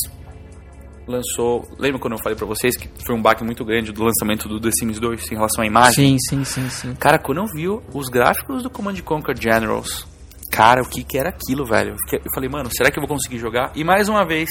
lançou. 1.07 1.65
Lembra 1.79 1.99
quando 1.99 2.13
eu 2.13 2.19
falei 2.19 2.37
pra 2.37 2.45
vocês 2.45 2.75
que 2.75 2.89
foi 3.05 3.15
um 3.15 3.21
baque 3.21 3.43
muito 3.43 3.63
grande 3.63 3.91
do 3.93 4.03
lançamento 4.03 4.47
do 4.47 4.59
The 4.59 4.69
Sims 4.77 4.99
2 4.99 5.31
em 5.31 5.35
relação 5.35 5.63
à 5.63 5.67
imagem? 5.67 6.19
Sim, 6.19 6.43
sim, 6.43 6.43
sim, 6.43 6.69
sim. 6.69 6.95
Cara, 6.95 7.17
quando 7.17 7.37
eu 7.39 7.45
vi 7.47 7.67
os 7.69 8.09
gráficos 8.09 8.61
do 8.61 8.69
Command 8.69 8.95
Conquer 9.05 9.35
Generals, 9.39 10.05
cara, 10.51 10.81
o 10.81 10.89
que 10.89 11.03
que 11.03 11.17
era 11.17 11.29
aquilo, 11.29 11.65
velho? 11.65 11.95
Eu, 12.11 12.19
falei, 12.35 12.49
mano, 12.49 12.69
será 12.71 12.91
que 12.91 12.99
eu 12.99 13.01
vou 13.01 13.15
conseguir 13.15 13.39
jogar? 13.39 13.71
E 13.73 13.85
mais 13.85 14.09
uma 14.09 14.25
vez, 14.25 14.49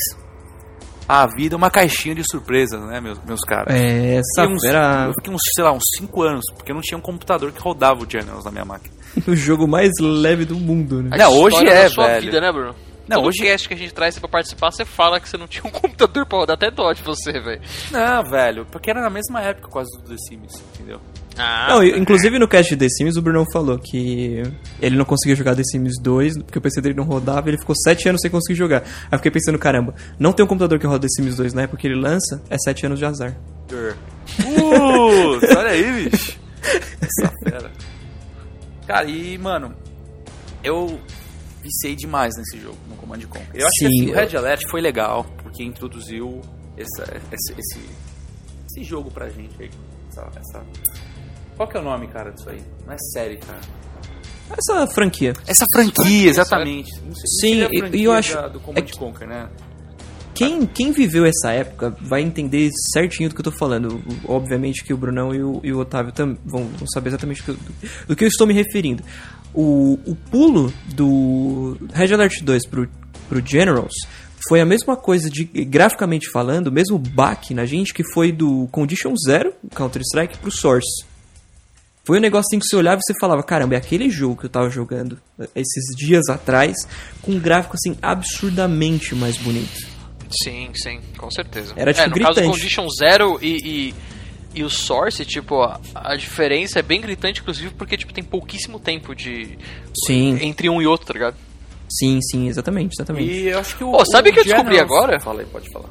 a 1.06 1.26
vida 1.26 1.54
é 1.54 1.58
uma 1.58 1.70
caixinha 1.70 2.14
de 2.14 2.22
surpresas, 2.28 2.80
né, 2.86 3.00
meus, 3.02 3.22
meus 3.22 3.40
caras? 3.40 3.74
É, 3.74 4.16
essa 4.16 4.48
uns, 4.48 4.64
era 4.64 5.08
Eu 5.08 5.12
fiquei 5.14 5.32
uns, 5.34 5.42
sei 5.54 5.62
lá, 5.62 5.72
uns 5.72 5.84
5 5.98 6.22
anos, 6.22 6.44
porque 6.56 6.72
eu 6.72 6.74
não 6.74 6.82
tinha 6.82 6.96
um 6.96 7.02
computador 7.02 7.52
que 7.52 7.60
rodava 7.60 8.02
o 8.02 8.10
Generals 8.10 8.44
na 8.46 8.50
minha 8.50 8.64
máquina. 8.64 8.94
o 9.28 9.36
jogo 9.36 9.68
mais 9.68 9.90
leve 10.00 10.46
do 10.46 10.56
mundo, 10.56 11.02
né? 11.02 11.10
A 11.12 11.18
Não, 11.18 11.32
hoje 11.38 11.66
é, 11.66 11.84
da 11.84 11.90
sua 11.90 12.06
velho. 12.06 12.22
vida, 12.22 12.40
né, 12.40 12.50
Bruno? 12.50 12.74
Não, 13.08 13.18
Todo 13.18 13.28
hoje- 13.28 13.42
cast 13.42 13.68
que 13.68 13.74
a 13.74 13.76
gente 13.76 13.94
traz 13.94 14.14
você 14.14 14.20
pra 14.20 14.28
participar, 14.28 14.70
você 14.72 14.84
fala 14.84 15.20
que 15.20 15.28
você 15.28 15.36
não 15.36 15.46
tinha 15.48 15.62
um 15.64 15.70
computador 15.70 16.26
pra 16.26 16.38
rodar 16.38 16.54
até 16.54 16.70
dó 16.70 16.92
de 16.92 17.02
você, 17.02 17.32
velho. 17.40 17.60
Não, 17.90 18.22
velho, 18.30 18.66
porque 18.70 18.90
era 18.90 19.00
na 19.00 19.10
mesma 19.10 19.40
época 19.42 19.68
quase 19.68 19.90
do 19.98 20.08
The 20.08 20.16
Sims, 20.28 20.62
entendeu? 20.74 21.00
Ah, 21.38 21.66
Não, 21.68 21.84
inclusive 21.84 22.38
no 22.38 22.48
cast 22.48 22.74
de 22.74 22.78
The 22.78 22.88
Sims, 22.88 23.16
o 23.16 23.22
Brunão 23.22 23.44
falou 23.52 23.78
que 23.78 24.42
ele 24.80 24.96
não 24.96 25.04
conseguia 25.04 25.36
jogar 25.36 25.54
The 25.54 25.62
Sims 25.64 26.00
2 26.00 26.38
porque 26.38 26.58
o 26.58 26.62
PC 26.62 26.80
dele 26.80 26.94
não 26.94 27.04
rodava 27.04 27.48
e 27.48 27.50
ele 27.50 27.58
ficou 27.58 27.76
7 27.76 28.08
anos 28.08 28.22
sem 28.22 28.30
conseguir 28.30 28.56
jogar. 28.58 28.78
Aí 28.82 28.88
eu 29.12 29.18
fiquei 29.18 29.30
pensando, 29.30 29.58
caramba, 29.58 29.94
não 30.18 30.32
tem 30.32 30.44
um 30.44 30.48
computador 30.48 30.78
que 30.78 30.86
roda 30.86 31.00
The 31.06 31.08
Sims 31.10 31.36
2 31.36 31.52
na 31.52 31.62
época 31.62 31.76
que 31.78 31.86
ele 31.86 32.00
lança, 32.00 32.42
é 32.48 32.56
7 32.58 32.86
anos 32.86 32.98
de 32.98 33.04
azar. 33.04 33.36
Uh, 33.70 35.56
olha 35.56 35.70
aí, 35.70 36.08
bicho. 36.10 36.38
Essa 37.00 37.32
fera. 37.44 37.70
Cara, 38.86 39.06
e, 39.08 39.36
mano, 39.38 39.74
eu 40.64 40.98
viciei 41.62 41.94
demais 41.96 42.34
nesse 42.36 42.58
jogo, 42.58 42.78
Command 43.06 43.20
Conquer. 43.28 43.48
Eu 43.54 43.66
acho 43.66 43.74
Sim, 43.78 43.86
que 43.86 43.86
assim, 43.86 44.06
o 44.06 44.08
eu- 44.10 44.14
Red 44.28 44.36
Alert 44.36 44.60
foi 44.70 44.80
legal, 44.80 45.24
porque 45.42 45.62
introduziu 45.62 46.40
essa- 46.76 47.16
esse, 47.32 47.52
esse, 47.58 47.80
esse 48.68 48.84
jogo 48.84 49.10
pra 49.10 49.28
gente 49.28 49.54
aí. 49.62 49.70
Essa, 50.10 50.28
essa- 50.36 50.64
Qual 51.56 51.68
que 51.68 51.76
é 51.76 51.80
o 51.80 51.84
nome, 51.84 52.08
cara, 52.08 52.30
disso 52.32 52.50
aí? 52.50 52.60
Não 52.86 52.92
é 52.92 52.96
série, 53.12 53.36
cara. 53.38 53.60
Essa 54.50 54.86
franquia. 54.88 55.32
Essa 55.46 55.64
franquia, 55.74 56.28
exatamente. 56.28 56.90
Não 57.00 57.14
sei- 57.14 57.60
não 57.62 57.68
Sim, 57.68 57.96
e- 57.96 58.04
eu 58.04 58.12
acho- 58.12 58.34
da- 58.34 58.48
do 58.48 58.58
é 58.58 58.62
Command 58.62 58.82
que- 58.82 58.98
Conquer, 58.98 59.26
né? 59.28 59.48
Quem, 60.34 60.66
quem 60.66 60.92
viveu 60.92 61.24
essa 61.24 61.50
época 61.50 61.96
vai 61.98 62.20
entender 62.20 62.70
certinho 62.92 63.30
do 63.30 63.34
que 63.34 63.40
eu 63.40 63.44
tô 63.44 63.50
falando. 63.52 64.02
Obviamente 64.28 64.84
que 64.84 64.92
o 64.92 64.96
Brunão 64.96 65.34
e 65.34 65.42
o, 65.42 65.60
e 65.64 65.72
o 65.72 65.78
Otávio 65.78 66.12
tam, 66.12 66.36
vão, 66.44 66.64
vão 66.64 66.86
saber 66.92 67.08
exatamente 67.08 67.42
do, 67.42 67.54
do- 67.54 67.74
do 68.08 68.14
que 68.16 68.22
eu 68.22 68.28
estou 68.28 68.46
me 68.46 68.52
referindo. 68.52 69.02
O, 69.54 69.98
o 70.04 70.14
pulo 70.30 70.70
do 70.94 71.78
Red 71.94 72.12
Alert 72.12 72.42
2 72.42 72.66
pro, 72.68 72.86
pro 73.28 73.44
Generals 73.44 73.94
foi 74.48 74.60
a 74.60 74.64
mesma 74.64 74.96
coisa 74.96 75.28
de 75.28 75.44
graficamente 75.44 76.30
falando, 76.30 76.68
o 76.68 76.72
mesmo 76.72 76.98
baque 76.98 77.52
na 77.52 77.64
gente 77.64 77.92
que 77.92 78.04
foi 78.12 78.30
do 78.30 78.68
Condition 78.70 79.14
Zero, 79.16 79.52
Counter-Strike, 79.74 80.38
pro 80.38 80.50
Source. 80.50 81.04
Foi 82.06 82.18
um 82.18 82.20
negócio 82.20 82.46
assim 82.48 82.60
que 82.60 82.66
você 82.66 82.76
olhava 82.76 83.00
e 83.00 83.04
você 83.04 83.18
falava, 83.20 83.42
caramba, 83.42 83.74
é 83.74 83.78
aquele 83.78 84.08
jogo 84.08 84.36
que 84.36 84.46
eu 84.46 84.50
tava 84.50 84.70
jogando 84.70 85.20
esses 85.56 85.96
dias 85.96 86.28
atrás, 86.28 86.76
com 87.20 87.32
um 87.32 87.40
gráfico 87.40 87.74
assim 87.74 87.98
absurdamente 88.00 89.14
mais 89.16 89.36
bonito. 89.36 89.96
Sim, 90.30 90.70
sim, 90.74 91.00
com 91.16 91.30
certeza. 91.30 91.72
Era, 91.76 91.92
tipo, 91.92 92.06
é, 92.06 92.08
no 92.08 92.14
caso 92.14 92.34
do 92.34 92.34
gritante. 92.34 92.58
Condition 92.58 92.86
Zero 92.96 93.38
e, 93.42 93.56
e, 93.64 93.94
e 94.60 94.62
o 94.62 94.70
Source, 94.70 95.24
tipo, 95.24 95.60
a, 95.62 95.80
a 95.94 96.14
diferença 96.14 96.78
é 96.78 96.82
bem 96.82 97.00
gritante, 97.00 97.40
inclusive, 97.40 97.70
porque 97.74 97.96
tipo, 97.96 98.12
tem 98.12 98.22
pouquíssimo 98.22 98.78
tempo 98.78 99.12
de. 99.14 99.58
Sim, 100.06 100.38
entre 100.42 100.68
um 100.68 100.80
e 100.80 100.86
outro, 100.86 101.08
tá 101.08 101.12
ligado? 101.12 101.36
Sim, 101.88 102.20
sim, 102.22 102.48
exatamente, 102.48 102.94
exatamente. 102.96 103.30
E 103.30 103.48
eu 103.48 103.58
acho 103.58 103.76
que 103.76 103.84
o. 103.84 103.92
Pô, 103.92 104.04
sabe 104.06 104.30
o 104.30 104.32
que 104.32 104.40
eu 104.40 104.44
descobri 104.44 104.74
Generals- 104.76 104.92
agora? 104.98 105.20
Fala 105.20 105.40
aí, 105.40 105.46
pode 105.46 105.70
falar. 105.70 105.88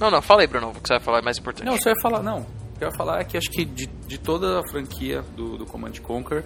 Não, 0.00 0.10
não, 0.10 0.20
fala 0.22 0.40
aí, 0.42 0.46
Bruno, 0.46 0.68
o 0.70 0.72
que 0.74 0.80
você 0.88 0.94
vai 0.94 1.00
falar 1.02 1.18
é 1.18 1.22
mais 1.22 1.38
importante. 1.38 1.66
Não, 1.66 1.74
eu 1.74 1.80
só 1.82 1.88
ia 1.90 1.96
falar, 2.02 2.22
não. 2.22 2.40
O 2.40 2.78
que 2.78 2.84
eu 2.84 2.88
ia 2.88 2.96
falar 2.96 3.20
é 3.20 3.24
que 3.24 3.36
acho 3.36 3.50
que 3.50 3.64
de, 3.64 3.86
de 3.86 4.18
toda 4.18 4.60
a 4.60 4.62
franquia 4.70 5.22
do, 5.36 5.56
do 5.56 5.64
Command 5.66 5.92
Conquer, 6.02 6.44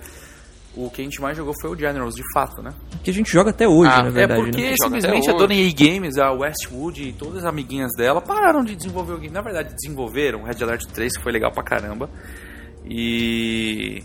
o 0.76 0.90
que 0.90 1.00
a 1.00 1.04
gente 1.04 1.20
mais 1.20 1.36
jogou 1.36 1.54
foi 1.60 1.70
o 1.70 1.76
Generals, 1.76 2.14
de 2.14 2.22
fato, 2.34 2.62
né? 2.62 2.70
Que 3.02 3.10
a 3.10 3.14
gente 3.14 3.32
joga 3.32 3.50
até 3.50 3.66
hoje, 3.66 3.90
Ah, 3.90 4.02
na 4.02 4.08
é 4.08 4.12
verdade, 4.12 4.40
é 4.40 4.44
porque 4.44 4.60
né? 4.70 4.74
Simplesmente 4.80 5.30
a 5.30 5.32
Dona 5.32 5.54
EA 5.54 5.72
Games, 5.72 6.18
a 6.18 6.30
Westwood 6.30 7.02
e 7.08 7.12
todas 7.14 7.38
as 7.38 7.44
amiguinhas 7.46 7.90
dela 7.96 8.20
pararam 8.20 8.62
de 8.62 8.76
desenvolver 8.76 9.14
o 9.14 9.18
game. 9.18 9.32
Na 9.32 9.40
verdade, 9.40 9.74
desenvolveram 9.74 10.42
o 10.42 10.44
Red 10.44 10.62
Alert 10.62 10.84
3, 10.92 11.16
que 11.16 11.22
foi 11.22 11.32
legal 11.32 11.50
pra 11.50 11.62
caramba. 11.64 12.08
E 12.86 14.02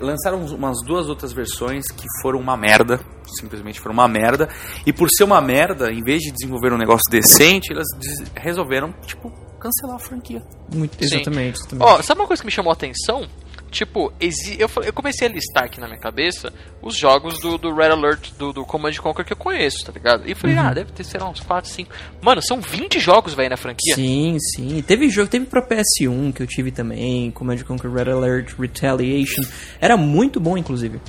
lançaram 0.00 0.44
umas 0.46 0.76
duas 0.84 1.08
outras 1.08 1.32
versões 1.32 1.86
que 1.90 2.04
foram 2.22 2.38
uma 2.38 2.56
merda. 2.56 3.00
Simplesmente 3.38 3.80
foram 3.80 3.94
uma 3.94 4.08
merda. 4.08 4.48
E 4.86 4.92
por 4.92 5.08
ser 5.10 5.24
uma 5.24 5.40
merda, 5.40 5.90
em 5.92 6.02
vez 6.02 6.22
de 6.22 6.30
desenvolver 6.32 6.72
um 6.72 6.78
negócio 6.78 7.10
decente, 7.10 7.72
elas 7.72 7.86
resolveram, 8.34 8.92
tipo, 9.06 9.30
cancelar 9.60 9.96
a 9.96 9.98
franquia. 9.98 10.42
Muito- 10.74 10.96
exatamente. 11.02 11.58
Ó, 11.80 12.02
sabe 12.02 12.20
uma 12.20 12.26
coisa 12.26 12.42
que 12.42 12.46
me 12.46 12.52
chamou 12.52 12.70
a 12.70 12.74
atenção? 12.74 13.26
Tipo, 13.70 14.12
eu, 14.20 14.70
eu 14.82 14.92
comecei 14.92 15.28
a 15.28 15.30
listar 15.30 15.64
aqui 15.64 15.80
na 15.80 15.86
minha 15.86 15.98
cabeça 16.00 16.52
os 16.80 16.96
jogos 16.96 17.38
do, 17.40 17.58
do 17.58 17.74
Red 17.74 17.90
Alert, 17.90 18.32
do, 18.38 18.52
do 18.52 18.64
Command 18.64 18.94
Conquer 18.94 19.24
que 19.24 19.32
eu 19.32 19.36
conheço, 19.36 19.84
tá 19.84 19.92
ligado? 19.92 20.28
E 20.28 20.34
falei, 20.34 20.56
ah, 20.56 20.72
deve 20.72 20.92
ter, 20.92 21.04
sei 21.04 21.20
lá, 21.20 21.28
uns 21.28 21.40
4, 21.40 21.68
5. 21.70 21.90
Mano, 22.22 22.40
são 22.42 22.60
20 22.60 22.98
jogos, 22.98 23.34
velho, 23.34 23.50
na 23.50 23.56
franquia. 23.56 23.94
Sim, 23.94 24.38
sim. 24.54 24.82
Teve 24.82 25.10
jogo, 25.10 25.28
teve 25.28 25.46
pra 25.46 25.66
PS1 25.66 26.32
que 26.32 26.42
eu 26.42 26.46
tive 26.46 26.70
também, 26.70 27.30
Command 27.30 27.58
Conquer 27.58 27.90
Red 27.90 28.10
Alert, 28.10 28.58
Retaliation. 28.58 29.42
Era 29.80 29.96
muito 29.96 30.40
bom, 30.40 30.56
inclusive. 30.56 31.00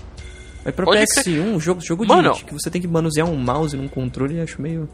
Mas 0.64 0.76
pra 0.76 0.86
Pode 0.86 1.02
PS1, 1.02 1.60
jogo, 1.60 1.82
jogo 1.82 2.06
Mano. 2.06 2.34
de 2.34 2.44
que 2.44 2.54
você 2.54 2.70
tem 2.70 2.82
que 2.82 2.88
manusear 2.88 3.28
um 3.28 3.38
mouse 3.38 3.76
num 3.76 3.88
controle, 3.88 4.38
eu 4.38 4.44
acho 4.44 4.62
meio. 4.62 4.90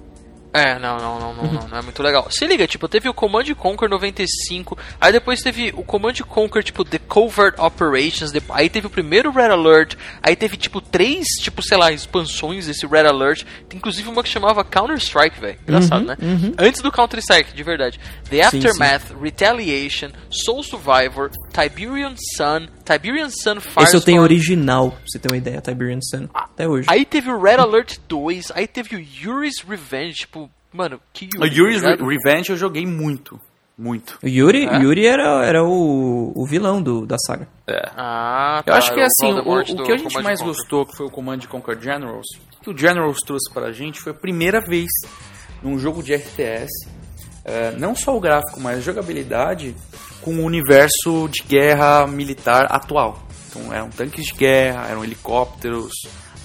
É, 0.55 0.79
não, 0.79 0.97
não, 0.97 1.19
não, 1.19 1.33
não, 1.33 1.51
não, 1.51 1.67
não 1.67 1.77
é 1.77 1.81
muito 1.81 2.01
legal. 2.01 2.27
Se 2.31 2.47
liga, 2.47 2.65
tipo, 2.65 2.87
teve 2.87 3.09
o 3.09 3.13
Command 3.13 3.43
Conquer 3.57 3.89
95, 3.89 4.77
aí 5.01 5.11
depois 5.11 5.41
teve 5.41 5.73
o 5.75 5.83
Command 5.83 6.13
Conquer, 6.25 6.63
tipo, 6.63 6.85
The 6.85 6.97
Covert 6.97 7.55
Operations, 7.59 8.31
aí 8.47 8.69
teve 8.69 8.87
o 8.87 8.89
primeiro 8.89 9.31
Red 9.31 9.49
Alert, 9.49 9.95
aí 10.23 10.33
teve, 10.33 10.55
tipo, 10.55 10.79
três, 10.79 11.27
tipo, 11.41 11.61
sei 11.61 11.77
lá, 11.77 11.91
expansões 11.91 12.67
desse 12.67 12.87
Red 12.87 13.05
Alert, 13.05 13.43
inclusive 13.73 14.07
uma 14.07 14.23
que 14.23 14.29
chamava 14.29 14.63
Counter-Strike, 14.63 15.41
velho, 15.41 15.59
engraçado, 15.61 16.05
né? 16.05 16.15
Antes 16.57 16.81
do 16.81 16.89
Counter-Strike, 16.89 17.53
de 17.53 17.63
verdade. 17.63 17.99
The 18.29 18.49
Sim, 18.49 18.59
Aftermath, 18.59 19.21
Retaliation, 19.21 20.11
Soul 20.29 20.63
Survivor, 20.63 21.31
Tiberian 21.51 22.15
Sun, 22.37 22.67
Tiberian 22.85 23.29
Sun 23.29 23.59
Firestorm... 23.59 23.83
Esse 23.83 23.95
eu 23.97 24.01
tenho 24.01 24.21
original, 24.21 24.91
pra 24.91 25.01
você 25.05 25.19
ter 25.19 25.29
uma 25.29 25.37
ideia, 25.37 25.59
Tiberian 25.59 25.99
Sun. 26.01 26.29
Até 26.33 26.65
hoje. 26.65 26.87
Aí 26.89 27.03
teve 27.03 27.29
o 27.29 27.41
Red 27.41 27.57
Alert 27.57 27.97
2, 28.07 28.53
aí 28.55 28.67
teve 28.67 28.95
o 28.95 28.99
Yuri's 28.99 29.61
Revenge, 29.67 30.19
tipo, 30.19 30.44
mano, 30.75 30.99
que 31.13 31.27
O 31.39 31.45
Yuri's 31.45 31.81
tá? 31.81 31.95
Re- 31.95 31.97
Revenge 32.17 32.51
eu 32.51 32.57
joguei 32.57 32.85
muito. 32.85 33.39
Muito. 33.77 34.17
O 34.23 34.27
Yuri, 34.27 34.65
É? 34.67 34.77
Yuri 34.77 35.05
era, 35.05 35.45
era 35.45 35.61
o, 35.61 36.31
o 36.33 36.45
vilão 36.45 36.81
do, 36.81 37.05
da 37.05 37.17
saga. 37.17 37.45
É. 37.67 37.89
Ah, 37.97 38.59
Eu 38.65 38.71
tá, 38.71 38.77
acho 38.77 38.93
que 38.93 39.01
o 39.01 39.03
assim, 39.05 39.33
o, 39.33 39.39
o 39.81 39.83
que 39.83 39.91
a 39.91 39.97
gente 39.97 40.13
Command 40.13 40.23
mais 40.23 40.39
Conquer. 40.39 40.53
gostou, 40.55 40.85
que 40.85 40.95
foi 40.95 41.05
o 41.05 41.09
Command 41.09 41.39
Conquer 41.49 41.81
Generals, 41.81 42.25
o 42.57 42.63
que 42.63 42.69
o 42.69 42.77
Generals 42.77 43.17
trouxe 43.25 43.53
pra 43.53 43.73
gente 43.73 43.99
foi 43.99 44.13
a 44.13 44.15
primeira 44.15 44.61
vez 44.61 44.87
num 45.61 45.77
jogo 45.77 46.01
de 46.01 46.15
RTS, 46.15 46.69
eh, 47.43 47.73
não 47.77 47.93
só 47.93 48.15
o 48.15 48.19
gráfico, 48.21 48.61
mas 48.61 48.77
a 48.77 48.81
jogabilidade 48.81 49.75
com 50.21 50.35
o 50.35 50.43
universo 50.45 51.27
de 51.27 51.43
guerra 51.43 52.07
militar 52.07 52.67
atual. 52.69 53.27
Então 53.49 53.73
eram 53.73 53.89
tanques 53.89 54.25
de 54.27 54.33
guerra, 54.35 54.87
eram 54.89 55.03
helicópteros, 55.03 55.91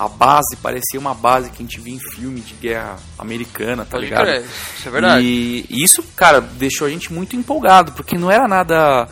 a 0.00 0.08
base 0.08 0.56
parecia 0.62 0.98
uma 0.98 1.14
base 1.14 1.50
que 1.50 1.62
a 1.62 1.66
gente 1.66 1.78
via 1.78 1.94
em 1.94 1.98
filme 2.14 2.40
de 2.40 2.54
guerra 2.54 2.96
americana, 3.18 3.84
tá 3.84 3.90
Pode 3.92 4.04
ligado? 4.04 4.24
crer, 4.24 4.42
isso 4.42 4.88
é 4.88 4.90
verdade. 4.90 5.22
E 5.24 5.66
isso, 5.70 6.02
cara, 6.16 6.40
deixou 6.40 6.86
a 6.86 6.90
gente 6.90 7.12
muito 7.12 7.36
empolgado, 7.36 7.92
porque 7.92 8.16
não 8.16 8.30
era 8.30 8.48
nada 8.48 9.06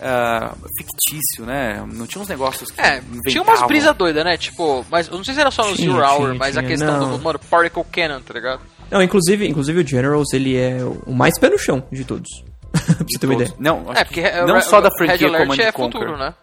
ah, 0.00 0.54
fictício, 0.76 1.46
né? 1.46 1.82
Não 1.90 2.06
tinha 2.06 2.20
uns 2.20 2.28
negócios 2.28 2.70
que 2.70 2.78
É, 2.80 3.00
tinha 3.00 3.40
umas 3.42 3.60
inventavam. 3.60 3.66
brisas 3.68 3.96
doidas, 3.96 4.24
né? 4.24 4.36
Tipo, 4.36 4.84
mas 4.90 5.08
eu 5.08 5.16
não 5.16 5.24
sei 5.24 5.32
se 5.34 5.40
era 5.40 5.50
só 5.50 5.66
no 5.66 5.74
Tinha, 5.74 5.90
Zero 5.90 6.04
Hour, 6.04 6.26
tinha, 6.28 6.34
mas 6.34 6.56
a 6.56 6.60
tinha, 6.60 6.70
questão 6.70 7.00
não. 7.00 7.16
do, 7.16 7.24
mano, 7.24 7.38
Particle 7.38 7.84
Cannon, 7.90 8.20
tá 8.20 8.34
ligado? 8.34 8.60
Não, 8.90 9.02
inclusive, 9.02 9.48
inclusive 9.48 9.80
o 9.80 9.86
Generals, 9.86 10.32
ele 10.34 10.56
é 10.56 10.78
o 11.06 11.12
mais 11.12 11.38
pé 11.40 11.48
no 11.48 11.58
chão 11.58 11.82
de 11.90 12.04
todos. 12.04 12.28
pra 12.72 12.82
você 13.08 13.18
ter 13.18 13.26
uma 13.26 13.34
ideia. 13.34 13.52
Não, 13.58 13.90
acho 13.90 14.00
É, 14.00 14.04
porque 14.04 14.22
que 14.22 14.38
o 14.40 14.46
não 14.46 14.60
só 14.60 14.82
da 14.82 14.90
franquia 14.98 15.16
Red 15.16 15.34
Alert 15.34 15.48
Command 15.48 15.62
é 15.66 15.72
Conquer. 15.72 15.98
futuro, 15.98 16.18
né? 16.18 16.34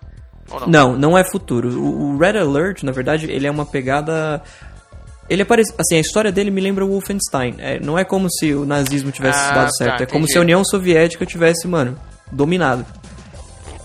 Não? 0.50 0.68
Não, 0.68 0.98
não 0.98 1.18
é 1.18 1.24
futuro. 1.24 1.70
O, 1.80 2.14
o 2.14 2.18
Red 2.18 2.38
Alert, 2.38 2.84
na 2.84 2.92
verdade, 2.92 3.30
ele 3.32 3.48
é 3.48 3.52
uma 3.52 3.66
pegada. 3.66 4.42
Ele 5.30 5.42
é 5.42 5.46
parecido. 5.46 5.78
Assim, 5.80 5.96
a 5.96 6.00
história 6.00 6.32
dele 6.32 6.52
me 6.52 6.62
lembra 6.62 6.86
o 6.86 6.90
Wolfenstein. 6.90 7.56
É, 7.58 7.80
não 7.80 7.98
é 7.98 8.04
como 8.04 8.30
se 8.30 8.54
o 8.54 8.66
nazismo 8.66 9.12
tivesse 9.12 9.40
Ah, 9.40 9.52
dado 9.54 9.66
tá, 9.66 9.72
certo. 9.78 10.04
é 10.04 10.06
como 10.06 10.28
se 10.28 10.38
a 10.38 10.42
União 10.42 10.64
Soviética 10.64 11.26
tivesse, 11.26 11.68
mano, 11.68 11.98
dominado. 12.32 12.86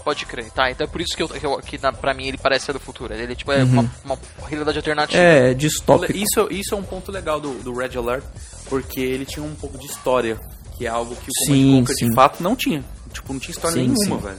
Pode 0.04 0.24
crer. 0.26 0.50
Tá, 0.50 0.70
então 0.70 0.84
é 0.86 0.88
por 0.88 1.00
isso 1.02 1.14
que, 1.14 1.22
eu, 1.22 1.28
que, 1.28 1.44
eu, 1.44 1.56
que 1.58 1.78
na, 1.82 1.92
pra 1.92 2.14
mim 2.14 2.26
ele 2.28 2.38
parece 2.38 2.64
ser 2.66 2.72
do 2.72 2.80
futuro. 2.80 3.12
Ele 3.12 3.36
tipo, 3.36 3.52
é 3.52 3.62
uma, 3.62 3.88
uma 4.04 4.18
realidade 4.46 4.78
alternativa. 4.78 5.22
Uhum. 5.22 5.28
É, 5.28 5.54
distópico. 5.54 6.12
Isso, 6.16 6.48
isso 6.50 6.74
é 6.74 6.78
um 6.78 6.82
ponto 6.82 7.12
legal 7.12 7.38
do, 7.38 7.52
do 7.62 7.74
Red 7.74 7.96
Alert, 7.96 8.24
porque 8.70 9.00
ele 9.00 9.26
tinha 9.26 9.44
um 9.44 9.54
pouco 9.54 9.76
de 9.78 9.86
história, 9.86 10.38
que 10.76 10.86
é 10.86 10.88
algo 10.88 11.14
que 11.14 11.30
o 11.30 11.46
Command 11.46 11.56
Sim, 11.60 11.80
Conquer 11.80 11.94
sim. 11.94 12.08
de 12.08 12.14
fato 12.14 12.42
não 12.42 12.56
tinha. 12.56 12.82
Tipo, 13.12 13.32
não 13.34 13.40
tinha 13.40 13.52
história 13.52 13.74
Sim, 13.74 13.88
nenhuma, 13.88 14.16
sim. 14.18 14.26
velho. 14.26 14.38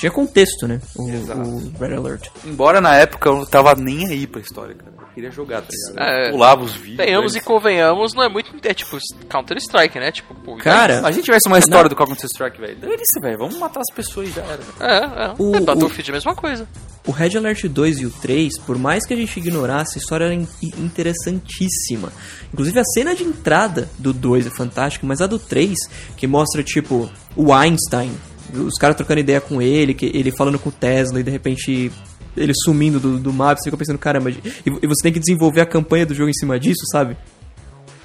Tinha 0.00 0.10
contexto, 0.10 0.66
né? 0.66 0.80
O, 0.96 1.08
Exato. 1.08 1.40
o 1.40 1.72
Red 1.78 1.94
Alert. 1.94 2.28
Embora 2.44 2.80
na 2.80 2.96
época 2.96 3.28
eu 3.28 3.36
não 3.36 3.44
tava 3.46 3.74
nem 3.74 4.06
aí 4.08 4.26
pra 4.26 4.40
história, 4.40 4.74
cara. 4.74 4.92
Eu 5.00 5.14
queria 5.14 5.30
jogar, 5.30 5.60
tá 5.62 5.68
ligado? 5.70 6.08
É. 6.08 6.30
Pulava 6.30 6.62
os 6.64 6.72
vídeos. 6.72 6.96
Venhamos 7.04 7.32
e 7.32 7.34
velho. 7.34 7.44
convenhamos, 7.46 8.14
não 8.14 8.22
é 8.22 8.28
muito. 8.28 8.50
É 8.64 8.72
tipo 8.72 8.96
Counter-Strike, 9.28 9.98
né? 9.98 10.10
Tipo, 10.10 10.34
pô, 10.36 10.56
Cara, 10.56 11.00
Se 11.00 11.06
a 11.06 11.10
gente 11.10 11.24
tivesse 11.24 11.48
uma 11.48 11.58
história 11.58 11.88
do 11.88 11.94
Counter 11.96 12.24
Strike, 12.24 12.60
velho, 12.60 12.76
dane-se, 12.78 13.20
velho. 13.20 13.38
Vamos 13.38 13.58
matar 13.58 13.80
as 13.80 13.94
pessoas 13.94 14.28
e 14.28 14.32
já 14.32 14.42
era. 14.42 14.60
É, 14.80 15.24
é. 15.26 15.34
O- 15.38 15.54
é 15.56 15.60
Battlefield 15.60 16.10
é 16.10 16.12
a 16.12 16.16
mesma 16.16 16.34
coisa. 16.34 16.66
O 17.06 17.12
Red 17.12 17.36
Alert 17.36 17.64
2 17.66 18.00
e 18.00 18.06
o 18.06 18.10
3, 18.10 18.58
por 18.60 18.78
mais 18.78 19.04
que 19.06 19.12
a 19.12 19.16
gente 19.16 19.36
ignorasse, 19.38 19.98
a 19.98 20.00
história 20.00 20.24
era 20.26 20.34
in- 20.34 20.46
interessantíssima. 20.78 22.12
Inclusive 22.52 22.78
a 22.78 22.84
cena 22.84 23.14
de 23.14 23.24
entrada 23.24 23.88
do 23.98 24.12
2 24.12 24.46
é 24.46 24.50
fantástica, 24.50 25.06
mas 25.06 25.20
a 25.20 25.26
do 25.26 25.38
3, 25.38 25.76
que 26.16 26.26
mostra 26.26 26.62
tipo 26.62 27.10
o 27.36 27.52
Einstein, 27.52 28.12
os 28.58 28.74
caras 28.74 28.96
trocando 28.96 29.20
ideia 29.20 29.40
com 29.40 29.60
ele, 29.62 29.94
que 29.94 30.06
ele 30.14 30.30
falando 30.36 30.58
com 30.58 30.68
o 30.68 30.72
Tesla 30.72 31.20
e 31.20 31.22
de 31.22 31.30
repente 31.30 31.90
ele 32.36 32.52
sumindo 32.64 33.00
do, 33.00 33.18
do 33.18 33.32
mapa, 33.32 33.60
você 33.60 33.64
fica 33.70 33.76
pensando, 33.76 33.98
caramba, 33.98 34.30
e, 34.30 34.40
e 34.66 34.86
você 34.86 35.02
tem 35.02 35.12
que 35.12 35.18
desenvolver 35.20 35.60
a 35.60 35.66
campanha 35.66 36.06
do 36.06 36.14
jogo 36.14 36.30
em 36.30 36.34
cima 36.34 36.58
disso, 36.60 36.82
sabe? 36.92 37.16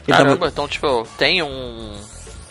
Ele 0.07 0.17
tava- 0.17 0.23
Caramba, 0.23 0.47
então, 0.47 0.67
tipo, 0.67 1.07
tem 1.17 1.41
um. 1.43 1.93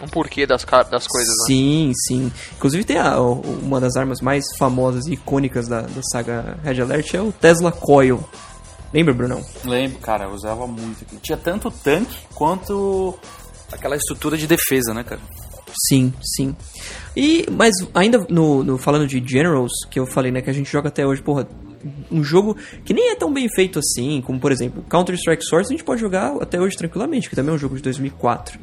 Um 0.03 0.09
porquê 0.09 0.45
das, 0.45 0.65
das 0.91 1.07
coisas, 1.07 1.29
né? 1.29 1.45
Sim, 1.47 1.93
sim. 2.07 2.33
Inclusive 2.57 2.85
tem 2.85 2.99
a- 2.99 3.19
uma 3.21 3.81
das 3.81 3.97
armas 3.97 4.21
mais 4.21 4.45
famosas 4.59 5.07
e 5.07 5.15
icônicas 5.15 5.67
da, 5.69 5.83
da 5.83 6.03
saga 6.13 6.59
Red 6.63 6.81
Alert 6.83 7.15
é 7.15 7.23
o 7.23 7.33
Tesla 7.33 7.73
Coil. 7.73 8.23
Lembra, 8.93 9.15
Brunão? 9.15 9.43
Lembro, 9.65 9.99
cara, 10.01 10.25
eu 10.25 10.31
usava 10.33 10.67
muito 10.67 11.05
aquilo. 11.05 11.21
Tinha 11.23 11.39
tanto 11.39 11.71
tanque 11.71 12.19
quanto 12.35 13.15
aquela 13.73 13.97
estrutura 13.97 14.37
de 14.37 14.47
defesa, 14.47 14.93
né, 14.93 15.03
cara? 15.05 15.21
Sim, 15.89 16.13
sim. 16.37 16.55
E, 17.17 17.45
mas 17.51 17.75
ainda 17.95 18.25
no, 18.29 18.63
no- 18.65 18.79
falando 18.79 19.07
de 19.07 19.23
Generals, 19.27 19.73
que 19.91 19.99
eu 19.99 20.07
falei, 20.07 20.31
né, 20.33 20.41
que 20.41 20.51
a 20.51 20.53
gente 20.53 20.71
joga 20.71 20.89
até 20.89 21.07
hoje, 21.07 21.21
porra, 21.23 21.47
um 22.11 22.23
jogo 22.25 22.57
que 22.85 22.95
nem 22.95 23.11
é 23.11 23.15
tão 23.15 23.33
bem 23.33 23.49
feito 23.55 23.79
assim, 23.79 24.23
como 24.25 24.39
por 24.41 24.51
exemplo, 24.53 24.85
Counter-Strike 24.89 25.45
Source, 25.45 25.69
a 25.73 25.77
gente 25.77 25.85
pode 25.85 26.01
jogar 26.01 26.35
até 26.41 26.61
hoje 26.61 26.77
tranquilamente, 26.77 27.29
que 27.29 27.37
também 27.37 27.53
é 27.53 27.55
um 27.55 27.59
jogo 27.59 27.77
de 27.77 27.83
2004. 27.83 28.59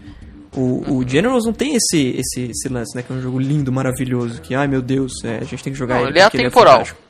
O, 0.55 0.97
o 0.97 1.07
Generals 1.07 1.45
não 1.45 1.53
tem 1.53 1.75
esse, 1.75 2.09
esse, 2.17 2.51
esse 2.51 2.67
lance, 2.67 2.95
né, 2.95 3.01
que 3.03 3.11
é 3.11 3.15
um 3.15 3.21
jogo 3.21 3.39
lindo, 3.39 3.71
maravilhoso, 3.71 4.41
que, 4.41 4.53
ai 4.53 4.67
meu 4.67 4.81
Deus, 4.81 5.13
é, 5.23 5.37
a 5.37 5.43
gente 5.45 5.63
tem 5.63 5.71
que 5.71 5.79
jogar 5.79 5.95
Não, 5.95 6.01
ele 6.01 6.11
ele 6.11 6.19
é 6.19 6.23
porque 6.23 6.37
atemporal. 6.39 6.73
fantástico. 6.79 7.00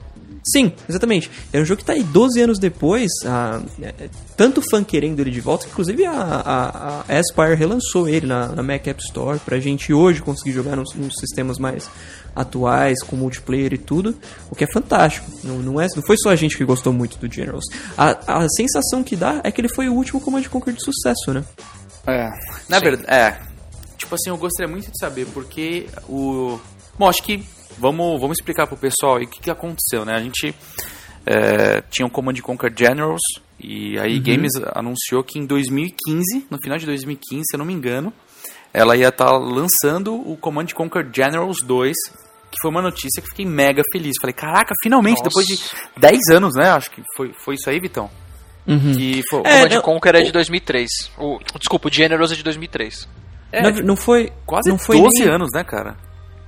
Sim, 0.43 0.73
exatamente. 0.89 1.29
É 1.53 1.59
um 1.59 1.65
jogo 1.65 1.79
que 1.79 1.85
tá 1.85 1.93
aí 1.93 2.03
12 2.03 2.41
anos 2.41 2.59
depois, 2.59 3.11
ah, 3.25 3.61
é, 3.81 4.09
tanto 4.35 4.61
fã 4.71 4.83
querendo 4.83 5.19
ele 5.19 5.29
de 5.29 5.39
volta, 5.39 5.65
que 5.65 5.71
inclusive 5.71 6.03
a, 6.05 6.11
a, 6.13 7.03
a 7.07 7.19
Aspire 7.19 7.55
relançou 7.55 8.09
ele 8.09 8.25
na, 8.25 8.47
na 8.47 8.63
Mac 8.63 8.87
App 8.87 8.99
Store 9.03 9.39
pra 9.39 9.59
gente 9.59 9.93
hoje 9.93 10.21
conseguir 10.21 10.51
jogar 10.51 10.75
nos, 10.75 10.95
nos 10.95 11.13
sistemas 11.19 11.59
mais 11.59 11.87
atuais, 12.35 13.03
com 13.03 13.15
multiplayer 13.15 13.73
e 13.73 13.77
tudo, 13.77 14.15
o 14.49 14.55
que 14.55 14.63
é 14.63 14.67
fantástico. 14.67 15.29
Não, 15.43 15.59
não, 15.59 15.81
é, 15.81 15.87
não 15.95 16.03
foi 16.03 16.15
só 16.17 16.29
a 16.29 16.35
gente 16.35 16.57
que 16.57 16.65
gostou 16.65 16.91
muito 16.91 17.17
do 17.17 17.31
Generals. 17.31 17.65
A, 17.97 18.41
a 18.41 18.49
sensação 18.49 19.03
que 19.03 19.15
dá 19.15 19.41
é 19.43 19.51
que 19.51 19.61
ele 19.61 19.69
foi 19.69 19.89
o 19.89 19.93
último 19.93 20.19
Command 20.19 20.43
Conquer 20.43 20.73
de 20.73 20.83
sucesso, 20.83 21.33
né? 21.33 21.43
É. 22.07 22.29
Na 22.67 22.79
verdade, 22.79 23.07
é. 23.11 23.37
Tipo 23.97 24.15
assim, 24.15 24.29
eu 24.29 24.37
gostaria 24.37 24.71
muito 24.71 24.89
de 24.91 24.97
saber 24.97 25.27
porque 25.27 25.87
o. 26.09 26.59
Bom, 26.97 27.07
acho 27.07 27.21
que 27.21 27.45
vamos, 27.77 28.19
vamos 28.19 28.37
explicar 28.37 28.67
pro 28.67 28.77
pessoal 28.77 29.17
aí 29.17 29.25
o 29.25 29.27
que, 29.27 29.41
que 29.41 29.49
aconteceu, 29.51 30.05
né? 30.05 30.15
A 30.15 30.19
gente 30.21 30.53
é, 31.25 31.81
tinha 31.89 32.05
o 32.05 32.09
Command 32.09 32.35
Conquer 32.41 32.71
Generals 32.77 33.21
e 33.59 33.97
aí 33.99 34.19
Games 34.19 34.51
anunciou 34.73 35.23
que 35.23 35.37
em 35.39 35.45
2015, 35.45 36.47
no 36.49 36.57
final 36.61 36.77
de 36.77 36.85
2015, 36.85 37.43
se 37.49 37.55
eu 37.55 37.59
não 37.59 37.65
me 37.65 37.73
engano, 37.73 38.11
ela 38.73 38.95
ia 38.95 39.09
estar 39.09 39.31
lançando 39.31 40.15
o 40.15 40.35
Command 40.37 40.67
Conquer 40.73 41.07
Generals 41.13 41.61
2 41.63 41.95
que 42.51 42.57
foi 42.61 42.69
uma 42.69 42.81
notícia 42.81 43.21
que 43.21 43.29
fiquei 43.29 43.45
mega 43.45 43.81
feliz. 43.93 44.11
Falei, 44.19 44.33
caraca, 44.33 44.73
finalmente, 44.83 45.19
Nossa. 45.23 45.29
depois 45.29 45.45
de 45.45 45.57
10 45.97 46.19
anos, 46.35 46.53
né? 46.53 46.69
Acho 46.71 46.91
que 46.91 47.01
foi, 47.15 47.31
foi 47.45 47.55
isso 47.55 47.69
aí, 47.69 47.79
Vitão. 47.79 48.09
Uhum. 48.67 48.93
Que 48.93 49.21
foi, 49.29 49.39
É, 49.45 49.61
Command 49.61 49.75
não- 49.75 49.81
Conquer 49.81 50.15
é 50.15 50.21
de 50.23 50.33
2003. 50.33 50.89
O, 51.17 51.39
desculpa, 51.57 51.87
o 51.87 51.91
Generous 51.91 52.29
é 52.29 52.35
de 52.35 52.43
2003. 52.43 53.07
é, 53.53 53.61
não, 53.61 53.71
não 53.83 53.95
foi 53.95 54.33
quase 54.45 54.69
não 54.69 54.77
foi 54.77 54.97
12 54.97 55.23
nem, 55.23 55.33
anos, 55.33 55.47
né, 55.53 55.63
cara? 55.63 55.95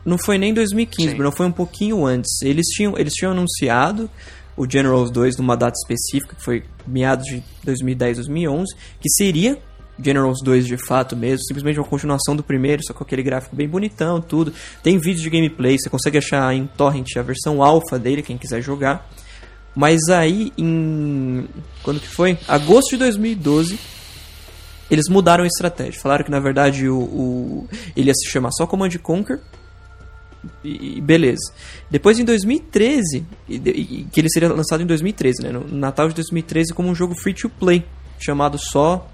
Não 0.06 0.18
foi 0.18 0.38
nem 0.38 0.54
2015, 0.54 1.12
Sim. 1.12 1.16
Bruno, 1.18 1.36
foi 1.36 1.45
um 1.45 1.51
pouquinho 1.51 2.06
antes. 2.06 2.41
Eles 2.41 2.66
tinham, 2.68 2.97
eles 2.97 3.14
tinham 3.14 3.32
anunciado 3.32 4.10
o 4.58 4.70
Generals 4.70 5.10
2 5.12 5.38
numa 5.38 5.56
data 5.58 5.76
específica, 5.82 6.36
que 6.36 6.43
foi 6.43 6.64
meados 6.86 7.26
de 7.26 7.41
2010, 7.64 8.18
2011, 8.18 8.76
que 8.99 9.10
seria 9.10 9.58
Generals 10.04 10.39
2 10.43 10.66
de 10.68 10.76
fato 10.78 11.16
mesmo, 11.16 11.45
simplesmente 11.45 11.80
uma 11.80 11.88
continuação 11.88 12.36
do 12.36 12.43
primeiro, 12.43 12.84
só 12.86 12.93
com 12.93 13.04
aquele 13.04 13.24
gráfico 13.24 13.56
bem 13.56 13.68
bonitão, 13.68 14.20
tudo. 14.22 14.51
Tem 14.84 14.97
vídeos 14.97 15.22
de 15.22 15.30
gameplay, 15.30 15.78
você 15.80 15.89
consegue 15.89 16.18
achar 16.18 16.54
em 16.54 16.68
torrent 16.78 17.16
a 17.18 17.22
versão 17.22 17.64
alpha 17.64 17.97
dele, 17.97 18.22
quem 18.22 18.38
quiser 18.38 18.62
jogar. 18.62 19.10
Mas 19.76 20.01
aí 20.10 20.51
em 20.58 21.47
quando 21.82 21.99
que 21.99 22.08
foi? 22.08 22.38
Agosto 22.47 22.91
de 22.91 22.97
2012, 22.97 23.80
eles 24.91 25.08
mudaram 25.10 25.43
a 25.43 25.47
estratégia. 25.47 25.99
Falaram 26.01 26.24
que 26.26 26.30
na 26.32 26.39
verdade 26.39 26.88
o, 26.88 26.97
o- 26.99 27.68
ele 27.95 28.10
ia 28.10 28.14
se 28.14 28.30
chamar 28.30 28.51
só 28.51 28.68
Command 28.68 28.91
Conquer 29.01 29.39
e, 30.64 31.02
beleza. 31.02 31.54
Depois 31.89 32.20
em 32.20 32.26
2013, 32.26 33.26
e, 33.48 33.56
e- 33.56 34.08
que 34.12 34.20
ele 34.20 34.30
seria 34.30 34.50
lançado 34.50 34.82
em 34.84 34.86
2013, 34.86 35.44
né? 35.44 35.52
No 35.52 35.68
Natal 35.68 36.08
de 36.10 36.16
2013 36.16 36.74
como 36.74 36.89
um 36.89 36.96
jogo 36.96 37.16
free 37.16 37.34
to 37.34 37.50
play, 37.50 37.86
chamado 38.20 38.58
só 38.58 39.10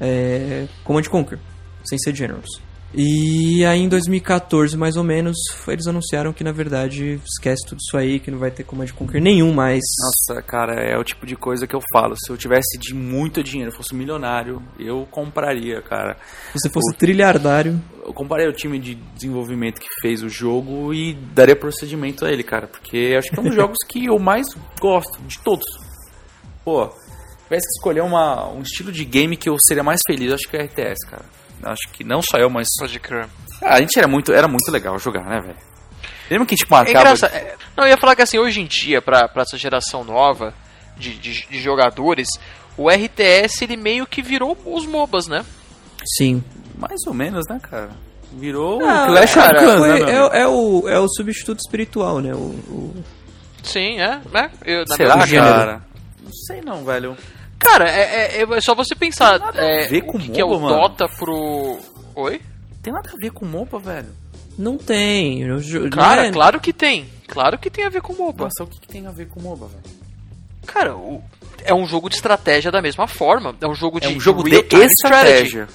é, 0.00 0.66
Command 0.84 1.04
Conquer, 1.04 1.38
sem 1.84 1.98
ser 1.98 2.14
Generals. 2.14 2.60
E 2.92 3.64
aí 3.64 3.80
em 3.80 3.88
2014, 3.88 4.76
mais 4.76 4.96
ou 4.96 5.04
menos, 5.04 5.36
eles 5.68 5.86
anunciaram 5.86 6.32
que 6.32 6.42
na 6.42 6.50
verdade 6.50 7.20
esquece 7.24 7.64
tudo 7.64 7.78
isso 7.78 7.96
aí, 7.96 8.18
que 8.18 8.32
não 8.32 8.38
vai 8.38 8.50
ter 8.50 8.64
Command 8.64 8.88
Conquer 8.88 9.22
nenhum 9.22 9.52
mais. 9.52 9.80
Nossa, 10.00 10.42
cara, 10.42 10.74
é 10.82 10.98
o 10.98 11.04
tipo 11.04 11.24
de 11.24 11.36
coisa 11.36 11.68
que 11.68 11.74
eu 11.74 11.80
falo. 11.92 12.16
Se 12.16 12.30
eu 12.32 12.36
tivesse 12.36 12.78
de 12.78 12.92
muito 12.92 13.44
dinheiro, 13.44 13.70
fosse 13.72 13.94
milionário, 13.94 14.60
eu 14.78 15.06
compraria, 15.08 15.80
cara. 15.82 16.16
Se 16.52 16.58
você 16.58 16.70
fosse 16.70 16.96
trilhardário, 16.96 17.80
Eu 18.04 18.12
comparei 18.12 18.48
o 18.48 18.52
time 18.52 18.78
de 18.80 18.96
desenvolvimento 19.14 19.78
que 19.78 19.88
fez 20.02 20.22
o 20.22 20.28
jogo 20.28 20.92
e 20.92 21.14
daria 21.32 21.54
procedimento 21.54 22.24
a 22.24 22.32
ele, 22.32 22.42
cara. 22.42 22.66
Porque 22.66 23.14
acho 23.16 23.30
que 23.30 23.38
é 23.38 23.40
um 23.40 23.46
dos 23.46 23.54
jogos 23.56 23.78
que 23.88 24.06
eu 24.06 24.18
mais 24.18 24.48
gosto, 24.80 25.20
de 25.28 25.38
todos. 25.38 25.66
Pô, 26.64 26.86
se 26.88 27.44
tivesse 27.44 27.66
que 27.66 27.78
escolher 27.78 28.02
uma, 28.02 28.50
um 28.50 28.62
estilo 28.62 28.90
de 28.90 29.04
game 29.04 29.36
que 29.36 29.48
eu 29.48 29.56
seria 29.60 29.84
mais 29.84 30.00
feliz, 30.04 30.32
acho 30.32 30.48
que 30.48 30.56
é 30.56 30.64
RTS, 30.64 31.06
cara. 31.08 31.39
Acho 31.62 31.88
que 31.92 32.02
não 32.04 32.20
só 32.22 32.38
eu, 32.38 32.48
mas. 32.50 32.68
Pode 32.78 32.98
crer. 33.00 33.28
Ah, 33.62 33.74
a 33.74 33.80
gente 33.80 33.98
era 33.98 34.08
muito, 34.08 34.32
era 34.32 34.48
muito 34.48 34.70
legal 34.70 34.98
jogar, 34.98 35.24
né, 35.24 35.40
velho? 35.40 35.56
Lembra 36.30 36.46
que 36.46 36.54
a 36.54 36.56
gente 36.56 36.66
É 36.66 36.70
marcava. 36.70 36.98
engraçado. 37.00 37.34
é, 37.34 37.54
Não, 37.76 37.84
eu 37.84 37.90
ia 37.90 37.96
falar 37.98 38.14
que 38.16 38.22
assim, 38.22 38.38
hoje 38.38 38.60
em 38.60 38.66
dia, 38.66 39.02
pra, 39.02 39.28
pra 39.28 39.42
essa 39.42 39.58
geração 39.58 40.04
nova 40.04 40.54
de, 40.96 41.14
de, 41.18 41.46
de 41.46 41.60
jogadores, 41.60 42.28
o 42.76 42.88
RTS 42.88 43.62
ele 43.64 43.76
meio 43.76 44.06
que 44.06 44.22
virou 44.22 44.56
os 44.64 44.86
MOBAs, 44.86 45.26
né? 45.26 45.44
sim. 46.16 46.42
Mais 46.78 47.00
ou 47.06 47.12
menos, 47.12 47.44
né, 47.50 47.58
cara? 47.60 47.90
Virou 48.32 48.82
Ah, 48.82 49.02
o 49.04 49.06
Clash 49.08 49.34
cara, 49.34 49.58
of 49.58 49.66
Clans, 49.66 49.78
Foi- 49.80 50.06
né, 50.06 50.12
é, 50.12 50.40
é 50.42 50.46
o, 50.46 50.88
é 50.88 50.98
o 50.98 51.08
substituto 51.08 51.58
espiritual, 51.58 52.20
né? 52.20 52.32
O, 52.32 52.38
o- 52.38 53.04
Sim, 53.62 54.00
é. 54.00 54.18
né? 54.32 54.50
Eu, 54.64 54.84
na 54.88 54.96
Será, 54.96 55.26
cara? 55.26 55.82
Não 56.22 56.32
sei 56.32 56.62
não, 56.62 56.84
velho. 56.84 57.16
Cara, 57.60 57.88
é, 57.88 58.38
é- 58.38 58.42
é 58.42 58.60
só 58.60 58.74
você 58.74 58.94
pensar. 58.94 59.38
nada 59.38 59.60
É, 59.60 59.84
a 59.84 59.88
ver 59.88 60.02
o 60.02 60.06
com 60.06 60.18
que, 60.18 60.30
que 60.30 60.40
é 60.40 60.44
o 60.44 60.58
mano. 60.58 60.68
Dota 60.80 61.06
pro. 61.18 61.78
Oi? 62.16 62.40
Tem 62.82 62.92
nada 62.92 63.10
a 63.10 63.16
ver 63.20 63.30
com 63.30 63.44
MOBA, 63.44 63.78
velho. 63.78 64.08
Não 64.58 64.76
tem. 64.76 65.44
o 65.44 65.56
não 65.58 65.90
Cara, 65.90 66.26
é- 66.26 66.30
claro 66.32 66.58
que 66.58 66.72
tem. 66.72 67.06
Claro 67.28 67.58
que 67.58 67.70
tem 67.70 67.84
a 67.84 67.88
ver 67.90 68.00
com 68.02 68.14
MOBA. 68.14 68.44
Nossa, 68.44 68.64
o 68.64 68.66
que, 68.66 68.80
que 68.80 68.88
tem 68.88 69.06
a 69.06 69.10
ver 69.10 69.28
com 69.28 69.40
MOBA, 69.40 69.66
velho? 69.66 69.82
Cara, 70.66 70.96
o- 70.96 71.22
é 71.64 71.72
um 71.74 71.86
jogo 71.86 72.08
de 72.08 72.16
estratégia 72.16 72.70
da 72.72 72.80
mesma 72.82 73.06
forma. 73.06 73.54
É 73.60 73.66
um 73.66 73.74
jogo 73.74 73.98
É 73.98 74.08
de 74.08 74.16
um 74.16 74.20
jogo 74.20 74.42
de 74.42 74.54
estratégia. 74.56 75.68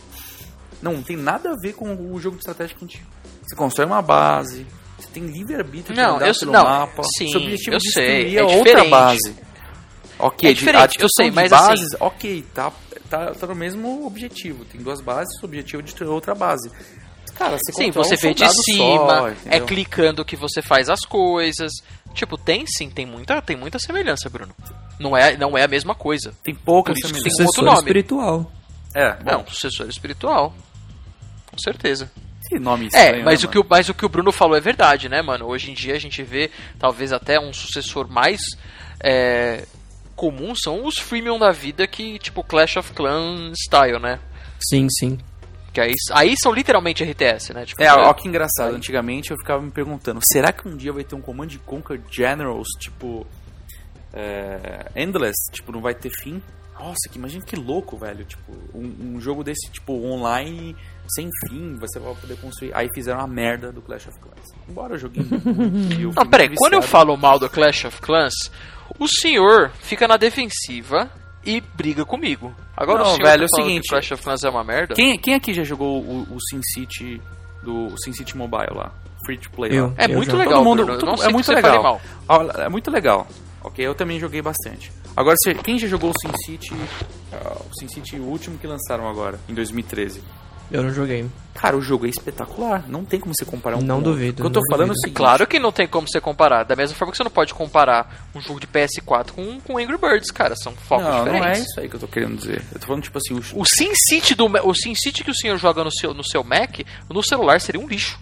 Não, 0.81 0.93
não 0.93 1.03
tem 1.03 1.15
nada 1.15 1.51
a 1.51 1.55
ver 1.61 1.73
com 1.73 1.93
o 2.11 2.19
jogo 2.19 2.36
de 2.36 2.41
estratégia 2.41 2.75
que 2.77 2.83
a 2.83 2.88
gente. 2.88 3.01
Você 3.43 3.55
constrói 3.55 3.86
uma 3.88 4.01
base, 4.01 4.65
você 4.99 5.07
tem 5.13 5.23
livre-arbítrio 5.27 5.95
de 5.95 6.01
Não, 6.01 6.15
andar 6.15 6.27
eu- 6.27 6.33
pelo 6.39 6.51
não, 6.51 6.63
mapa. 6.63 7.03
sim, 7.17 7.27
seu 7.29 7.39
objetivo 7.39 7.71
eu 7.71 7.75
é 7.75 7.77
destruir 7.79 8.07
sei, 8.07 8.38
é 8.38 8.39
a 8.41 8.43
outra 8.45 8.63
diferente. 8.63 8.89
base. 8.89 9.36
Ok, 10.28 10.49
É 10.49 10.53
de- 10.53 10.59
diferente, 10.59 10.97
eu 10.99 11.07
sei, 11.15 11.30
de 11.30 11.36
mas 11.36 11.49
bases, 11.51 11.93
assim- 11.93 11.97
ok, 11.99 12.45
tá, 12.53 12.71
tá, 13.09 13.34
tá 13.34 13.47
no 13.47 13.55
mesmo 13.55 14.05
objetivo. 14.05 14.65
Tem 14.65 14.82
duas 14.82 15.01
bases, 15.01 15.41
o 15.41 15.45
objetivo 15.45 15.82
é 15.82 15.84
destruir 15.86 16.09
outra 16.09 16.34
base. 16.34 16.71
Cara, 17.36 17.57
você 17.57 17.73
Sim, 17.73 17.91
você 17.91 18.15
um 18.15 18.17
vê 18.17 18.34
de 18.34 18.49
cima, 18.63 19.17
só, 19.19 19.49
é 19.49 19.59
clicando 19.59 20.23
que 20.23 20.38
você 20.38 20.61
faz 20.61 20.89
as 20.89 21.01
coisas. 21.01 21.71
Tipo, 22.13 22.38
tem 22.38 22.65
sim, 22.65 22.89
tem 22.89 23.05
muita, 23.05 23.41
tem 23.41 23.57
muita 23.57 23.78
semelhança, 23.78 24.30
Bruno. 24.30 24.55
Não 24.97 25.17
é, 25.17 25.36
não 25.36 25.57
é 25.57 25.63
a 25.63 25.67
mesma 25.67 25.93
coisa. 25.93 26.34
Tem 26.43 26.55
pouca 26.55 26.93
Por 26.93 26.97
isso 26.97 27.07
que 27.13 27.19
semelhança. 27.19 27.36
tem 27.38 27.43
um 27.43 27.47
outro 27.47 27.61
sucessor 27.61 27.65
nome. 27.65 27.78
espiritual. 27.80 28.51
É, 28.93 29.13
bom, 29.15 29.32
Não, 29.32 29.47
sucessor 29.47 29.89
espiritual. 29.89 30.53
Com 31.51 31.57
certeza. 31.57 32.09
que 32.47 32.57
nome 32.59 32.86
estranho, 32.86 33.21
É, 33.21 33.23
mas, 33.23 33.41
né, 33.43 33.47
o 33.47 33.51
que 33.51 33.59
o, 33.59 33.65
mas 33.69 33.89
o 33.89 33.93
que 33.93 34.05
o 34.05 34.09
Bruno 34.09 34.32
falou 34.32 34.55
é 34.55 34.61
verdade, 34.61 35.09
né, 35.09 35.21
mano? 35.21 35.45
Hoje 35.47 35.71
em 35.71 35.73
dia 35.73 35.95
a 35.95 35.99
gente 35.99 36.23
vê 36.23 36.49
talvez 36.80 37.11
até 37.11 37.38
um 37.39 37.51
sucessor 37.51 38.07
mais 38.07 38.39
é, 39.03 39.65
comum 40.16 40.53
são 40.55 40.86
os 40.86 40.95
freemium 40.97 41.38
da 41.38 41.51
vida 41.51 41.86
que, 41.88 42.18
tipo, 42.20 42.43
Clash 42.43 42.78
of 42.78 42.93
Clans 42.93 43.57
style, 43.66 43.99
né? 43.99 44.20
Sim, 44.59 44.88
sim. 44.89 45.18
Que 45.74 45.82
aí, 45.82 45.93
aí 46.13 46.36
são 46.41 46.53
literalmente 46.53 47.03
RTS, 47.03 47.53
né? 47.53 47.66
Tipo, 47.66 47.84
É, 47.84 47.91
ó 47.91 48.13
que 48.13 48.28
engraçado. 48.28 48.74
Antigamente 48.76 49.32
eu 49.32 49.38
ficava 49.38 49.61
me 49.61 49.72
perguntando, 49.72 50.22
será 50.24 50.53
que 50.53 50.68
um 50.68 50.78
dia 50.78 50.93
vai 50.93 51.03
ter 51.03 51.16
um 51.16 51.22
Command 51.22 51.49
Conquer 51.66 51.99
Generals, 52.09 52.68
tipo. 52.80 53.28
É, 54.13 54.89
endless? 54.95 55.36
Tipo, 55.51 55.74
não 55.74 55.82
vai 55.82 55.93
ter 55.93 56.09
fim? 56.22 56.41
Nossa, 56.80 57.09
que 57.11 57.18
imagina 57.18 57.43
que 57.43 57.57
louco, 57.57 57.97
velho. 57.97 58.24
Tipo, 58.24 58.53
um, 58.74 59.16
um 59.16 59.22
jogo 59.22 59.43
desse, 59.43 59.70
tipo, 59.70 59.93
online, 59.93 60.76
sem 61.09 61.30
fim, 61.49 61.76
você 61.76 61.99
vai 61.99 62.16
poder 62.16 62.38
construir. 62.38 62.74
Aí 62.74 62.88
fizeram 62.95 63.20
a 63.20 63.28
merda 63.28 63.72
do 63.74 63.82
Clash 63.82 64.07
of 64.07 64.18
Clans. 64.20 64.55
Embora 64.68 64.95
eu 64.95 64.99
joguei. 64.99 65.24
eu 65.99 66.11
Não, 66.16 66.26
peraí, 66.26 66.47
muito 66.47 66.59
quando 66.59 66.74
eu 66.74 66.82
falo 66.82 67.16
mal 67.18 67.38
do 67.39 67.49
Clash 67.49 67.86
of 67.86 68.01
Clans, 68.01 68.34
o 68.99 69.07
senhor 69.07 69.72
fica 69.80 70.07
na 70.07 70.18
defensiva 70.18 71.09
e 71.45 71.61
briga 71.61 72.03
comigo. 72.05 72.53
Agora 72.76 73.03
Não, 73.03 73.11
o 73.11 73.16
senhor 73.16 73.28
velho, 73.28 73.43
é 73.43 73.47
tá 73.47 73.57
o 73.57 73.63
seguinte, 73.63 73.84
que 73.84 73.89
Clash 73.89 74.11
of 74.11 74.24
Clans 74.24 74.43
é 74.43 74.49
uma 74.49 74.63
merda? 74.63 74.95
Quem, 74.95 75.18
quem 75.20 75.34
aqui 75.36 75.53
já 75.53 75.63
jogou 75.63 76.01
o, 76.01 76.24
o 76.30 76.38
SimCity 76.49 77.22
do 77.61 77.88
o 77.93 77.95
SimCity 78.03 78.36
Mobile 78.38 78.74
lá? 78.76 78.91
Free 79.26 79.38
to 79.38 79.49
play 79.51 79.72
Eu. 79.76 79.93
É 79.97 80.07
muito 80.07 80.32
já. 80.32 80.38
legal, 80.38 80.53
Todo 80.55 80.63
mundo. 80.63 80.91
Eu 80.91 80.97
todo- 80.99 81.24
é 81.24 81.30
muito 81.30 81.51
legal. 81.51 82.01
É 82.57 82.70
muito 82.70 82.91
legal. 82.91 83.28
Ok, 83.63 83.84
eu 83.86 83.95
também 83.95 84.20
joguei 84.20 84.41
bastante. 84.41 84.91
Agora, 85.16 85.36
se- 85.43 85.55
quem 85.55 85.80
já 85.80 85.88
jogou 85.88 86.11
o 86.11 86.13
SimCity, 86.20 86.76
ah, 87.34 87.57
o 87.61 87.80
SimCity 87.80 88.18
último 88.20 88.57
que 88.59 88.68
lançaram 88.68 89.07
agora, 89.09 89.39
em 89.49 89.53
2013? 89.55 90.22
Eu 90.72 90.84
não 90.84 90.89
joguei. 90.91 91.26
Cara, 91.53 91.78
o 91.78 91.82
jogo 91.82 92.05
é 92.05 92.09
espetacular. 92.09 92.84
Não 92.89 93.05
tem 93.05 93.20
como 93.20 93.34
você 93.38 93.45
comparar 93.45 93.78
um 93.78 93.82
Não 93.82 94.01
com 94.01 94.07
o 94.07 94.09
outro. 94.09 94.11
duvido, 94.13 94.34
O 94.34 94.36
que 94.43 94.47
eu 94.47 94.51
tô 94.51 94.59
não 94.59 94.66
falando 94.70 94.89
é 94.89 94.91
o 94.91 94.93
duvido. 94.93 95.01
seguinte. 95.01 95.18
Claro 95.18 95.47
que 95.47 95.59
não 95.59 95.72
tem 95.72 95.88
como 95.88 96.07
você 96.07 96.20
comparar. 96.20 96.63
Da 96.63 96.76
mesma 96.76 96.95
forma 96.97 97.11
que 97.11 97.18
você 97.18 97.24
não 97.24 97.32
pode 97.32 97.53
comparar 97.53 98.28
um 98.36 98.41
jogo 98.41 98.59
de 98.59 98.68
PS4 98.68 99.32
com, 99.32 99.59
com 99.61 99.78
Angry 99.78 99.97
Birds, 99.97 100.32
cara. 100.32 100.55
São 100.55 100.74
focos 100.76 101.05
Não, 101.05 101.26
não 101.26 101.28
é 101.28 101.39
diferentes. 101.39 101.70
isso 101.70 101.80
aí 101.80 101.88
que 101.89 101.95
eu 101.95 101.99
tô 101.99 102.07
querendo 102.07 102.36
dizer. 102.38 102.61
Eu 102.74 102.80
tô 102.80 102.88
falando, 102.88 103.03
tipo 103.03 103.18
assim, 103.18 103.34
o, 103.36 103.61
O 103.61 103.66
SimCity 103.66 104.36
do 104.36 104.45
o 104.47 104.74
SimCity 104.74 105.24
que 105.24 105.32
o 105.32 105.36
senhor 105.36 105.57
joga 105.57 105.84
no 105.84 105.91
seu, 105.91 106.13
no 106.13 106.24
seu 106.24 106.43
Mac, 106.43 106.80
no 107.09 107.24
celular 107.24 107.61
seria 107.61 107.80
um 107.80 107.88
lixo. 107.88 108.20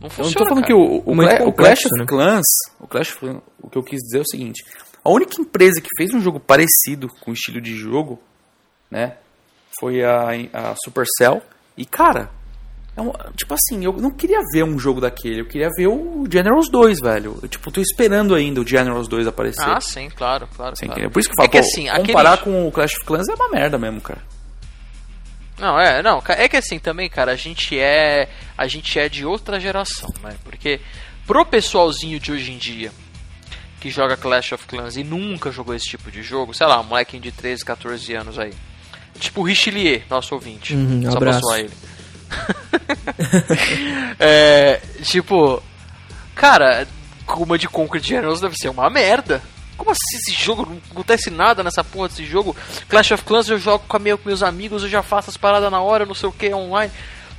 Não 0.00 0.06
Eu 0.06 0.10
funciona. 0.10 0.28
não 0.28 0.34
tô 0.34 0.44
falando 0.44 0.62
cara. 0.62 0.66
que 0.66 0.72
o, 0.74 0.96
o, 0.98 1.16
Cla- 1.16 1.34
o 1.42 1.44
complexo, 1.46 1.54
Clash 1.54 1.84
of 1.86 1.98
né? 2.00 2.06
Clans, 2.06 2.46
o 2.78 2.86
Clash 2.86 3.08
of 3.10 3.18
Clans, 3.18 3.40
o 3.60 3.68
que 3.70 3.78
eu 3.78 3.82
quis 3.82 3.98
dizer 4.00 4.18
é 4.18 4.20
o 4.20 4.26
seguinte: 4.30 4.64
a 5.02 5.10
única 5.10 5.40
empresa 5.40 5.80
que 5.80 5.88
fez 5.96 6.14
um 6.14 6.20
jogo 6.20 6.38
parecido 6.38 7.08
com 7.20 7.32
o 7.32 7.34
estilo 7.34 7.60
de 7.60 7.74
jogo, 7.76 8.22
né, 8.88 9.16
foi 9.80 10.04
a, 10.04 10.28
a 10.52 10.74
Supercell. 10.84 11.42
E 11.78 11.86
cara, 11.86 12.28
é 12.96 13.00
um- 13.00 13.12
tipo 13.36 13.54
assim, 13.54 13.84
eu 13.84 13.92
não 13.92 14.10
queria 14.10 14.40
ver 14.52 14.64
um 14.64 14.78
jogo 14.78 15.00
daquele, 15.00 15.40
eu 15.42 15.46
queria 15.46 15.68
ver 15.76 15.86
o 15.86 16.26
Generals 16.30 16.68
2, 16.68 16.98
velho. 17.00 17.38
Eu 17.42 17.48
tipo 17.48 17.70
tô 17.70 17.80
esperando 17.80 18.34
ainda 18.34 18.60
o 18.60 18.66
Generals 18.66 19.06
2 19.08 19.26
aparecer. 19.26 19.62
Ah, 19.64 19.80
sim, 19.80 20.10
claro, 20.10 20.48
claro. 20.56 20.74
Claro. 20.76 20.92
entendeu? 20.92 21.10
Por 21.10 21.20
isso 21.20 21.28
que 21.28 21.32
eu 21.34 21.36
falo, 21.36 21.46
É 21.46 21.50
que 21.50 21.58
pô, 21.60 21.64
assim, 21.66 21.88
aquele- 21.88 22.06
comparar 22.08 22.38
com 22.38 22.66
o 22.66 22.72
Clash 22.72 22.94
of 22.96 23.04
Clans 23.04 23.28
é 23.28 23.34
uma 23.34 23.48
merda 23.48 23.78
mesmo, 23.78 24.00
cara. 24.00 24.20
Não, 25.58 25.78
é, 25.78 26.02
não, 26.02 26.22
é 26.28 26.48
que 26.48 26.56
assim 26.56 26.78
também, 26.78 27.08
cara, 27.08 27.32
a 27.32 27.36
gente 27.36 27.78
é, 27.78 28.28
a 28.56 28.68
gente 28.68 28.96
é 28.98 29.08
de 29.08 29.24
outra 29.26 29.58
geração, 29.58 30.08
né? 30.22 30.36
Porque 30.44 30.80
pro 31.26 31.44
pessoalzinho 31.44 32.20
de 32.20 32.30
hoje 32.30 32.52
em 32.52 32.58
dia 32.58 32.92
que 33.80 33.90
joga 33.90 34.16
Clash 34.16 34.52
of 34.52 34.66
Clans 34.66 34.96
e 34.96 35.02
nunca 35.04 35.50
jogou 35.50 35.74
esse 35.74 35.86
tipo 35.86 36.10
de 36.12 36.22
jogo, 36.22 36.54
sei 36.54 36.66
lá, 36.66 36.80
um 36.80 36.84
molequinho 36.84 37.22
de 37.22 37.32
13, 37.32 37.64
14 37.64 38.14
anos 38.14 38.38
aí. 38.38 38.52
Tipo 39.18 39.40
o 39.40 39.44
Richelieu, 39.44 40.02
nosso 40.08 40.34
ouvinte. 40.34 40.74
Uhum, 40.74 41.02
só 41.10 41.16
abraço. 41.16 41.40
pra 41.46 41.58
ele. 41.60 41.70
é, 44.18 44.80
tipo, 45.02 45.62
cara, 46.34 46.86
Command 47.26 47.58
Conquer 47.70 48.00
Generals 48.02 48.40
deve 48.40 48.56
ser 48.56 48.68
uma 48.68 48.88
merda. 48.90 49.42
Como 49.76 49.90
assim 49.92 50.16
esse 50.16 50.32
jogo? 50.32 50.66
Não 50.68 50.80
acontece 50.90 51.30
nada 51.30 51.62
nessa 51.62 51.84
porra 51.84 52.08
desse 52.08 52.24
jogo. 52.24 52.56
Clash 52.88 53.12
of 53.12 53.22
Clans 53.24 53.48
eu 53.48 53.58
jogo 53.58 53.84
com, 53.86 53.96
a 53.96 54.00
meu- 54.00 54.18
com 54.18 54.28
meus 54.28 54.42
amigos, 54.42 54.82
eu 54.82 54.88
já 54.88 55.02
faço 55.02 55.30
as 55.30 55.36
paradas 55.36 55.70
na 55.70 55.80
hora, 55.80 56.04
não 56.04 56.14
sei 56.14 56.28
o 56.28 56.32
que, 56.32 56.52
online. 56.52 56.92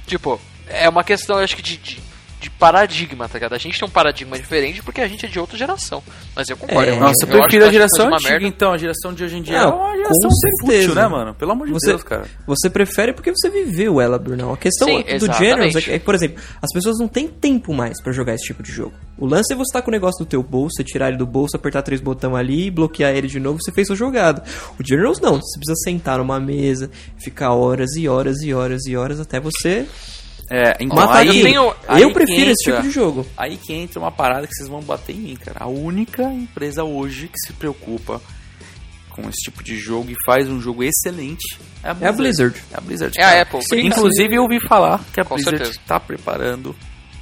Tipo, 0.08 0.40
é 0.68 0.88
uma 0.88 1.04
questão, 1.04 1.38
eu 1.38 1.44
acho 1.44 1.56
que 1.56 1.62
de, 1.62 1.78
de, 1.78 2.02
de 2.40 2.50
paradigma, 2.50 3.28
tá 3.28 3.34
ligado? 3.34 3.54
A 3.54 3.58
gente 3.58 3.78
tem 3.78 3.88
um 3.88 3.92
paradigma 3.92 4.38
diferente 4.38 4.82
porque 4.82 5.02
a 5.02 5.08
gente 5.08 5.26
é 5.26 5.30
de 5.30 5.38
outra 5.38 5.58
geração. 5.58 6.02
Mas 6.34 6.48
eu 6.48 6.56
concordo. 6.56 6.90
É, 6.90 6.94
eu, 6.94 7.00
Nossa, 7.00 7.26
eu, 7.26 7.28
prefiro 7.28 7.66
a 7.66 7.72
geração 7.72 8.10
faz 8.10 8.10
uma 8.10 8.16
antiga, 8.16 8.32
merda. 8.32 8.48
então. 8.48 8.72
A 8.72 8.78
geração 8.78 9.14
de 9.14 9.24
hoje 9.26 9.38
em 9.38 9.42
dia 9.42 9.60
Não, 9.60 9.68
é 9.68 9.74
uma 9.74 9.90
com 9.90 9.98
geração 9.98 10.32
certeza. 10.32 10.88
fútil, 10.88 10.96
né, 10.96 11.08
mano? 11.10 11.34
Pelo 11.34 11.52
amor 11.52 11.68
de 11.68 11.74
Você, 11.74 11.88
Deus, 11.88 12.04
cara. 12.04 12.24
você 12.48 12.70
prefere 12.70 13.12
porque 13.12 13.32
você 13.32 13.50
viveu 13.50 14.00
ela, 14.00 14.18
Brunão. 14.18 14.54
A 14.54 14.58
questão 14.58 14.88
Sim, 14.88 15.02
do 15.02 15.10
exatamente. 15.10 15.38
Generals 15.38 15.76
é 15.76 15.82
que, 15.82 15.92
é 15.92 16.00
por 16.00 16.16
exemplo, 16.16 16.42
as 16.62 16.72
pessoas 16.74 16.98
não 16.98 17.10
têm 17.10 17.28
tempo 17.28 17.74
mais 17.74 18.02
pra 18.02 18.14
jogar 18.14 18.34
esse 18.36 18.46
tipo 18.46 18.64
de 18.64 18.72
jogo. 18.72 18.94
O 19.18 19.26
lance 19.26 19.52
é 19.52 19.56
você 19.56 19.70
estar 19.72 19.82
com 19.82 19.90
o 19.90 19.92
negócio 19.92 20.24
do 20.24 20.30
teu 20.30 20.42
bolso, 20.42 20.76
você 20.78 20.84
tirar 20.84 21.10
ele 21.10 21.18
do 21.18 21.26
bolso, 21.26 21.58
apertar 21.58 21.82
três 21.82 22.00
botões 22.00 22.36
ali, 22.36 22.72
bloquear 22.72 23.14
ele 23.14 23.28
de 23.28 23.40
novo, 23.40 23.60
você 23.62 23.72
fez 23.72 23.88
sua 23.88 23.96
jogada. 23.98 24.44
O 24.80 24.88
Generals 24.88 25.20
não, 25.20 25.36
você 25.42 25.60
precisa 25.60 25.76
sentar 25.84 26.20
numa 26.20 26.40
mesa, 26.40 26.90
ficar 27.18 27.54
horas 27.54 27.96
e 27.98 28.08
horas 28.08 28.42
e 28.42 28.54
horas 28.54 28.86
e 28.86 28.96
horas 28.96 29.20
até 29.20 29.40
você 29.42 29.86
É, 30.50 30.76
então, 30.80 30.96
matar 30.98 31.18
aí, 31.20 31.30
aquilo. 31.30 31.44
tenho- 31.46 31.76
aí 31.88 32.02
Eu 32.02 32.12
prefiro 32.12 32.50
esse 32.52 32.64
entra- 32.70 32.78
tipo 32.78 32.88
de 32.88 32.92
jogo. 32.94 33.26
Aí 33.38 33.56
que 33.58 33.72
entra 33.74 34.00
uma 34.00 34.12
parada 34.12 34.48
que 34.48 34.54
vocês 34.56 34.68
vão 34.68 34.82
bater 34.82 35.16
em 35.16 35.20
mim, 35.20 35.36
cara. 35.36 35.58
A 35.64 35.68
única 35.68 36.24
empresa 36.24 36.84
hoje 36.84 37.28
que 37.28 37.40
se 37.48 37.54
preocupa 37.54 38.20
com 39.10 39.22
esse 39.30 39.44
tipo 39.44 39.64
de 39.64 39.78
jogo 39.78 40.10
e 40.10 40.16
faz 40.26 40.48
um 40.50 40.60
jogo 40.60 40.84
excelente 40.84 41.58
é 41.84 41.90
a 41.90 41.96
É 42.02 42.08
a 42.08 42.12
Blizzard. 42.12 42.16
Blizzard. 42.16 42.64
É 42.74 42.78
a 42.78 42.82
Blizzard. 42.82 43.20
É 43.20 43.24
a. 43.24 43.42
Apple. 43.42 43.62
Sim, 43.64 43.82
Inclusive 43.86 44.36
eu 44.36 44.42
ouvi 44.44 44.60
falar 44.68 45.04
que 45.14 45.20
a 45.22 45.26
Com 45.26 45.36
Blizzard 45.36 45.62
está 45.70 46.00
preparando 46.00 46.76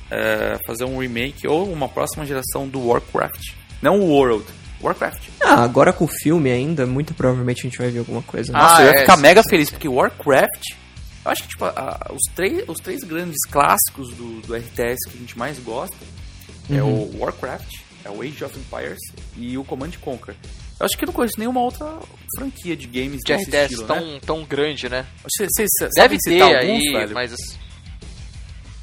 é, 0.09 0.57
fazer 0.65 0.85
um 0.85 0.99
remake 0.99 1.45
ou 1.47 1.69
uma 1.71 1.89
próxima 1.89 2.25
geração 2.25 2.65
do 2.67 2.79
Warcraft. 2.87 3.41
Não 3.81 3.99
o 3.99 4.05
World, 4.09 4.45
Warcraft. 4.81 5.21
Ah, 5.41 5.63
agora 5.63 5.91
com 5.91 6.05
o 6.05 6.07
filme 6.07 6.49
ainda, 6.49 6.85
muito 6.85 7.13
provavelmente 7.13 7.59
a 7.59 7.69
gente 7.69 7.77
vai 7.77 7.89
ver 7.89 7.99
alguma 7.99 8.21
coisa. 8.21 8.53
né? 8.53 8.59
Ah, 8.59 8.63
Nossa, 8.63 8.81
eu 8.83 8.85
ia 8.87 8.93
é, 8.95 8.99
ficar 9.01 9.15
sim. 9.17 9.21
mega 9.21 9.43
feliz, 9.49 9.69
porque 9.69 9.87
Warcraft, 9.89 10.63
eu 11.27 11.31
acho 11.31 11.43
que 11.43 11.49
tipo, 11.49 11.65
a- 11.65 12.11
os, 12.11 12.33
três, 12.35 12.63
os 12.67 12.79
três 12.79 13.03
grandes 13.03 13.37
clássicos 13.49 14.09
do, 14.15 14.41
do 14.41 14.55
RTS 14.55 15.09
que 15.09 15.17
a 15.17 15.19
gente 15.19 15.37
mais 15.37 15.59
gosta 15.59 15.95
é 16.69 16.81
Uhum. 16.81 17.11
o 17.15 17.19
Warcraft, 17.19 17.71
é 18.05 18.09
o 18.09 18.21
Age 18.21 18.43
of 18.43 18.57
Empires 18.59 18.99
e 19.35 19.57
o 19.57 19.63
Command 19.63 19.87
and 19.87 19.99
Conquer. 20.01 20.35
Eu 20.79 20.85
acho 20.85 20.97
que 20.97 21.03
eu 21.03 21.07
não 21.07 21.13
conheço 21.13 21.39
nenhuma 21.39 21.59
outra 21.61 21.97
franquia 22.37 22.75
de 22.75 22.85
games 22.87 23.21
De 23.25 23.33
desse 23.33 23.45
RTS 23.49 23.73
estilo, 23.73 23.87
tão, 23.87 24.13
né? 24.13 24.19
tão 24.25 24.43
grande, 24.45 24.87
né? 24.89 25.05
Vocês, 25.23 25.49
vocês 25.55 25.69
Deve 25.79 25.93
sabem 25.95 26.17
ter 26.19 26.31
citar 26.33 26.55
aí, 26.55 26.69
alguns, 26.69 26.91
velho? 26.93 27.13
mas. 27.15 27.57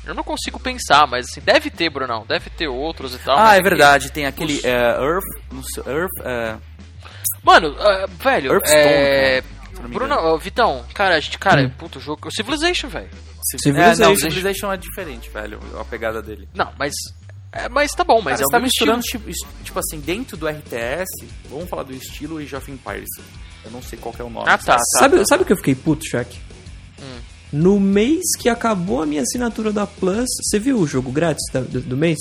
Eu 0.06 0.14
não 0.14 0.22
consigo 0.24 0.60
pensar, 0.60 1.06
mas 1.06 1.26
assim, 1.30 1.40
deve 1.40 1.70
ter, 1.70 1.88
Brunão. 1.88 2.26
Deve 2.26 2.50
ter 2.50 2.68
outros 2.68 3.14
e 3.14 3.18
tal. 3.18 3.38
Ah, 3.38 3.44
mas 3.44 3.58
é 3.58 3.62
verdade, 3.62 4.12
tem 4.12 4.26
aquele 4.26 4.54
os- 4.54 4.64
é, 4.64 4.70
Earth, 4.72 5.24
não 5.50 5.62
sei, 5.62 5.82
Earth, 5.86 6.10
é, 6.24 6.56
Mano, 7.42 7.74
ah, 7.78 8.06
velho, 8.22 8.52
Hearthstone, 8.52 8.82
é. 8.82 9.42
cara, 9.42 9.63
Bruno, 9.82 10.14
ó, 10.14 10.36
Vitão, 10.38 10.84
cara, 10.94 11.16
a 11.16 11.20
gente, 11.20 11.38
cara, 11.38 11.62
Hum. 11.62 11.70
puto 11.78 12.00
jogo. 12.00 12.30
Civilization, 12.32 12.88
velho. 12.88 13.08
Civilization. 13.60 14.02
É, 14.02 14.06
não, 14.06 14.16
Civilization 14.16 14.72
é 14.72 14.76
diferente, 14.76 15.28
velho, 15.30 15.58
a 15.78 15.84
pegada 15.84 16.22
dele. 16.22 16.48
Não, 16.54 16.70
mas. 16.78 16.94
É, 17.52 17.68
mas 17.68 17.92
tá 17.92 18.02
bom, 18.02 18.20
mas 18.20 18.24
Mas 18.24 18.40
é 18.40 18.42
você 18.42 18.46
o 18.46 18.50
tá 18.50 18.56
mesmo 18.58 18.64
misturando, 18.66 19.00
estilo. 19.00 19.22
tipo, 19.32 19.64
tipo 19.64 19.78
assim, 19.78 20.00
dentro 20.00 20.36
do 20.36 20.48
RTS, 20.48 21.06
vamos 21.48 21.68
falar 21.68 21.84
do 21.84 21.92
estilo 21.94 22.38
Age 22.38 22.56
of 22.56 22.70
Empires. 22.70 23.08
Eu 23.64 23.70
não 23.70 23.80
sei 23.80 23.98
qual 23.98 24.12
que 24.14 24.20
é 24.20 24.24
o 24.24 24.30
nome. 24.30 24.46
Ah, 24.48 24.58
tá, 24.58 24.76
tá. 24.76 24.82
sabe, 24.98 25.18
tá. 25.18 25.24
sabe 25.24 25.42
o 25.44 25.46
que 25.46 25.52
eu 25.52 25.56
fiquei 25.56 25.74
puto, 25.74 26.04
Shaq? 26.04 26.36
Hum. 27.00 27.18
No 27.52 27.78
mês 27.78 28.22
que 28.40 28.48
acabou 28.48 29.00
a 29.02 29.06
minha 29.06 29.22
assinatura 29.22 29.72
da 29.72 29.86
Plus, 29.86 30.28
você 30.42 30.58
viu 30.58 30.78
o 30.78 30.86
jogo 30.86 31.12
grátis 31.12 31.44
da- 31.52 31.60
do, 31.60 31.80
do 31.80 31.96
mês? 31.96 32.18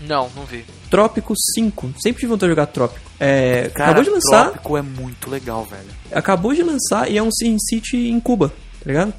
Não, 0.00 0.28
não 0.36 0.44
vi. 0.44 0.64
Trópico 0.90 1.32
5. 1.54 1.94
Sempre 2.02 2.20
tive 2.20 2.26
vontade 2.32 2.48
de 2.50 2.52
jogar 2.52 2.66
Trópico. 2.66 3.00
É, 3.18 3.70
Cara, 3.74 3.90
acabou 3.92 4.04
de 4.04 4.10
lançar, 4.10 4.44
Trópico 4.50 4.76
é 4.76 4.82
muito 4.82 5.30
legal, 5.30 5.64
velho. 5.64 5.88
acabou 6.12 6.54
de 6.54 6.62
lançar 6.62 7.10
e 7.10 7.16
é 7.16 7.22
um 7.22 7.30
Sin 7.32 7.56
City 7.58 8.08
em 8.10 8.20
Cuba, 8.20 8.48
tá 8.50 8.84
ligado? 8.86 9.14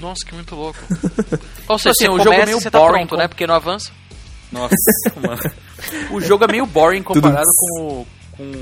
Nossa, 0.00 0.24
que 0.26 0.34
muito 0.34 0.54
louco. 0.54 0.78
Ou 1.68 1.78
seja, 1.78 1.90
assim, 1.92 2.04
você 2.04 2.10
o 2.10 2.18
jogo 2.18 2.32
é 2.34 2.44
meio 2.44 2.60
você 2.60 2.70
tá 2.70 2.78
boring 2.78 2.92
pronto, 2.98 3.10
com- 3.10 3.16
né? 3.16 3.28
Porque 3.28 3.46
não 3.46 3.54
avança. 3.54 3.90
Nossa, 4.52 4.74
mano. 5.16 5.40
O 6.10 6.20
jogo 6.20 6.44
é 6.44 6.48
meio 6.48 6.66
boring 6.66 7.02
comparado 7.02 7.46
com, 7.56 7.82
o- 7.82 8.06
com, 8.36 8.52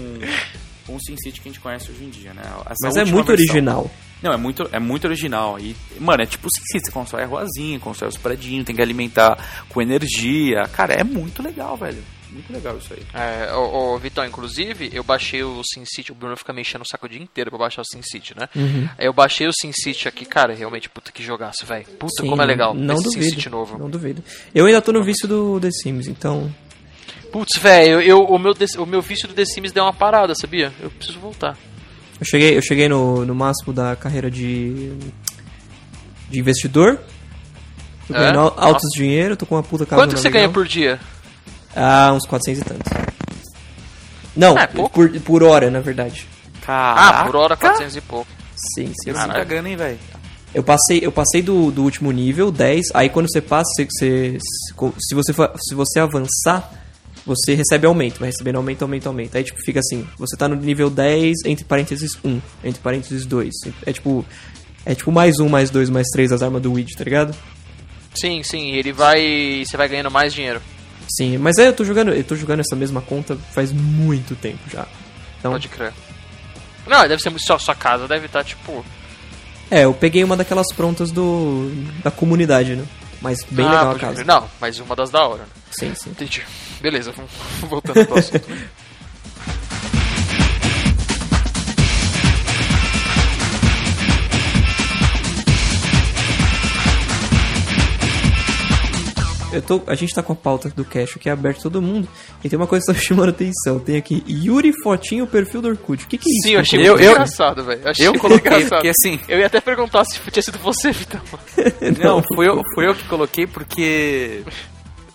com 0.87 0.95
o 0.95 0.99
SimCity 1.01 1.41
que 1.41 1.49
a 1.49 1.53
gente 1.53 1.61
conhece 1.61 1.91
hoje 1.91 2.05
em 2.05 2.11
dia, 2.11 2.33
né? 2.33 2.43
Essa 2.67 2.75
Mas 2.83 2.97
é 2.97 3.05
muito 3.05 3.27
versão. 3.27 3.35
original. 3.35 3.91
Não, 4.25 4.33
é 4.33 4.37
muito, 4.39 4.67
é 4.73 4.79
muito 4.79 5.07
original. 5.07 5.59
E, 5.61 5.77
mano, 6.01 6.23
é 6.23 6.27
tipo 6.27 6.47
o 6.47 6.51
SimCity, 6.51 6.87
você 6.87 6.91
constrói 6.93 7.25
a 7.25 7.27
ruazinha, 7.27 7.79
constrói 7.79 8.09
os 8.09 8.17
predinhos, 8.17 8.65
tem 8.65 8.75
que 8.75 8.81
alimentar 8.81 9.37
com 9.69 9.83
energia. 9.83 10.67
Cara, 10.73 10.95
é 10.95 11.05
muito 11.05 11.43
legal, 11.43 11.77
velho. 11.77 12.03
Muito 12.31 12.51
legal 12.53 12.77
isso 12.79 12.93
aí. 12.95 13.03
É, 13.13 13.55
ô, 13.55 13.93
ô, 13.95 13.99
Vitão, 13.99 14.25
inclusive, 14.25 14.91
eu 14.95 15.05
baixei 15.05 15.45
o 15.45 15.61
SimCity, 15.63 16.11
o 16.11 16.15
Bruno 16.15 16.37
fica 16.39 16.53
me 16.55 16.63
enchendo 16.63 16.83
o 16.83 16.89
saco 16.89 17.05
o 17.07 17.09
dia 17.09 17.23
inteiro 17.23 17.51
pra 17.51 17.59
baixar 17.59 17.83
o 17.83 17.85
SimCity, 17.85 18.35
né? 18.37 18.49
Uhum. 18.57 18.89
Aí 18.99 19.07
eu 19.07 19.13
baixei 19.13 19.47
o 19.47 19.53
SimCity 19.53 20.09
aqui, 20.09 20.25
cara, 20.25 20.53
realmente, 20.55 20.89
puta 20.89 21.13
que 21.13 21.23
jogaço, 21.23 21.65
velho. 21.67 21.85
Puta, 21.99 22.23
Sim, 22.23 22.29
como 22.31 22.41
é 22.43 22.47
legal 22.47 22.75
Não 22.75 22.95
esse 22.95 23.05
duvido. 23.05 23.25
SimCity 23.25 23.51
novo. 23.51 23.79
Não 23.79 23.89
duvido. 23.91 24.25
Eu 24.55 24.67
ainda 24.67 24.81
tô 24.83 24.91
no 24.91 25.05
vício 25.05 25.29
do 25.29 25.61
The 25.61 25.71
Sims, 25.71 26.09
então. 26.09 26.53
Putz, 27.31 27.57
velho, 27.61 28.01
eu, 28.01 28.03
eu- 28.03 28.25
o, 28.25 28.39
meu, 28.39 28.55
o 28.79 28.87
meu 28.87 29.03
vício 29.03 29.29
do 29.29 29.35
The 29.35 29.45
Sims 29.45 29.71
deu 29.71 29.85
uma 29.85 29.93
parada, 29.93 30.35
sabia? 30.35 30.73
Eu 30.81 30.91
preciso 30.91 31.21
voltar. 31.21 31.57
Eu 32.25 32.27
cheguei, 32.27 32.57
eu 32.57 32.63
cheguei 32.63 32.89
no, 32.89 33.27
no 33.27 33.35
máximo 33.35 33.71
da 33.71 33.95
carreira 33.95 34.31
de. 34.31 34.95
de 36.31 36.41
investidor. 36.41 36.99
Tô 38.09 38.15
É? 38.15 38.19
ganhando 38.19 38.39
al- 38.39 38.55
altos 38.57 38.85
Nossa. 38.85 38.89
dinheiro, 38.97 39.37
tô 39.37 39.45
com 39.45 39.55
uma 39.57 39.63
puta 39.63 39.85
casa 39.85 40.01
Quanto 40.01 40.15
que 40.15 40.21
você 40.23 40.31
ganha 40.31 40.49
por 40.49 40.67
dia? 40.67 40.99
Ah, 41.77 42.13
uns 42.15 42.27
400 42.27 42.63
e 42.63 42.65
tantos. 42.65 42.93
Não, 44.35 44.59
É, 44.59 44.67
pouco. 44.67 44.91
por, 44.91 45.21
por 45.21 45.43
hora, 45.43 45.71
na 45.71 45.81
verdade. 45.81 46.27
Caraca. 46.63 47.19
Ah, 47.21 47.25
por 47.27 47.37
hora 47.37 47.57
400 47.59 47.95
e 47.95 48.01
pouco. 48.01 48.27
Sim, 48.57 48.87
sim. 49.03 49.11
Eu 49.11 49.15
tô 49.15 49.29
cagando, 49.29 49.69
hein, 49.69 49.77
velho. 49.77 49.99
Eu 50.55 50.63
passei, 50.63 51.01
eu 51.03 51.13
passei 51.13 51.43
do, 51.43 51.71
do 51.71 51.83
último 51.83 52.11
nível, 52.11 52.51
10. 52.51 52.87
Aí 52.95 53.11
quando 53.11 53.31
você 53.31 53.43
passa, 53.43 53.69
você, 53.77 54.39
você- 54.39 54.95
se, 54.99 55.15
você, 55.15 55.33
fa- 55.35 55.53
se 55.59 55.75
você 55.75 56.01
avançar, 56.01 56.73
você 57.27 57.55
recebe 57.55 57.87
aumento. 57.87 58.19
Vai 58.19 58.29
recebendo 58.29 58.57
aumento, 58.57 58.83
aumento, 58.83 59.07
aumento. 59.07 59.37
Aí 59.37 59.45
tipo, 59.45 59.59
fica 59.65 59.81
assim: 59.81 60.07
você 60.19 60.37
tá 60.37 60.49
no 60.49 60.57
nível 60.57 60.91
10, 60.91 61.45
entre 61.45 61.65
parênteses 61.65 62.19
1, 62.25 62.41
entre 62.65 62.81
parênteses 62.81 63.27
2. 63.27 63.53
É 63.87 63.93
tipo. 63.93 64.25
É 64.87 64.95
tipo 64.95 65.11
mais 65.11 65.41
um, 65.41 65.49
mais 65.49 65.71
dois, 65.71 65.89
mais 65.89 66.07
três 66.13 66.31
as 66.31 66.43
armas 66.43 66.61
do 66.61 66.75
Weed, 66.75 66.95
tá 66.95 67.05
ligado? 67.05 67.35
Sim, 68.15 68.43
sim, 68.43 68.73
ele 68.73 68.93
vai. 68.93 69.65
Você 69.65 69.77
vai 69.77 69.89
ganhando 69.89 70.11
mais 70.11 70.35
dinheiro. 70.35 70.61
Sim, 71.09 71.39
mas 71.39 71.57
é, 71.59 71.69
eu 71.69 71.73
tô 71.73 71.85
jogando, 71.85 72.13
eu 72.13 72.25
tô 72.25 72.37
jogando 72.37 72.61
essa 72.61 72.77
mesma 72.77 73.01
conta 73.01 73.37
faz 73.53 73.73
muito 73.73 74.35
tempo 74.37 74.59
já. 74.71 74.87
Então, 75.39 75.53
Pode 75.53 75.69
crer. 75.69 75.93
Não, 76.87 77.07
deve 77.09 77.23
ser 77.23 77.33
só 77.39 77.59
sua 77.59 77.75
casa, 77.75 78.07
deve 78.07 78.27
estar 78.27 78.45
tipo. 78.45 78.85
é, 79.71 79.85
eu 79.85 79.95
peguei 79.95 80.23
uma 80.23 80.37
daquelas 80.37 80.73
prontas 80.75 81.11
do 81.11 81.71
da 82.03 82.11
comunidade, 82.11 82.77
né? 82.77 82.85
Mas 83.25 83.43
bem 83.51 83.65
ah, 83.65 83.71
legal 83.71 83.85
a 83.85 83.89
pode 83.93 84.01
casa. 84.01 84.25
Não, 84.25 84.51
mas 84.61 84.79
uma 84.79 84.95
das 84.95 85.09
da 85.09 85.27
hora. 85.27 85.45
né? 85.45 85.49
Sim, 85.71 85.95
sim. 85.95 86.11
Entendi. 86.11 86.45
Beleza, 86.83 87.11
voltando 87.67 88.05
pro 88.07 88.19
assunto. 88.19 88.47
Eu 99.55 99.63
tô, 99.63 99.83
a 99.87 99.95
gente 99.95 100.15
tá 100.15 100.23
com 100.23 100.33
a 100.33 100.37
pauta 100.37 100.69
do 100.71 100.85
cash 100.85 101.17
aqui 101.17 101.29
aberta 101.31 101.63
todo 101.63 101.81
mundo. 101.81 102.09
E 102.43 102.49
tem 102.49 102.57
uma 102.59 102.67
coisa 102.67 102.85
que 102.87 102.93
tá 102.93 102.99
chamando 102.99 103.29
a 103.29 103.31
atenção. 103.31 103.79
Tem 103.79 103.97
aqui 103.97 104.23
Yuri 104.29 104.73
Fotinho, 104.83 105.27
perfil 105.27 105.63
do 105.63 105.69
Orkut. 105.69 106.05
O 106.05 106.09
que, 106.09 106.19
que 106.19 106.29
é 106.29 106.33
isso? 106.33 106.43
Sim, 106.49 106.55
eu 106.55 106.61
achei 106.61 106.81
Eu- 106.81 106.93
muito 106.93 107.03
eu- 107.05 107.13
engraçado, 107.13 107.65
velho. 107.65 107.89
Achei 107.89 108.07
Eu 108.07 108.19
coloquei, 108.19 108.39
engraçado. 108.53 108.69
porque 108.81 108.89
assim. 108.89 109.21
Eu 109.29 109.39
ia 109.39 109.47
até 109.47 109.61
perguntar 109.61 110.05
se 110.05 110.19
tinha 110.31 110.43
sido 110.43 110.59
você, 110.59 110.91
Vitão. 110.93 111.21
Não, 112.03 112.23
fui 112.35 112.49
eu, 112.49 112.61
fui 112.75 112.87
eu 112.87 112.95
que 112.95 113.05
coloquei 113.05 113.47
porque. 113.47 114.43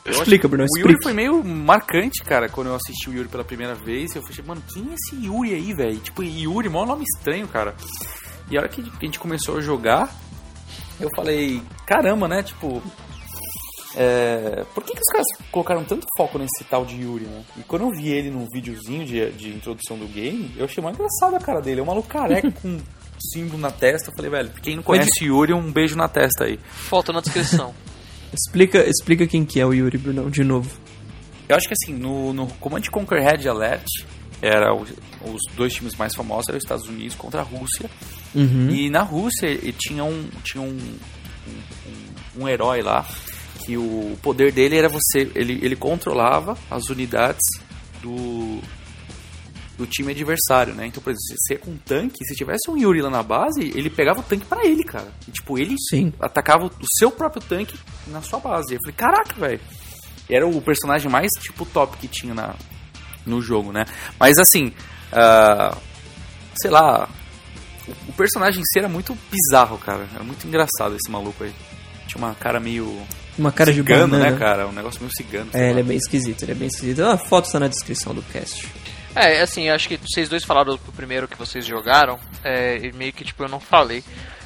Explica, 0.05 0.41
que 0.41 0.47
Bruno, 0.47 0.65
O 0.75 0.79
Yuri 0.79 0.95
foi 1.03 1.13
meio 1.13 1.43
marcante, 1.43 2.23
cara, 2.23 2.49
quando 2.49 2.67
eu 2.67 2.75
assisti 2.75 3.09
o 3.09 3.13
Yuri 3.13 3.29
pela 3.29 3.43
primeira 3.43 3.75
vez. 3.75 4.15
Eu 4.15 4.23
falei, 4.23 4.43
mano, 4.47 4.63
quem 4.73 4.89
é 4.89 4.95
esse 4.95 5.23
Yuri 5.25 5.53
aí, 5.53 5.73
velho? 5.73 5.97
Tipo, 5.99 6.23
Yuri, 6.23 6.67
maior 6.67 6.87
nome 6.87 7.03
estranho, 7.03 7.47
cara. 7.47 7.75
E 8.49 8.57
a 8.57 8.61
hora 8.61 8.69
que 8.69 8.81
a 8.81 9.05
gente 9.05 9.19
começou 9.19 9.57
a 9.57 9.61
jogar, 9.61 10.09
eu 10.99 11.09
falei, 11.15 11.61
caramba, 11.85 12.27
né? 12.27 12.41
Tipo. 12.41 12.81
É, 14.01 14.63
por 14.73 14.81
que, 14.83 14.93
que 14.93 14.99
os 15.01 15.11
caras 15.11 15.27
colocaram 15.51 15.83
tanto 15.83 16.07
foco 16.17 16.37
nesse 16.39 16.63
tal 16.69 16.85
de 16.85 16.95
Yuri, 17.01 17.25
né? 17.25 17.43
E 17.57 17.61
quando 17.63 17.81
eu 17.81 17.91
vi 17.91 18.07
ele 18.07 18.29
num 18.29 18.47
videozinho 18.49 19.05
de, 19.05 19.29
de 19.31 19.49
introdução 19.49 19.97
do 19.97 20.07
game, 20.07 20.49
eu 20.57 20.63
achei 20.63 20.81
mais 20.81 20.95
engraçado 20.95 21.35
a 21.35 21.39
cara 21.39 21.59
dele. 21.59 21.81
É 21.81 21.83
um 21.83 21.87
maluco 21.87 22.07
careca 22.07 22.49
com 22.49 22.69
um 22.69 22.79
símbolo 23.33 23.57
na 23.59 23.71
testa. 23.71 24.09
Eu 24.09 24.15
falei, 24.15 24.31
velho, 24.31 24.51
quem 24.61 24.77
não 24.77 24.83
conhece 24.83 25.25
Yuri, 25.25 25.51
um 25.53 25.69
beijo 25.69 25.97
na 25.97 26.07
testa 26.07 26.45
aí. 26.45 26.57
Foto 26.71 27.11
na 27.11 27.19
descrição. 27.19 27.73
Explica, 28.33 28.87
explica 28.87 29.25
quem 29.27 29.43
que 29.43 29.59
é 29.59 29.65
o 29.65 29.73
Yuri, 29.73 29.97
Brunão, 29.97 30.29
de 30.29 30.43
novo. 30.43 30.69
Eu 31.49 31.55
acho 31.57 31.67
que 31.67 31.73
assim, 31.73 31.93
no, 31.93 32.31
no 32.31 32.45
Command 32.59 32.83
Conquer 32.91 33.21
Red 33.23 33.49
Alert, 33.49 33.87
era 34.41 34.71
o- 34.73 34.85
os 35.25 35.41
dois 35.55 35.73
times 35.73 35.95
mais 35.95 36.13
famosos 36.15 36.47
eram 36.47 36.57
os 36.59 36.63
Estados 36.63 36.87
Unidos 36.87 37.15
contra 37.15 37.41
a 37.41 37.43
Rússia. 37.43 37.89
Uhum. 38.35 38.69
E 38.69 38.87
na 38.89 39.01
Rússia 39.01 39.49
tinha 39.79 40.03
um, 40.03 40.29
tinha 40.43 40.61
um, 40.63 40.77
um, 42.37 42.43
um 42.43 42.47
herói 42.47 42.83
lá 42.83 43.03
que 43.69 43.77
o 43.77 44.17
poder 44.23 44.51
dele 44.51 44.77
era 44.77 44.89
você. 44.89 45.31
Ele, 45.35 45.59
ele 45.61 45.75
controlava 45.75 46.57
as 46.71 46.89
unidades 46.89 47.43
do. 48.01 48.59
do 49.77 49.85
time 49.85 50.11
adversário, 50.11 50.73
né? 50.73 50.87
Então, 50.87 51.03
por 51.03 51.11
exemplo, 51.11 51.27
se 51.27 51.35
você 51.37 51.55
com 51.55 51.71
um 51.71 51.77
tanque, 51.77 52.25
se 52.25 52.33
tivesse 52.33 52.67
um 52.67 52.75
Yuri 52.75 53.03
lá 53.03 53.11
na 53.11 53.21
base, 53.21 53.61
ele 53.61 53.91
pegava 53.91 54.21
o 54.21 54.23
tanque 54.23 54.47
pra 54.47 54.65
ele, 54.65 54.83
cara. 54.83 55.13
E, 55.27 55.31
tipo, 55.31 55.59
ele 55.59 55.75
Sim. 55.87 56.11
atacava 56.19 56.65
o 56.65 56.71
seu 56.97 57.11
próprio 57.11 57.43
tanque 57.43 57.77
na 58.07 58.23
sua 58.23 58.39
base. 58.39 58.73
Eu 58.73 58.79
falei, 58.81 58.95
caraca, 58.95 59.35
velho. 59.39 59.61
Era 60.27 60.47
o 60.47 60.61
personagem 60.61 61.09
mais, 61.11 61.29
tipo, 61.39 61.63
top 61.63 61.97
que 61.97 62.07
tinha 62.07 62.33
na, 62.33 62.55
no 63.23 63.39
jogo, 63.41 63.71
né? 63.71 63.85
Mas, 64.19 64.39
assim, 64.39 64.73
ah, 65.11 65.77
sei 66.55 66.71
lá, 66.71 67.07
o, 67.87 68.09
o 68.09 68.13
personagem 68.13 68.61
em 68.61 68.65
si 68.65 68.79
era 68.79 68.89
muito 68.89 69.15
bizarro, 69.31 69.77
cara. 69.77 70.07
Era 70.13 70.23
muito 70.23 70.47
engraçado 70.47 70.95
esse 70.95 71.11
maluco 71.11 71.43
aí. 71.43 71.53
Tinha 72.07 72.25
uma 72.25 72.33
cara 72.33 72.59
meio 72.59 72.99
Uma 73.39 73.51
cara 73.51 73.73
cigano, 73.73 74.05
de 74.05 74.11
banana. 74.11 74.31
né, 74.31 74.37
cara? 74.37 74.67
Um 74.67 74.71
negócio 74.71 74.99
meio 75.01 75.11
cigano. 75.15 75.49
É, 75.53 75.57
lá. 75.57 75.67
ele 75.69 75.79
é 75.79 75.83
bem 75.83 75.97
esquisito, 75.97 76.43
ele 76.43 76.51
é 76.51 76.55
bem 76.55 76.67
esquisito. 76.67 77.03
A 77.03 77.17
foto 77.17 77.45
está 77.45 77.59
na 77.59 77.67
descrição 77.67 78.13
do 78.13 78.21
cast. 78.23 78.67
É, 79.15 79.41
assim, 79.41 79.69
acho 79.69 79.87
que 79.87 79.97
vocês 79.97 80.29
dois 80.29 80.43
falaram 80.43 80.73
do 80.75 80.91
primeiro 80.91 81.27
que 81.27 81.37
vocês 81.37 81.65
jogaram, 81.65 82.19
é, 82.43 82.77
e 82.77 82.91
meio 82.91 83.11
que, 83.11 83.23
tipo, 83.23 83.43
eu 83.43 83.49
não 83.49 83.59
falei. 83.59 84.03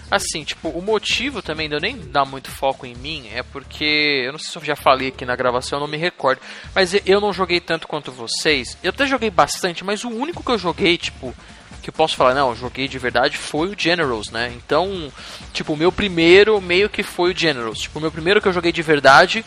Assim, 0.10 0.44
tipo, 0.44 0.70
o 0.70 0.82
motivo 0.82 1.42
também 1.42 1.68
de 1.68 1.76
eu 1.76 1.82
nem 1.82 1.98
dar 1.98 2.24
muito 2.24 2.52
foco 2.52 2.86
em 2.86 2.94
mim 2.94 3.30
é 3.34 3.42
porque, 3.42 4.24
eu 4.26 4.32
não 4.32 4.38
sei 4.38 4.52
se 4.52 4.58
eu 4.58 4.64
já 4.64 4.76
falei 4.76 5.08
aqui 5.08 5.26
na 5.26 5.36
gravação, 5.36 5.80
eu 5.80 5.82
não 5.82 5.88
me 5.88 5.98
recordo, 5.98 6.40
mas 6.74 6.94
eu 7.06 7.20
não 7.20 7.34
joguei 7.34 7.60
tanto 7.60 7.88
quanto 7.88 8.12
vocês. 8.12 8.78
Eu 8.84 8.90
até 8.90 9.08
joguei 9.08 9.32
bastante, 9.32 9.84
mas 9.84 10.04
o 10.04 10.10
único 10.10 10.44
que 10.44 10.52
eu 10.52 10.58
joguei, 10.58 10.98
tipo, 10.98 11.36
que 11.84 11.90
eu 11.90 11.94
posso 11.94 12.16
falar, 12.16 12.34
não, 12.34 12.50
eu 12.50 12.56
joguei 12.56 12.88
de 12.88 12.98
verdade 12.98 13.38
foi 13.38 13.68
o 13.70 13.76
Generals, 13.78 14.32
né? 14.32 14.52
Então, 14.56 15.12
tipo, 15.52 15.74
o 15.74 15.78
meu 15.78 15.92
primeiro 15.92 16.60
meio 16.62 16.90
que 16.90 17.04
foi 17.04 17.34
o 17.34 17.38
Generals. 17.38 17.80
Tipo, 17.80 18.00
o 18.00 18.02
meu 18.02 18.12
primeiro 18.12 18.42
que 18.42 18.48
eu 18.48 18.54
joguei 18.54 18.72
de 18.72 18.82
verdade 18.82 19.46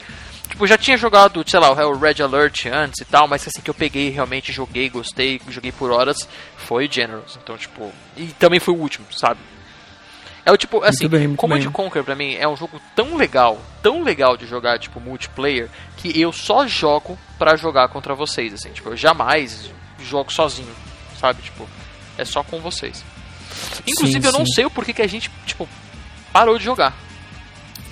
Tipo, 0.49 0.64
eu 0.64 0.68
já 0.68 0.78
tinha 0.78 0.97
jogado, 0.97 1.45
sei 1.47 1.59
lá, 1.61 1.70
o 1.70 1.99
Red 1.99 2.22
Alert 2.22 2.66
antes 2.66 3.01
e 3.01 3.05
tal, 3.05 3.26
mas 3.26 3.47
assim 3.47 3.61
que 3.61 3.68
eu 3.68 3.74
peguei, 3.74 4.11
realmente 4.11 4.53
joguei, 4.53 4.89
gostei, 4.89 5.41
joguei 5.49 5.72
por 5.72 5.91
horas, 5.91 6.16
foi 6.57 6.87
o 6.87 6.93
Generals. 6.93 7.39
Então, 7.43 7.57
tipo, 7.59 7.93
e 8.16 8.26
também 8.39 8.61
foi 8.61 8.74
o 8.74 8.78
último, 8.78 9.07
sabe? 9.11 9.41
É 10.45 10.53
o 10.53 10.57
tipo, 10.57 10.82
assim, 10.84 11.09
bem, 11.09 11.26
muito 11.26 11.41
Command 11.41 11.59
bem. 11.59 11.70
Conquer 11.70 12.05
pra 12.05 12.14
mim 12.14 12.34
é 12.34 12.47
um 12.47 12.57
jogo 12.57 12.80
tão 12.95 13.16
legal, 13.16 13.61
tão 13.82 14.03
legal 14.03 14.37
de 14.37 14.47
jogar, 14.47 14.78
tipo, 14.78 15.01
multiplayer, 15.01 15.68
que 15.97 16.18
eu 16.18 16.32
só 16.32 16.66
jogo 16.66 17.18
pra 17.37 17.57
jogar 17.57 17.89
contra 17.89 18.14
vocês, 18.14 18.55
assim, 18.55 18.70
tipo, 18.70 18.91
eu 18.91 18.97
jamais 18.97 19.68
jogo 19.99 20.32
sozinho, 20.32 20.74
sabe? 21.20 21.43
Tipo, 21.43 21.68
é 22.19 22.25
só 22.25 22.43
com 22.43 22.61
vocês. 22.61 23.05
Inclusive, 23.87 24.21
Sim, 24.23 24.27
eu 24.29 24.33
não 24.39 24.47
sim. 24.47 24.53
sei 24.55 24.64
o 24.67 24.71
porquê 24.71 24.93
que 24.93 25.03
a 25.03 25.07
gente, 25.07 25.31
tipo, 25.47 25.69
parou 26.33 26.59
de 26.59 26.64
jogar. 26.64 26.95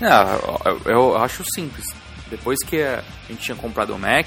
Ah, 0.03 0.37
eu, 0.65 0.81
eu 0.87 1.17
acho 1.19 1.45
simples. 1.55 1.87
Depois 2.29 2.59
que 2.67 2.81
a 2.83 3.03
gente 3.29 3.41
tinha 3.43 3.57
comprado 3.57 3.95
o 3.95 3.99
Mac, 3.99 4.27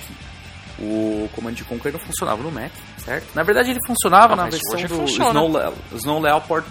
o 0.79 1.29
Command 1.35 1.55
Conquer 1.67 1.91
não 1.91 1.99
funcionava 1.99 2.41
no 2.41 2.51
Mac, 2.51 2.71
certo? 3.03 3.27
Na 3.35 3.43
verdade 3.43 3.71
ele 3.71 3.79
funcionava 3.85 4.33
Ah, 4.33 4.37
na 4.37 4.43
versão 4.49 4.81
do 4.81 4.87
funciona. 4.95 5.29
Snow, 5.31 5.47
Le- 5.51 5.73
Snow 5.97 6.19
Leopard 6.21 6.67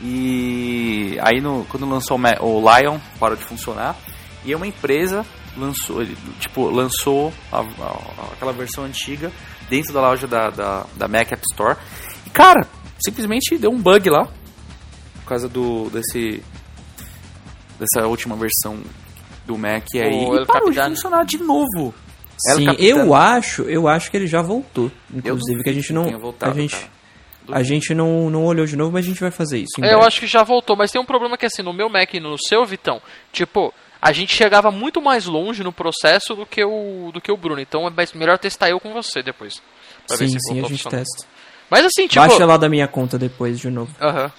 e 0.00 1.18
aí 1.22 1.40
no, 1.40 1.64
quando 1.68 1.88
lançou 1.88 2.18
o, 2.40 2.60
Lion 2.78 2.98
parou 3.18 3.36
de 3.36 3.44
funcionar 3.44 3.96
e 4.44 4.54
uma 4.54 4.66
empresa 4.66 5.24
lançou, 5.56 6.04
tipo, 6.38 6.68
lançou 6.68 7.32
a- 7.50 7.60
a- 7.60 8.32
aquela 8.34 8.52
versão 8.52 8.84
antiga 8.84 9.32
dentro 9.70 9.92
da 9.92 10.00
loja 10.02 10.26
da, 10.26 10.50
da, 10.50 10.86
da 10.94 11.08
Mac 11.08 11.32
App 11.32 11.42
Store 11.52 11.76
cara, 12.36 12.66
simplesmente 13.04 13.56
deu 13.58 13.70
um 13.70 13.80
bug 13.80 14.08
lá 14.10 14.26
por 15.22 15.28
causa 15.28 15.48
do 15.48 15.90
desse 15.90 16.42
dessa 17.78 18.06
última 18.06 18.36
versão 18.36 18.80
do 19.44 19.56
Mac 19.58 19.84
aí 19.94 20.00
O 20.26 20.34
e 20.34 20.38
El 20.38 20.46
parou 20.46 20.70
de 20.70 20.76
Capitan. 20.76 20.94
funcionar 20.94 21.24
de 21.24 21.38
novo. 21.38 21.94
El 22.48 22.56
Sim, 22.56 22.66
eu 22.78 23.14
acho, 23.14 23.62
eu 23.62 23.88
acho 23.88 24.10
que 24.10 24.16
ele 24.16 24.26
já 24.26 24.42
voltou. 24.42 24.90
Inclusive, 25.12 25.62
que 25.62 25.70
a 25.70 25.72
gente 25.72 25.92
não. 25.92 26.04
voltado, 26.18 26.52
a 26.52 26.54
gente, 26.60 26.76
cara. 26.76 27.58
a 27.58 27.62
gente 27.62 27.94
não, 27.94 28.28
não 28.28 28.44
olhou 28.44 28.66
de 28.66 28.76
novo, 28.76 28.92
mas 28.92 29.04
a 29.04 29.08
gente 29.08 29.20
vai 29.20 29.30
fazer 29.30 29.58
isso. 29.58 29.82
É, 29.82 29.94
eu 29.94 30.02
acho 30.02 30.20
que 30.20 30.26
já 30.26 30.42
voltou, 30.42 30.76
mas 30.76 30.90
tem 30.90 31.00
um 31.00 31.04
problema 31.04 31.36
que 31.38 31.46
assim, 31.46 31.62
no 31.62 31.72
meu 31.72 31.88
Mac 31.88 32.12
e 32.12 32.20
no 32.20 32.36
seu, 32.38 32.64
Vitão, 32.66 33.00
tipo, 33.32 33.72
a 34.02 34.12
gente 34.12 34.34
chegava 34.34 34.70
muito 34.70 35.00
mais 35.00 35.24
longe 35.26 35.62
no 35.64 35.72
processo 35.72 36.34
do 36.34 36.44
que 36.44 36.62
o, 36.62 37.10
do 37.12 37.20
que 37.20 37.32
o 37.32 37.36
Bruno. 37.36 37.60
Então 37.60 37.86
é 37.86 37.90
mais- 37.90 38.12
melhor 38.12 38.38
testar 38.38 38.68
eu 38.68 38.78
com 38.80 38.92
você 38.92 39.22
depois. 39.22 39.62
Pra 40.06 40.16
ver 40.16 40.28
Sim, 40.28 40.38
se 40.38 40.48
sim, 40.52 40.60
a 40.64 40.68
gente 40.68 40.88
testa. 40.88 41.26
Mas 41.70 41.84
assim, 41.84 42.06
tipo. 42.06 42.20
Baixa 42.26 42.44
lá 42.46 42.56
da 42.56 42.68
minha 42.68 42.86
conta 42.88 43.18
depois 43.18 43.58
de 43.58 43.70
novo. 43.70 43.94
Aham. 44.00 44.30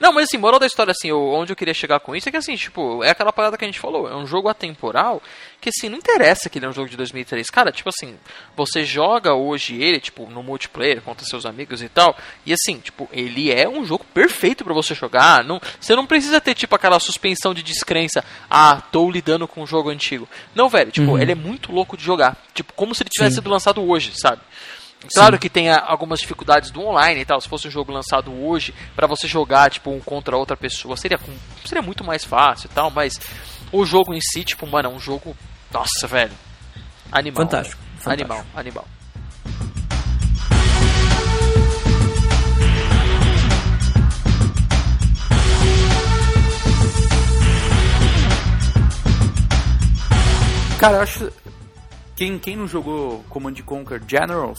Não, 0.00 0.12
mas 0.12 0.24
assim, 0.24 0.38
moral 0.38 0.60
da 0.60 0.66
história, 0.66 0.92
assim, 0.92 1.08
eu- 1.08 1.20
onde 1.32 1.52
eu 1.52 1.56
queria 1.56 1.74
chegar 1.74 1.98
com 1.98 2.14
isso 2.14 2.28
é 2.28 2.30
que, 2.32 2.36
assim, 2.38 2.54
tipo, 2.54 3.02
é 3.02 3.10
aquela 3.10 3.32
parada 3.32 3.56
que 3.58 3.64
a 3.64 3.66
gente 3.68 3.80
falou, 3.80 4.08
é 4.08 4.14
um 4.14 4.28
jogo 4.28 4.48
atemporal 4.48 5.20
que, 5.60 5.70
assim, 5.70 5.88
não 5.88 5.98
interessa 5.98 6.48
que 6.48 6.56
ele 6.56 6.66
é 6.66 6.68
um 6.68 6.72
jogo 6.72 6.88
de 6.88 6.96
2003. 6.96 7.50
Cara, 7.50 7.72
tipo 7.72 7.88
assim, 7.88 8.14
você 8.56 8.84
joga 8.84 9.34
hoje 9.34 9.74
ele, 9.82 9.98
tipo, 9.98 10.30
no 10.30 10.40
multiplayer, 10.40 11.02
contra 11.02 11.26
seus 11.26 11.44
amigos 11.44 11.82
e 11.82 11.88
tal, 11.88 12.16
e 12.46 12.52
assim, 12.52 12.78
tipo, 12.78 13.08
ele 13.12 13.50
é 13.52 13.68
um 13.68 13.84
jogo 13.84 14.04
perfeito 14.14 14.62
pra 14.64 14.72
você 14.72 14.94
jogar, 14.94 15.42
não, 15.42 15.60
você 15.80 15.96
não 15.96 16.06
precisa 16.06 16.40
ter, 16.40 16.54
tipo, 16.54 16.76
aquela 16.76 17.00
suspensão 17.00 17.52
de 17.52 17.64
descrença, 17.64 18.24
ah, 18.48 18.80
tô 18.92 19.10
lidando 19.10 19.48
com 19.48 19.62
um 19.62 19.66
jogo 19.66 19.90
antigo. 19.90 20.28
Não, 20.54 20.68
velho, 20.68 20.92
tipo, 20.92 21.18
ele 21.18 21.32
é 21.32 21.36
muito 21.36 21.72
louco 21.72 21.96
de 21.96 22.04
jogar, 22.04 22.36
tipo, 22.54 22.72
como 22.74 22.94
se 22.94 23.02
ele 23.02 23.10
tivesse 23.10 23.34
Sim. 23.34 23.40
sido 23.40 23.50
lançado 23.50 23.82
hoje, 23.84 24.12
sabe? 24.14 24.42
Claro 25.14 25.38
que 25.38 25.48
tem 25.48 25.70
algumas 25.70 26.20
dificuldades 26.20 26.70
do 26.70 26.82
online 26.82 27.20
e 27.20 27.24
tal. 27.24 27.40
Se 27.40 27.48
fosse 27.48 27.68
um 27.68 27.70
jogo 27.70 27.92
lançado 27.92 28.32
hoje, 28.32 28.74
pra 28.96 29.06
você 29.06 29.28
jogar 29.28 29.70
tipo 29.70 29.90
um 29.90 30.00
contra 30.00 30.36
outra 30.36 30.56
pessoa, 30.56 30.96
seria, 30.96 31.18
seria 31.64 31.82
muito 31.82 32.04
mais 32.04 32.24
fácil 32.24 32.68
e 32.70 32.74
tal. 32.74 32.90
Mas 32.90 33.20
o 33.72 33.84
jogo 33.84 34.12
em 34.12 34.20
si, 34.20 34.44
tipo, 34.44 34.66
mano, 34.66 34.88
é 34.88 34.92
um 34.92 35.00
jogo. 35.00 35.36
Nossa, 35.70 36.06
velho. 36.06 36.32
Animal. 37.12 37.44
Fantástico, 37.44 37.80
fantástico. 37.98 38.10
Animal, 38.10 38.46
animal. 38.54 38.84
Cara, 50.78 50.98
eu 50.98 51.02
acho. 51.02 51.32
Quem, 52.14 52.38
quem 52.38 52.56
não 52.56 52.66
jogou 52.66 53.24
Command 53.28 53.54
Conquer 53.64 54.00
Generals 54.06 54.58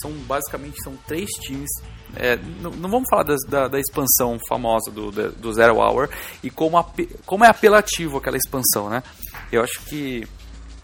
são 0.00 0.10
basicamente 0.12 0.76
são 0.82 0.96
três 1.06 1.28
times. 1.42 1.68
É, 2.16 2.36
não, 2.60 2.70
não 2.72 2.90
vamos 2.90 3.08
falar 3.08 3.22
das- 3.22 3.44
da, 3.48 3.68
da 3.68 3.78
expansão 3.78 4.38
famosa 4.48 4.90
do, 4.90 5.10
da- 5.12 5.28
do 5.28 5.52
Zero 5.52 5.76
Hour 5.76 6.08
e 6.42 6.50
como, 6.50 6.76
ape- 6.76 7.08
como 7.24 7.44
é 7.44 7.48
apelativo 7.48 8.18
aquela 8.18 8.36
expansão, 8.36 8.88
né? 8.90 9.02
Eu 9.52 9.62
acho 9.62 9.80
que 9.86 10.26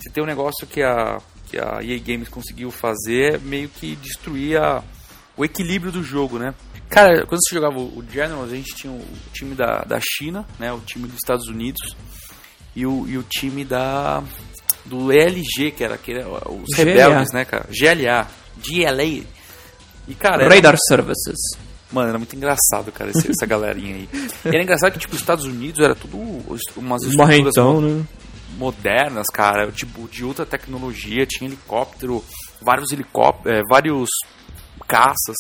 se 0.00 0.10
tem 0.12 0.22
um 0.22 0.26
negócio 0.26 0.66
que 0.66 0.82
a, 0.82 1.18
que 1.50 1.58
a 1.58 1.82
EA 1.82 1.98
Games 1.98 2.28
conseguiu 2.28 2.70
fazer 2.70 3.34
é 3.34 3.38
meio 3.38 3.68
que 3.68 3.96
destruir 3.96 4.58
a- 4.60 4.82
o 5.36 5.44
equilíbrio 5.44 5.90
do 5.92 6.02
jogo, 6.02 6.38
né? 6.38 6.54
Cara, 6.88 7.26
quando 7.26 7.40
você 7.42 7.54
jogava 7.54 7.78
o 7.78 8.04
Generals, 8.08 8.52
a 8.52 8.54
gente 8.56 8.72
tinha 8.76 8.92
o 8.92 9.04
time 9.32 9.54
da, 9.56 9.82
da 9.82 9.98
China, 10.00 10.46
né? 10.58 10.72
O 10.72 10.78
time 10.78 11.06
dos 11.08 11.16
Estados 11.16 11.48
Unidos 11.48 11.96
e 12.76 12.86
o, 12.86 13.08
e 13.08 13.18
o 13.18 13.24
time 13.24 13.64
da 13.64 14.22
do 14.84 15.12
ELG, 15.12 15.72
que 15.76 15.82
era 15.82 15.96
aquele, 15.96 16.20
os 16.22 16.68
GLA. 16.76 16.84
rebeldes, 16.84 17.32
né, 17.32 17.44
cara? 17.44 17.66
GLA, 17.68 18.28
GLA. 18.58 19.24
E 20.08 20.14
cara, 20.14 20.44
era, 20.44 20.54
Radar 20.54 20.76
Services. 20.88 21.36
mano, 21.92 22.08
era 22.10 22.18
muito 22.18 22.34
engraçado, 22.36 22.92
cara, 22.92 23.10
esse- 23.10 23.30
essa 23.30 23.46
galerinha 23.46 23.94
aí. 23.96 24.08
E 24.44 24.48
era 24.48 24.62
engraçado 24.62 24.92
que 24.92 24.98
tipo 25.00 25.14
os 25.14 25.20
Estados 25.20 25.44
Unidos 25.44 25.80
era 25.80 25.94
tudo 25.94 26.16
umas 26.76 27.02
estruturas 27.02 27.16
Marrentão, 27.16 27.80
né? 27.80 28.04
modernas, 28.56 29.26
cara, 29.32 29.70
tipo 29.72 30.08
de 30.08 30.24
ultra 30.24 30.46
tecnologia, 30.46 31.26
tinha 31.26 31.48
helicóptero, 31.48 32.24
vários 32.62 32.90
helicópteros, 32.92 33.62
vários 33.68 34.08
caças. 34.88 35.36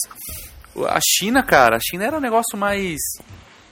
A 0.88 0.98
China, 1.02 1.42
cara, 1.42 1.76
a 1.76 1.80
China 1.80 2.04
era 2.04 2.16
um 2.16 2.20
negócio 2.20 2.58
mais 2.58 2.98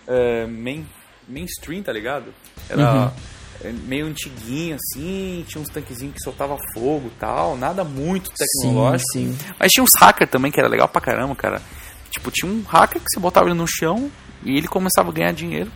é, 0.06 0.46
main, 0.46 0.86
mainstream, 1.28 1.82
tá 1.82 1.92
ligado? 1.92 2.32
Era 2.70 2.82
é, 2.82 3.33
meio 3.86 4.06
antiguinho 4.06 4.76
assim, 4.76 5.44
tinha 5.48 5.62
uns 5.62 5.68
tanquezinhos 5.68 6.14
que 6.14 6.22
soltava 6.22 6.56
fogo 6.74 7.08
e 7.08 7.18
tal, 7.18 7.56
nada 7.56 7.84
muito 7.84 8.30
tecnológico. 8.30 9.10
Sim, 9.12 9.32
sim. 9.32 9.54
Mas 9.58 9.72
tinha 9.72 9.84
uns 9.84 9.92
hackers 9.98 10.30
também 10.30 10.50
que 10.50 10.60
era 10.60 10.68
legal 10.68 10.88
pra 10.88 11.00
caramba, 11.00 11.34
cara. 11.34 11.62
Tipo, 12.10 12.30
tinha 12.30 12.50
um 12.50 12.62
hacker 12.62 13.00
que 13.00 13.08
você 13.12 13.18
botava 13.18 13.46
ele 13.46 13.58
no 13.58 13.66
chão 13.66 14.10
e 14.44 14.56
ele 14.56 14.68
começava 14.68 15.10
a 15.10 15.12
ganhar 15.12 15.32
dinheiro. 15.32 15.70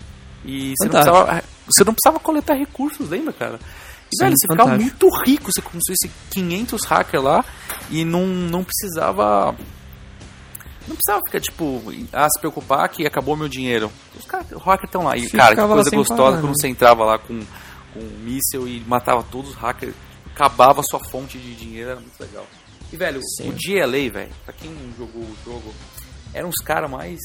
E 0.45 0.75
você 0.77 0.85
não, 0.85 0.93
precisava, 0.93 1.45
você 1.67 1.85
não 1.85 1.95
precisava 1.95 2.21
coletar 2.21 2.55
recursos, 2.55 3.09
lembra, 3.09 3.33
cara? 3.33 3.59
E, 4.13 4.17
Sim, 4.17 4.25
velho, 4.25 4.35
você 4.39 4.47
ficava 4.51 4.71
fantástico. 4.71 5.05
muito 5.05 5.23
rico, 5.25 5.53
você 5.53 5.61
construísse 5.61 6.11
500 6.31 6.85
hackers 6.85 7.25
lá 7.25 7.45
e 7.91 8.05
não, 8.05 8.27
não 8.27 8.65
precisava... 8.65 9.55
Não 10.87 10.97
precisava 10.97 11.23
ficar, 11.27 11.41
tipo, 11.41 11.83
ah, 12.15 12.27
se 12.31 12.41
preocupar 12.41 12.89
que 12.89 13.07
acabou 13.07 13.37
meu 13.37 13.49
dinheiro. 13.49 13.93
Os 14.19 14.25
caras, 14.25 14.47
estão 14.85 15.03
lá. 15.03 15.19
E, 15.19 15.29
Você 15.29 15.37
cara, 15.37 15.49
que 15.49 15.57
ficava 15.57 15.75
coisa 15.75 15.91
gostosa 15.91 16.23
parar, 16.23 16.37
quando 16.41 16.49
né? 16.49 16.55
você 16.59 16.69
entrava 16.69 17.05
lá 17.05 17.19
com, 17.19 17.41
com 17.93 18.01
um 18.01 18.19
míssel 18.21 18.67
e 18.69 18.81
matava 18.87 19.23
todos 19.23 19.51
os 19.51 19.57
hackers, 19.57 19.95
acabava 20.35 20.81
a 20.81 20.85
sua 20.85 21.01
fonte 21.11 21.39
de 21.39 21.55
dinheiro, 21.55 21.91
era 21.91 22.01
muito 22.01 22.19
legal. 22.21 22.47
E, 22.93 22.97
velho, 22.97 23.21
Sim. 23.37 23.51
o 23.51 23.53
GLA, 23.53 24.11
velho, 24.11 24.31
pra 24.45 24.55
quem 24.55 24.71
não 24.71 24.93
jogou 24.97 25.23
o 25.23 25.37
jogo, 25.45 25.75
eram 26.33 26.49
uns 26.49 26.63
caras 26.65 26.91
mais, 26.91 27.19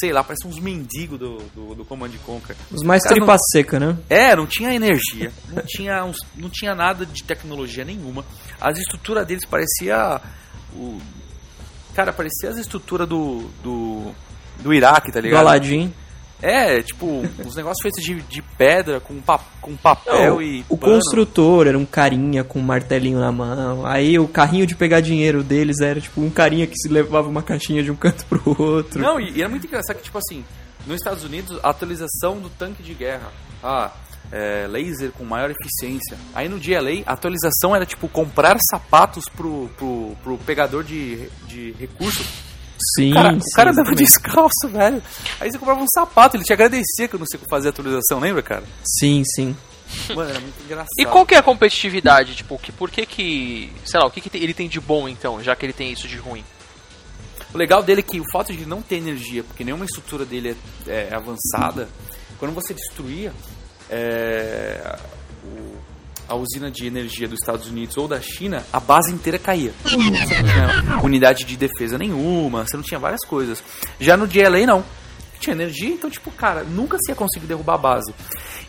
sei 0.00 0.12
lá, 0.12 0.22
parecem 0.22 0.48
uns 0.50 0.58
mendigos 0.60 1.18
do, 1.18 1.38
do, 1.54 1.74
do 1.74 1.84
Command 1.84 2.10
Conquer. 2.24 2.54
Os 2.70 2.82
mais 2.82 3.02
tripa 3.02 3.36
seca, 3.52 3.80
né? 3.80 3.96
É, 4.08 4.36
não 4.36 4.46
tinha 4.46 4.72
energia, 4.74 5.32
não 5.48 5.62
tinha, 5.66 6.04
uns- 6.04 6.24
não 6.36 6.48
tinha 6.50 6.74
nada 6.74 7.04
de 7.04 7.24
tecnologia 7.24 7.84
nenhuma. 7.84 8.24
As 8.60 8.78
estruturas 8.78 9.26
deles 9.26 9.44
parecia 9.44 10.20
o 10.74 11.00
Cara, 11.94 12.12
parecia 12.12 12.50
as 12.50 12.58
estruturas 12.58 13.08
do, 13.08 13.48
do, 13.62 14.12
do 14.60 14.74
Iraque, 14.74 15.10
tá 15.10 15.18
Do 15.18 15.24
ligado? 15.24 15.40
Aladdin. 15.48 15.94
É, 16.42 16.82
tipo, 16.82 17.06
uns 17.44 17.56
negócios 17.56 17.80
feitos 17.82 18.02
de, 18.02 18.14
de 18.22 18.42
pedra, 18.42 19.00
com, 19.00 19.20
pa, 19.20 19.40
com 19.60 19.74
papel 19.76 20.34
Não, 20.34 20.42
e 20.42 20.64
o 20.68 20.76
pano. 20.76 20.94
construtor 20.94 21.66
era 21.66 21.78
um 21.78 21.86
carinha 21.86 22.44
com 22.44 22.58
um 22.58 22.62
martelinho 22.62 23.18
na 23.18 23.32
mão. 23.32 23.86
Aí 23.86 24.18
o 24.18 24.28
carrinho 24.28 24.66
de 24.66 24.74
pegar 24.74 25.00
dinheiro 25.00 25.42
deles 25.42 25.80
era 25.80 26.00
tipo 26.00 26.20
um 26.20 26.30
carinha 26.30 26.66
que 26.66 26.76
se 26.76 26.88
levava 26.88 27.28
uma 27.28 27.42
caixinha 27.42 27.82
de 27.82 27.90
um 27.90 27.96
canto 27.96 28.26
pro 28.26 28.54
outro. 28.62 29.00
Não, 29.00 29.18
e, 29.18 29.32
e 29.32 29.40
era 29.40 29.48
muito 29.48 29.66
engraçado 29.66 29.96
que, 29.96 30.04
tipo 30.04 30.18
assim, 30.18 30.44
nos 30.86 30.96
Estados 30.96 31.24
Unidos, 31.24 31.58
a 31.62 31.70
atualização 31.70 32.38
do 32.38 32.50
tanque 32.50 32.82
de 32.82 32.94
guerra. 32.94 33.32
Ah, 33.62 33.92
é, 34.30 34.66
laser 34.66 35.12
com 35.12 35.24
maior 35.24 35.50
eficiência. 35.50 36.16
Aí 36.34 36.48
no 36.48 36.58
GLA, 36.58 37.02
a 37.06 37.12
atualização 37.12 37.74
era, 37.74 37.86
tipo, 37.86 38.08
comprar 38.08 38.56
sapatos 38.70 39.28
pro, 39.28 39.68
pro, 39.76 40.16
pro 40.22 40.38
pegador 40.38 40.84
de, 40.84 41.28
de 41.46 41.72
recursos. 41.72 42.26
Sim, 42.94 43.12
Cara, 43.12 43.32
sim, 43.32 43.38
o 43.38 43.56
cara 43.56 43.70
andava 43.70 43.94
descalço, 43.94 44.68
velho. 44.70 45.02
Aí 45.40 45.50
você 45.50 45.58
comprava 45.58 45.80
um 45.80 45.88
sapato, 45.88 46.36
ele 46.36 46.44
te 46.44 46.52
agradecia 46.52 47.08
que 47.08 47.14
eu 47.14 47.18
não 47.18 47.26
sei 47.26 47.40
fazer 47.48 47.68
a 47.68 47.70
atualização, 47.70 48.18
lembra, 48.20 48.42
cara? 48.42 48.64
Sim, 48.84 49.22
sim. 49.24 49.56
Mano, 50.14 50.30
era 50.30 50.40
muito 50.40 50.62
engraçado. 50.64 50.88
E 50.98 51.06
qual 51.06 51.24
que 51.24 51.34
é 51.34 51.38
a 51.38 51.42
competitividade? 51.42 52.34
Tipo, 52.34 52.58
que, 52.58 52.72
por 52.72 52.90
que 52.90 53.06
que... 53.06 53.72
Sei 53.84 54.00
lá, 54.00 54.06
o 54.06 54.10
que, 54.10 54.20
que 54.20 54.36
ele 54.36 54.52
tem 54.52 54.68
de 54.68 54.80
bom, 54.80 55.08
então, 55.08 55.42
já 55.42 55.54
que 55.54 55.64
ele 55.64 55.72
tem 55.72 55.92
isso 55.92 56.08
de 56.08 56.16
ruim? 56.16 56.44
O 57.54 57.58
legal 57.58 57.82
dele 57.82 58.00
é 58.00 58.02
que 58.02 58.20
o 58.20 58.24
fato 58.32 58.52
de 58.52 58.66
não 58.66 58.82
ter 58.82 58.96
energia, 58.96 59.44
porque 59.44 59.62
nenhuma 59.64 59.84
estrutura 59.84 60.24
dele 60.24 60.56
é, 60.86 61.08
é 61.10 61.14
avançada, 61.14 61.88
quando 62.38 62.52
você 62.52 62.74
destruía 62.74 63.32
é, 63.88 64.98
o- 65.44 65.76
a 66.28 66.34
usina 66.34 66.70
de 66.70 66.86
energia 66.86 67.28
dos 67.28 67.38
Estados 67.40 67.68
Unidos 67.68 67.96
ou 67.96 68.08
da 68.08 68.20
China, 68.20 68.64
a 68.72 68.80
base 68.80 69.12
inteira 69.12 69.38
caía. 69.38 69.72
Você 69.84 69.96
não 69.96 70.12
tinha 70.12 71.00
unidade 71.02 71.44
de 71.44 71.56
defesa 71.56 71.96
nenhuma, 71.98 72.66
você 72.66 72.76
não 72.76 72.82
tinha 72.84 72.98
várias 72.98 73.24
coisas. 73.26 73.62
Já 74.00 74.16
no 74.16 74.26
GLA 74.26 74.66
não. 74.66 74.84
Tinha 75.38 75.54
energia, 75.54 75.90
então, 75.90 76.08
tipo, 76.08 76.30
cara, 76.30 76.64
nunca 76.64 76.96
se 76.98 77.10
ia 77.12 77.14
conseguir 77.14 77.46
derrubar 77.46 77.74
a 77.74 77.78
base. 77.78 78.14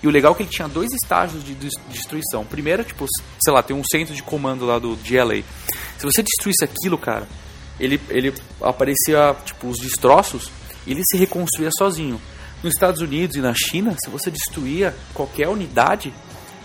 E 0.03 0.07
o 0.07 0.11
legal 0.11 0.33
é 0.33 0.35
que 0.35 0.43
ele 0.43 0.49
tinha 0.49 0.67
dois 0.67 0.89
estágios 1.01 1.41
de 1.43 1.55
des- 1.55 1.73
destruição. 1.89 2.43
Primeiro, 2.43 2.83
tipo, 2.83 3.05
sei 3.41 3.53
lá, 3.53 3.63
tem 3.63 3.73
um 3.75 3.83
centro 3.89 4.13
de 4.13 4.21
comando 4.21 4.65
lá 4.65 4.77
do 4.77 4.97
GLA. 4.97 5.41
Se 5.97 6.03
você 6.05 6.21
destruísse 6.21 6.65
aquilo, 6.65 6.97
cara, 6.97 7.25
ele, 7.79 7.99
ele 8.09 8.33
aparecia, 8.61 9.33
tipo, 9.45 9.67
os 9.69 9.77
destroços 9.79 10.51
e 10.85 10.91
ele 10.91 11.01
se 11.09 11.15
reconstruía 11.17 11.69
sozinho. 11.77 12.21
Nos 12.61 12.73
Estados 12.73 12.99
Unidos 13.01 13.37
e 13.37 13.39
na 13.39 13.53
China, 13.53 13.95
se 14.03 14.09
você 14.09 14.29
destruía 14.29 14.93
qualquer 15.13 15.47
unidade, 15.47 16.13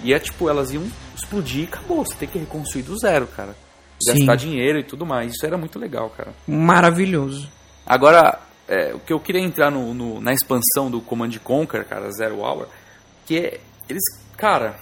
ia, 0.02 0.18
tipo, 0.20 0.48
elas 0.48 0.70
iam 0.72 0.84
explodir 1.14 1.62
e 1.62 1.64
acabou. 1.64 2.04
Você 2.04 2.14
tem 2.16 2.28
que 2.28 2.38
reconstruir 2.38 2.82
do 2.82 2.98
zero, 2.98 3.26
cara. 3.26 3.54
Sim. 4.02 4.18
Gastar 4.18 4.36
dinheiro 4.36 4.78
e 4.78 4.84
tudo 4.84 5.06
mais. 5.06 5.32
Isso 5.32 5.46
era 5.46 5.56
muito 5.56 5.78
legal, 5.78 6.10
cara. 6.10 6.32
Maravilhoso. 6.48 7.48
Agora, 7.86 8.38
é, 8.68 8.92
o 8.94 8.98
que 9.00 9.12
eu 9.12 9.20
queria 9.20 9.40
entrar 9.40 9.70
no, 9.70 9.92
no- 9.94 10.20
na 10.20 10.32
expansão 10.32 10.90
do 10.90 11.00
Command 11.00 11.30
Conquer, 11.42 11.84
cara, 11.84 12.10
Zero 12.12 12.40
Hour, 12.40 12.66
que 13.26 13.36
é, 13.38 13.60
eles, 13.88 14.02
cara, 14.36 14.76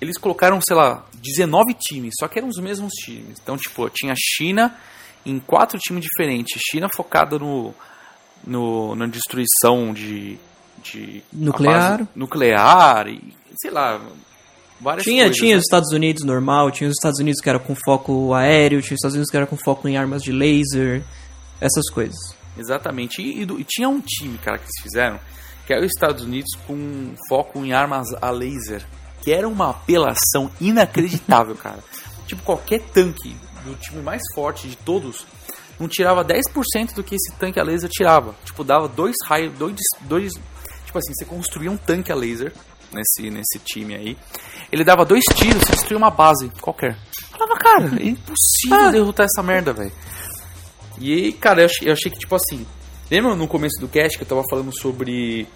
eles 0.00 0.16
colocaram, 0.18 0.58
sei 0.60 0.76
lá, 0.76 1.04
19 1.14 1.74
times, 1.74 2.14
só 2.18 2.28
que 2.28 2.38
eram 2.38 2.48
os 2.48 2.58
mesmos 2.58 2.92
times. 2.94 3.38
Então, 3.42 3.56
tipo, 3.56 3.88
tinha 3.90 4.14
China 4.16 4.74
em 5.26 5.38
quatro 5.38 5.78
times 5.78 6.02
diferentes. 6.02 6.60
China 6.70 6.88
focada 6.94 7.38
no, 7.38 7.74
no 8.46 8.94
na 8.94 9.06
destruição 9.06 9.92
de, 9.92 10.38
de 10.82 11.22
Nuclear. 11.32 12.06
nuclear 12.16 13.06
e 13.08 13.34
sei 13.60 13.70
lá, 13.70 14.00
várias 14.80 15.04
Tinha, 15.04 15.24
coisas, 15.24 15.36
tinha 15.36 15.54
né? 15.54 15.58
os 15.58 15.64
Estados 15.64 15.92
Unidos 15.92 16.24
normal, 16.24 16.70
tinha 16.70 16.88
os 16.88 16.96
Estados 16.96 17.20
Unidos 17.20 17.40
que 17.40 17.48
era 17.48 17.58
com 17.58 17.74
foco 17.74 18.34
aéreo, 18.34 18.80
tinha 18.80 18.94
os 18.94 18.98
Estados 18.98 19.14
Unidos 19.14 19.30
que 19.30 19.36
era 19.36 19.46
com 19.46 19.56
foco 19.56 19.88
em 19.88 19.96
armas 19.96 20.22
de 20.22 20.32
laser, 20.32 21.02
essas 21.60 21.88
coisas. 21.90 22.18
Exatamente. 22.56 23.22
E, 23.22 23.42
e 23.42 23.60
e 23.60 23.64
tinha 23.64 23.88
um 23.88 24.00
time, 24.00 24.38
cara, 24.38 24.58
que 24.58 24.64
eles 24.64 24.82
fizeram, 24.82 25.20
que 25.66 25.72
era 25.72 25.84
os 25.84 25.92
Estados 25.92 26.24
Unidos 26.24 26.50
com 26.66 27.14
foco 27.28 27.64
em 27.64 27.72
armas 27.72 28.08
a 28.20 28.30
laser, 28.30 28.84
que 29.22 29.30
era 29.30 29.46
uma 29.46 29.70
apelação 29.70 30.50
inacreditável, 30.60 31.54
cara. 31.56 31.78
Tipo, 32.26 32.42
qualquer 32.42 32.80
tanque 32.92 33.36
do 33.64 33.74
time 33.74 34.02
mais 34.02 34.22
forte 34.34 34.68
de 34.68 34.76
todos 34.76 35.26
não 35.78 35.88
tirava 35.88 36.24
10% 36.24 36.94
do 36.94 37.02
que 37.02 37.14
esse 37.14 37.32
tanque 37.38 37.58
a 37.58 37.62
laser 37.62 37.88
tirava. 37.88 38.34
Tipo, 38.44 38.62
dava 38.62 38.86
dois 38.86 39.16
raios, 39.26 39.56
dois, 39.58 39.76
dois. 40.02 40.32
Tipo 40.84 40.98
assim, 40.98 41.12
você 41.14 41.24
construía 41.24 41.70
um 41.70 41.76
tanque 41.76 42.12
a 42.12 42.14
laser 42.14 42.52
nesse, 42.92 43.30
nesse 43.30 43.58
time 43.64 43.94
aí. 43.94 44.16
Ele 44.70 44.84
dava 44.84 45.04
dois 45.04 45.24
tiros 45.34 45.62
e 45.62 45.72
destruía 45.72 45.98
uma 45.98 46.10
base 46.10 46.50
qualquer. 46.60 46.96
Eu 47.32 47.38
Falava, 47.38 47.58
cara, 47.58 47.84
é 48.00 48.06
impossível 48.08 48.92
derrotar 48.92 49.26
essa 49.26 49.42
merda, 49.42 49.72
velho. 49.72 49.92
E 50.98 51.12
aí, 51.12 51.32
cara, 51.32 51.62
eu 51.62 51.66
achei, 51.66 51.88
eu 51.88 51.92
achei 51.92 52.10
que, 52.10 52.18
tipo 52.18 52.34
assim. 52.34 52.66
Lembra 53.10 53.34
no 53.34 53.48
começo 53.48 53.80
do 53.80 53.88
cast 53.88 54.16
que 54.16 54.22
eu 54.22 54.28
tava 54.28 54.44
falando 54.48 54.70
sobre 54.78 55.48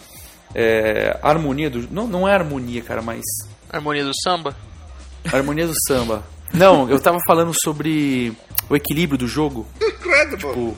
é, 0.54 1.18
a 1.22 1.28
harmonia 1.28 1.70
do. 1.70 1.88
Não, 1.92 2.06
não 2.06 2.26
é 2.28 2.32
harmonia, 2.32 2.82
cara, 2.82 3.02
mas. 3.02 3.22
Harmonia 3.70 4.04
do 4.04 4.12
samba? 4.22 4.56
harmonia 5.32 5.66
do 5.66 5.74
samba. 5.88 6.24
Não, 6.52 6.88
eu 6.88 7.00
tava 7.00 7.18
falando 7.26 7.52
sobre 7.64 8.32
o 8.68 8.76
equilíbrio 8.76 9.18
do 9.18 9.26
jogo. 9.26 9.66
Tipo, 10.30 10.76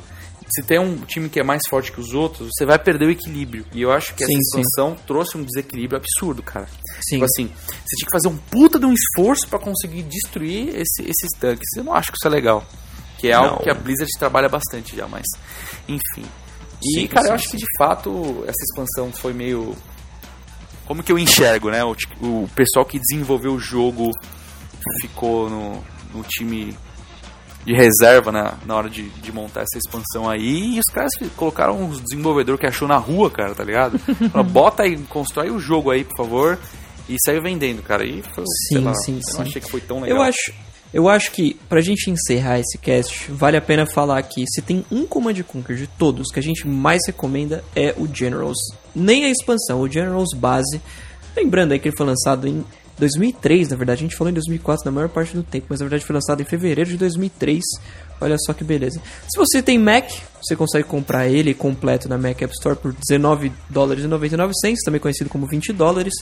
se 0.48 0.62
tem 0.62 0.78
um 0.78 0.96
time 0.98 1.28
que 1.28 1.40
é 1.40 1.42
mais 1.42 1.60
forte 1.68 1.90
que 1.92 2.00
os 2.00 2.14
outros, 2.14 2.50
você 2.56 2.64
vai 2.64 2.78
perder 2.78 3.06
o 3.06 3.10
equilíbrio. 3.10 3.64
E 3.72 3.82
eu 3.82 3.90
acho 3.92 4.14
que 4.14 4.22
essa 4.22 4.32
Sim, 4.32 4.40
sim. 4.42 4.60
expansão 4.60 4.96
trouxe 5.06 5.36
um 5.36 5.42
desequilíbrio 5.44 5.98
absurdo, 5.98 6.42
cara. 6.42 6.66
Sim. 7.08 7.16
Tipo 7.16 7.24
assim, 7.24 7.46
você 7.48 7.96
tinha 7.96 8.06
que 8.06 8.12
fazer 8.12 8.28
um 8.28 8.36
puta 8.36 8.78
de 8.78 8.86
um 8.86 8.92
esforço 8.92 9.48
pra 9.48 9.58
conseguir 9.58 10.02
destruir 10.04 10.68
esse- 10.68 11.02
esses 11.02 11.30
tanques. 11.38 11.66
Eu 11.76 11.84
não 11.84 11.92
acho 11.94 12.10
que 12.12 12.18
isso 12.18 12.26
é 12.26 12.30
legal. 12.30 12.64
Que 13.18 13.28
é 13.28 13.32
algo 13.32 13.56
Não. 13.56 13.58
que 13.58 13.70
a 13.70 13.74
Blizzard 13.74 14.10
trabalha 14.18 14.48
bastante 14.48 14.94
já, 14.96 15.08
mas. 15.08 15.24
Enfim. 15.88 16.24
E, 16.82 17.00
Sim, 17.00 17.06
cara, 17.06 17.22
sim, 17.24 17.28
eu 17.30 17.34
acho 17.34 17.50
que 17.50 17.56
de 17.56 17.66
fato 17.78 18.44
essa 18.46 18.62
expansão 18.70 19.10
foi 19.12 19.32
meio. 19.32 19.74
Como 20.84 21.02
que 21.02 21.10
eu 21.10 21.18
enxergo, 21.18 21.70
né? 21.70 21.82
O, 21.82 21.96
o 22.22 22.48
pessoal 22.54 22.84
que 22.84 23.00
desenvolveu 23.00 23.54
o 23.54 23.58
jogo 23.58 24.10
ficou 25.00 25.50
no, 25.50 25.82
no 26.14 26.22
time 26.22 26.76
de 27.66 27.74
reserva 27.74 28.30
na, 28.30 28.54
na 28.64 28.76
hora 28.76 28.88
de, 28.88 29.08
de 29.08 29.32
montar 29.32 29.62
essa 29.62 29.76
expansão 29.76 30.30
aí. 30.30 30.76
E 30.76 30.78
os 30.78 30.86
caras 30.86 31.10
colocaram 31.36 31.88
os 31.88 32.00
desenvolvedores 32.00 32.60
que 32.60 32.66
achou 32.66 32.86
na 32.86 32.96
rua, 32.96 33.28
cara, 33.28 33.56
tá 33.56 33.64
ligado? 33.64 33.98
Falaram, 34.30 34.50
Bota 34.50 34.84
aí, 34.84 34.96
constrói 35.08 35.50
o 35.50 35.58
jogo 35.58 35.90
aí, 35.90 36.04
por 36.04 36.16
favor. 36.16 36.58
E 37.08 37.16
saiu 37.24 37.42
vendendo, 37.42 37.82
cara. 37.82 38.04
E 38.06 38.22
foi, 38.22 38.44
Sim, 38.68 38.78
lá, 38.78 38.94
sim, 38.94 39.16
eu 39.16 39.34
sim. 39.34 39.42
achei 39.42 39.60
que 39.60 39.68
foi 39.70 39.80
tão 39.80 40.00
legal. 40.00 40.18
Eu 40.18 40.22
acho, 40.22 40.52
eu 40.94 41.08
acho 41.08 41.32
que 41.32 41.54
pra 41.68 41.80
gente 41.80 42.08
encerrar 42.08 42.60
esse 42.60 42.78
cast, 42.78 43.30
vale 43.32 43.56
a 43.56 43.60
pena 43.60 43.84
falar 43.84 44.22
que 44.22 44.44
se 44.46 44.62
tem 44.62 44.86
um 44.90 45.04
Command 45.04 45.42
Conquer 45.42 45.76
de 45.76 45.88
todos 45.88 46.30
que 46.32 46.38
a 46.38 46.42
gente 46.42 46.68
mais 46.68 47.00
recomenda 47.04 47.64
é 47.74 47.92
o 47.98 48.06
Generals. 48.12 48.58
Nem 48.94 49.24
a 49.24 49.28
expansão, 49.28 49.80
o 49.80 49.90
Generals 49.90 50.30
base. 50.36 50.80
Lembrando 51.36 51.72
aí 51.72 51.80
que 51.80 51.88
ele 51.88 51.96
foi 51.96 52.06
lançado 52.06 52.46
em 52.46 52.64
2003, 52.98 53.68
na 53.68 53.76
verdade, 53.76 54.00
a 54.00 54.06
gente 54.06 54.16
falou 54.16 54.30
em 54.30 54.34
2004 54.34 54.84
na 54.84 54.90
maior 54.90 55.08
parte 55.08 55.34
do 55.34 55.42
tempo, 55.42 55.66
mas 55.68 55.80
na 55.80 55.84
verdade 55.84 56.04
foi 56.04 56.14
lançado 56.14 56.40
em 56.40 56.44
fevereiro 56.44 56.90
de 56.90 56.96
2003. 56.96 57.62
Olha 58.20 58.36
só 58.38 58.52
que 58.54 58.64
beleza. 58.64 59.00
Se 59.28 59.38
você 59.38 59.62
tem 59.62 59.78
Mac, 59.78 60.10
você 60.42 60.56
consegue 60.56 60.84
comprar 60.84 61.28
ele 61.28 61.52
completo 61.52 62.08
na 62.08 62.16
Mac 62.16 62.40
App 62.40 62.54
Store 62.54 62.76
por 62.76 62.94
19 62.94 63.52
dólares 63.68 64.04
e 64.04 64.06
99 64.06 64.52
cents, 64.58 64.82
também 64.84 65.00
conhecido 65.00 65.28
como 65.28 65.46
20 65.46 65.72
dólares. 65.72 66.14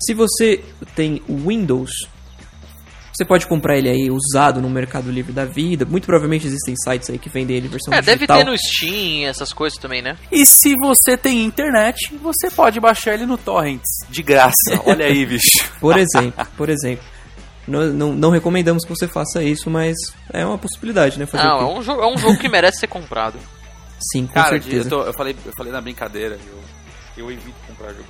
Se 0.00 0.14
você 0.14 0.62
tem 0.96 1.22
Windows, 1.28 1.90
você 3.12 3.24
pode 3.24 3.46
comprar 3.46 3.76
ele 3.76 3.88
aí 3.88 4.10
usado 4.10 4.60
no 4.60 4.70
Mercado 4.70 5.10
Livre 5.10 5.32
da 5.32 5.44
vida. 5.44 5.84
Muito 5.84 6.06
provavelmente 6.06 6.46
existem 6.46 6.74
sites 6.76 7.10
aí 7.10 7.18
que 7.18 7.28
vendem 7.28 7.56
ele 7.56 7.66
em 7.66 7.70
versão 7.70 7.92
É, 7.92 7.96
deve 8.00 8.18
digital. 8.26 8.38
ter 8.38 8.44
no 8.44 8.56
Steam, 8.56 9.28
essas 9.28 9.52
coisas 9.52 9.78
também, 9.78 10.00
né? 10.02 10.16
E 10.30 10.46
se 10.46 10.74
você 10.76 11.16
tem 11.16 11.44
internet, 11.44 12.14
você 12.22 12.50
pode 12.50 12.78
baixar 12.80 13.14
ele 13.14 13.26
no 13.26 13.36
Torrents, 13.36 13.88
de 14.08 14.22
graça. 14.22 14.54
Olha 14.86 15.06
aí, 15.06 15.24
bicho. 15.26 15.68
Por 15.80 15.96
exemplo, 15.98 16.46
por 16.56 16.68
exemplo. 16.68 17.04
Não, 17.68 17.86
não, 17.92 18.12
não 18.14 18.30
recomendamos 18.30 18.84
que 18.84 18.90
você 18.90 19.06
faça 19.06 19.42
isso, 19.44 19.70
mas 19.70 19.94
é 20.32 20.44
uma 20.44 20.58
possibilidade, 20.58 21.18
né? 21.18 21.26
Fazer 21.26 21.44
Não, 21.44 21.60
é 21.60 21.78
um, 21.78 21.82
jogo, 21.82 22.02
é 22.02 22.06
um 22.06 22.16
jogo 22.18 22.36
que 22.38 22.48
merece 22.48 22.80
ser 22.80 22.86
comprado. 22.88 23.38
Sim, 24.12 24.26
com 24.26 24.32
Cara, 24.34 24.56
eu, 24.56 24.62
certeza. 24.62 24.88
tô- 24.88 25.02
eu 25.02 25.12
falei, 25.12 25.36
eu 25.44 25.52
falei 25.56 25.70
na 25.72 25.80
brincadeira, 25.80 26.38
eu, 26.48 27.24
eu 27.24 27.30
evito 27.30 27.54
comprar 27.68 27.90
jogo. 27.90 28.08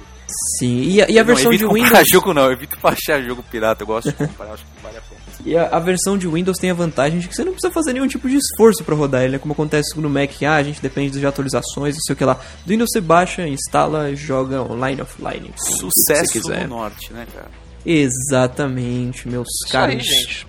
Sim, 0.58 0.82
e 0.82 1.02
a, 1.02 1.10
e 1.10 1.18
a 1.18 1.22
versão 1.22 1.44
não, 1.44 1.50
de 1.50 1.56
evito 1.64 1.68
comprar 1.70 1.86
Windows. 1.88 2.08
jogo 2.12 2.34
não, 2.34 2.44
eu 2.44 2.52
evito 2.52 2.78
baixar 2.80 3.22
jogo 3.22 3.42
pirata, 3.42 3.82
eu 3.82 3.86
gosto 3.86 4.10
de 4.10 4.14
comprar, 4.14 4.52
acho 4.52 4.64
que 4.64 4.82
vale 4.82 4.98
a 4.98 5.00
pena. 5.00 5.20
E 5.44 5.56
a, 5.56 5.68
a 5.68 5.78
versão 5.78 6.18
de 6.18 6.28
Windows 6.28 6.58
tem 6.58 6.70
a 6.70 6.74
vantagem 6.74 7.18
de 7.18 7.28
que 7.28 7.34
você 7.34 7.44
não 7.44 7.52
precisa 7.52 7.72
fazer 7.72 7.92
nenhum 7.92 8.06
tipo 8.06 8.28
de 8.28 8.36
esforço 8.36 8.84
pra 8.84 8.94
rodar 8.94 9.22
ele, 9.22 9.32
né? 9.32 9.38
Como 9.38 9.52
acontece 9.52 9.98
no 9.98 10.10
Mac, 10.10 10.30
ah, 10.42 10.56
a 10.56 10.62
gente 10.62 10.80
depende 10.82 11.18
de 11.18 11.26
atualizações, 11.26 11.94
não 11.94 12.02
sei 12.02 12.12
o 12.12 12.16
que 12.16 12.24
lá. 12.24 12.34
Do 12.64 12.70
Windows 12.70 12.90
você 12.92 13.00
baixa, 13.00 13.46
instala, 13.48 14.14
joga 14.14 14.62
online, 14.62 15.00
offline. 15.02 15.50
Sucesso 15.56 16.48
no 16.48 16.68
norte, 16.68 17.12
né, 17.12 17.26
cara? 17.34 17.50
Exatamente, 17.84 19.28
meus 19.28 19.48
Isso 19.48 19.72
caros. 19.72 19.94
aí, 19.94 20.00
gente. 20.00 20.46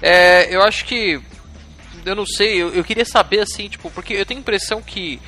É, 0.00 0.54
eu 0.54 0.62
acho 0.62 0.84
que. 0.84 1.20
Eu 2.04 2.16
não 2.16 2.26
sei, 2.26 2.60
eu, 2.60 2.74
eu 2.74 2.82
queria 2.82 3.04
saber 3.04 3.38
assim, 3.38 3.68
tipo, 3.68 3.88
porque 3.90 4.14
eu 4.14 4.26
tenho 4.26 4.38
a 4.38 4.42
impressão 4.42 4.82
que. 4.82 5.20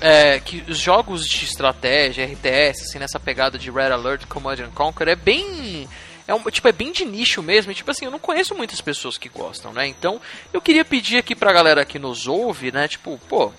É, 0.00 0.40
que 0.40 0.64
os 0.68 0.78
jogos 0.78 1.26
de 1.26 1.44
estratégia, 1.44 2.24
RTS, 2.24 2.82
assim, 2.82 2.98
nessa 2.98 3.18
pegada 3.20 3.58
de 3.58 3.70
Red 3.70 3.92
Alert, 3.92 4.26
Command 4.26 4.60
and 4.60 4.70
Conquer, 4.74 5.08
é 5.08 5.16
bem. 5.16 5.88
é 6.26 6.34
um, 6.34 6.42
tipo, 6.50 6.68
é 6.68 6.72
bem 6.72 6.92
de 6.92 7.04
nicho 7.04 7.42
mesmo, 7.42 7.72
e 7.72 7.74
tipo 7.74 7.90
assim, 7.90 8.04
eu 8.04 8.10
não 8.10 8.18
conheço 8.18 8.54
muitas 8.54 8.80
pessoas 8.80 9.16
que 9.16 9.28
gostam, 9.28 9.72
né? 9.72 9.86
Então, 9.86 10.20
eu 10.52 10.60
queria 10.60 10.84
pedir 10.84 11.18
aqui 11.18 11.34
pra 11.34 11.52
galera 11.52 11.84
que 11.84 11.98
nos 11.98 12.26
ouve, 12.26 12.72
né, 12.72 12.88
tipo, 12.88 13.18
pô, 13.28 13.52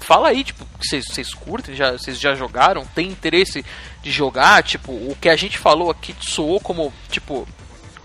fala 0.00 0.28
aí, 0.28 0.44
tipo, 0.44 0.66
vocês, 0.80 1.32
curtem, 1.32 1.74
já, 1.74 1.92
vocês 1.92 2.18
já 2.18 2.34
jogaram, 2.34 2.84
tem 2.84 3.08
interesse 3.08 3.64
de 4.02 4.10
jogar, 4.10 4.62
tipo, 4.62 4.92
o 4.92 5.16
que 5.20 5.28
a 5.28 5.36
gente 5.36 5.56
falou 5.56 5.90
aqui 5.90 6.14
soou 6.20 6.60
como, 6.60 6.92
tipo, 7.08 7.46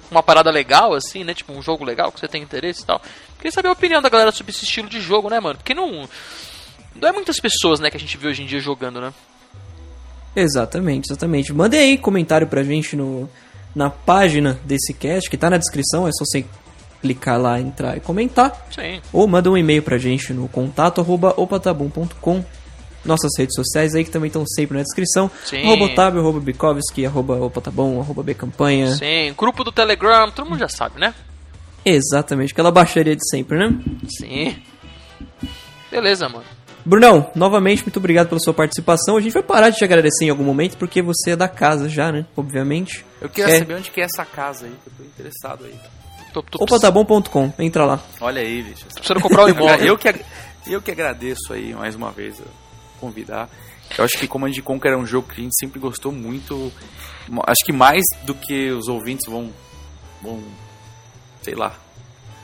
uma 0.10 0.24
parada 0.24 0.50
legal, 0.50 0.94
assim, 0.94 1.24
né? 1.24 1.34
Tipo, 1.34 1.54
um 1.54 1.62
jogo 1.62 1.84
legal 1.84 2.12
que 2.12 2.20
você 2.20 2.28
tem 2.28 2.42
interesse 2.42 2.84
e 2.84 2.86
tal. 2.86 3.02
Queria 3.38 3.52
saber 3.52 3.68
a 3.68 3.74
opinião 3.74 4.02
da 4.02 4.10
galera 4.10 4.32
sobre 4.32 4.52
esse 4.52 4.64
estilo 4.64 4.88
de 4.88 5.02
jogo, 5.02 5.30
né, 5.30 5.40
mano? 5.40 5.58
Porque 5.58 5.74
não. 5.74 6.08
Não 7.02 7.10
é 7.10 7.12
muitas 7.12 7.40
pessoas, 7.40 7.80
né, 7.80 7.90
que 7.90 7.98
a 7.98 8.00
gente 8.00 8.18
vê 8.18 8.28
hoje 8.28 8.44
em 8.44 8.46
dia 8.46 8.60
jogando, 8.60 9.00
né? 9.00 9.14
Exatamente, 10.36 11.12
exatamente. 11.12 11.52
Mandem 11.52 11.80
aí 11.80 11.98
comentário 11.98 12.48
pra 12.48 12.64
gente 12.64 12.96
no, 12.96 13.30
na 13.76 13.90
página 13.90 14.60
desse 14.64 14.94
cast, 14.94 15.30
que 15.30 15.38
tá 15.38 15.50
na 15.50 15.58
descrição, 15.58 16.08
é 16.08 16.12
só 16.12 16.24
você 16.26 16.46
clicar 17.02 17.40
lá, 17.40 17.60
entrar 17.60 17.98
e 17.98 18.00
comentar. 18.00 18.68
Sim. 18.72 19.02
Ou 19.14 19.28
manda 19.28 19.50
um 19.50 19.58
e-mail 19.58 19.82
pra 19.82 19.98
gente 19.98 20.34
no 20.34 20.48
contato 20.48 21.02
arroba 21.02 21.34
opatabum.com. 21.38 22.44
Nossas 23.06 23.32
redes 23.38 23.56
sociais 23.56 23.96
aí 23.96 24.04
que 24.04 24.12
também 24.12 24.28
estão 24.28 24.46
sempre 24.46 24.78
na 24.78 24.84
descrição. 24.84 25.32
Sim. 25.46 25.64
Arroba 25.64 25.86
Otávio, 25.86 26.20
arroba 26.20 26.40
Bikovski, 26.40 27.06
arroba 27.06 27.36
opatabum, 27.36 28.02
arroba 28.02 28.22
Bcampanha. 28.22 28.96
Sim, 28.96 29.34
grupo 29.38 29.64
do 29.64 29.72
Telegram, 29.72 30.30
todo 30.30 30.50
mundo 30.50 30.60
já 30.60 30.68
sabe, 30.68 31.00
né? 31.00 31.14
Exatamente, 31.86 32.52
aquela 32.52 32.70
baixaria 32.70 33.16
de 33.16 33.26
sempre, 33.30 33.58
né? 33.58 33.80
Sim. 34.10 34.56
Beleza, 35.90 36.28
mano. 36.28 36.57
Brunão, 36.88 37.30
novamente, 37.36 37.84
muito 37.84 37.98
obrigado 37.98 38.30
pela 38.30 38.40
sua 38.40 38.54
participação. 38.54 39.18
A 39.18 39.22
gente 39.22 39.34
vai 39.34 39.44
parar 39.44 39.70
de 39.70 39.78
te 39.78 39.84
agradecer 39.84 40.24
em 40.26 40.30
algum 40.30 40.44
momento, 40.44 40.78
porque 40.78 41.02
você 41.02 41.32
é 41.32 41.36
da 41.36 41.48
casa 41.50 41.90
já, 41.90 42.12
né? 42.14 42.26
Obviamente. 42.36 43.06
Eu 43.20 43.28
queria 43.28 43.54
É. 43.56 43.60
saber 43.60 43.76
onde 43.76 43.92
que 43.92 44.00
é 44.00 44.06
essa 44.06 44.24
casa 44.24 44.66
aí, 44.66 44.72
que 44.84 44.90
eu 44.90 44.94
tô 44.98 45.04
interessado 45.04 45.66
aí. 45.66 45.76
Tô, 46.34 46.42
tô, 46.44 46.64
Opatabom.com, 46.64 47.52
entra 47.60 47.84
lá. 47.86 48.00
Olha 48.22 48.42
aí, 48.42 48.62
bicho. 48.64 48.86
essa- 48.88 48.96
precisando 49.00 49.20
comprar 49.22 49.46
um 49.46 49.50
imóvel. 49.50 49.86
Eu 49.86 49.98
que, 49.98 50.16
eu 50.68 50.82
que 50.82 50.92
agradeço 50.92 51.52
aí 51.52 51.74
mais 51.74 51.94
uma 51.96 52.12
vez 52.12 52.42
convidar. 53.02 53.50
Eu 53.98 54.06
acho 54.06 54.18
que 54.18 54.28
Command 54.28 54.52
Conquer 54.64 54.94
é 54.94 54.98
um 54.98 55.06
jogo 55.06 55.28
que 55.28 55.42
a 55.42 55.44
gente 55.44 55.56
sempre 55.60 55.80
gostou 55.80 56.12
muito. 56.14 56.72
Acho 57.46 57.66
que 57.66 57.74
mais 57.74 58.04
do 58.24 58.34
que 58.34 58.70
os 58.72 58.88
ouvintes 58.88 59.30
vão. 59.30 59.52
vão 60.22 60.42
sei 61.42 61.54
lá. 61.56 61.74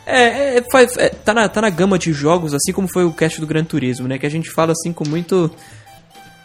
É, 0.05 0.57
é, 0.57 0.63
faz- 0.71 0.97
é, 0.97 1.09
tá, 1.09 1.33
na, 1.33 1.47
tá 1.47 1.61
na 1.61 1.69
gama 1.69 1.97
de 1.97 2.11
jogos, 2.11 2.53
assim 2.53 2.73
como 2.73 2.87
foi 2.91 3.05
o 3.05 3.13
cast 3.13 3.39
do 3.39 3.47
Gran 3.47 3.63
Turismo, 3.63 4.07
né? 4.07 4.17
Que 4.17 4.25
a 4.25 4.29
gente 4.31 4.51
fala 4.51 4.71
assim 4.73 4.91
com 4.91 5.07
muito 5.07 5.49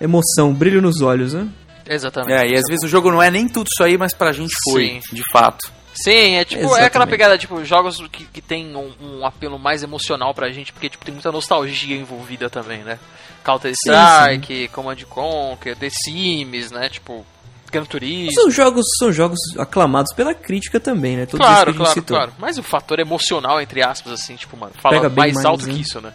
emoção, 0.01 0.53
brilho 0.55 0.81
nos 0.81 1.01
olhos, 1.01 1.35
né? 1.35 1.49
Exatamente. 1.87 2.33
É, 2.33 2.51
e 2.51 2.55
às 2.55 2.63
vezes 2.69 2.85
o 2.85 2.89
jogo 2.89 3.11
não 3.11 3.23
é 3.23 3.31
nem 3.31 3.49
tudo 3.49 3.67
isso 3.73 3.83
aí, 3.83 3.97
mas 3.97 4.13
pra 4.15 4.33
gente 4.33 4.53
foi, 4.71 5.01
Sim. 5.09 5.15
de 5.15 5.23
fato. 5.33 5.71
Sim, 5.95 6.37
é 6.37 6.45
tipo, 6.45 6.61
é 6.61 6.65
Exatamente. 6.65 6.87
aquela 6.87 7.07
pegada, 7.09 7.39
tipo, 7.39 7.65
jogos 7.65 8.01
que, 8.13 8.25
que 8.27 8.41
tem 8.41 8.77
um, 8.77 8.93
um 9.01 9.27
apelo 9.27 9.59
mais 9.59 9.83
emocional 9.83 10.33
pra 10.33 10.51
gente, 10.53 10.73
porque 10.73 10.89
tipo, 10.89 11.05
tem 11.05 11.13
muita 11.13 11.33
nostalgia 11.33 11.97
envolvida 11.97 12.49
também, 12.49 12.85
né? 12.85 12.99
Counter 13.43 13.73
Strike, 13.73 14.69
Command 14.69 14.99
Conquer, 15.09 15.75
The 15.77 15.89
Sims, 15.91 16.71
né? 16.71 16.89
Tipo, 16.89 17.27
Gran 17.71 17.85
Turismo. 17.85 18.33
São 18.33 18.51
jogos, 18.51 18.85
são 18.99 19.13
jogos 19.13 19.39
aclamados 19.59 20.13
pela 20.15 20.35
crítica 20.35 20.79
também, 20.81 21.17
né? 21.17 21.27
Todos 21.27 21.45
Claro, 21.47 21.75
claro, 21.75 21.93
citou. 21.93 22.17
claro. 22.17 22.33
Mas 22.39 22.59
o 22.59 22.63
fator 22.63 22.99
emocional, 22.99 23.61
entre 23.61 23.83
aspas, 23.83 24.13
assim, 24.13 24.37
tipo, 24.37 24.57
mano, 24.57 24.73
fala 24.81 25.09
mais, 25.09 25.35
mais, 25.35 25.45
alto 25.45 25.67
né? 25.67 25.75
que 25.75 25.81
isso, 25.81 26.01
né? 26.01 26.13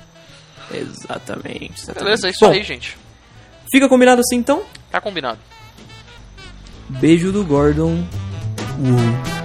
Exatamente, 0.71 1.73
exatamente. 1.77 2.03
Beleza, 2.03 2.27
é 2.27 2.31
isso 2.31 2.45
Bom, 2.45 2.51
aí, 2.51 2.63
gente. 2.63 2.97
Fica 3.71 3.87
combinado 3.89 4.21
assim 4.21 4.37
então? 4.37 4.63
Tá 4.91 4.99
combinado. 5.01 5.39
Beijo 6.89 7.31
do 7.31 7.43
Gordon. 7.43 8.05
Uou. 8.79 9.42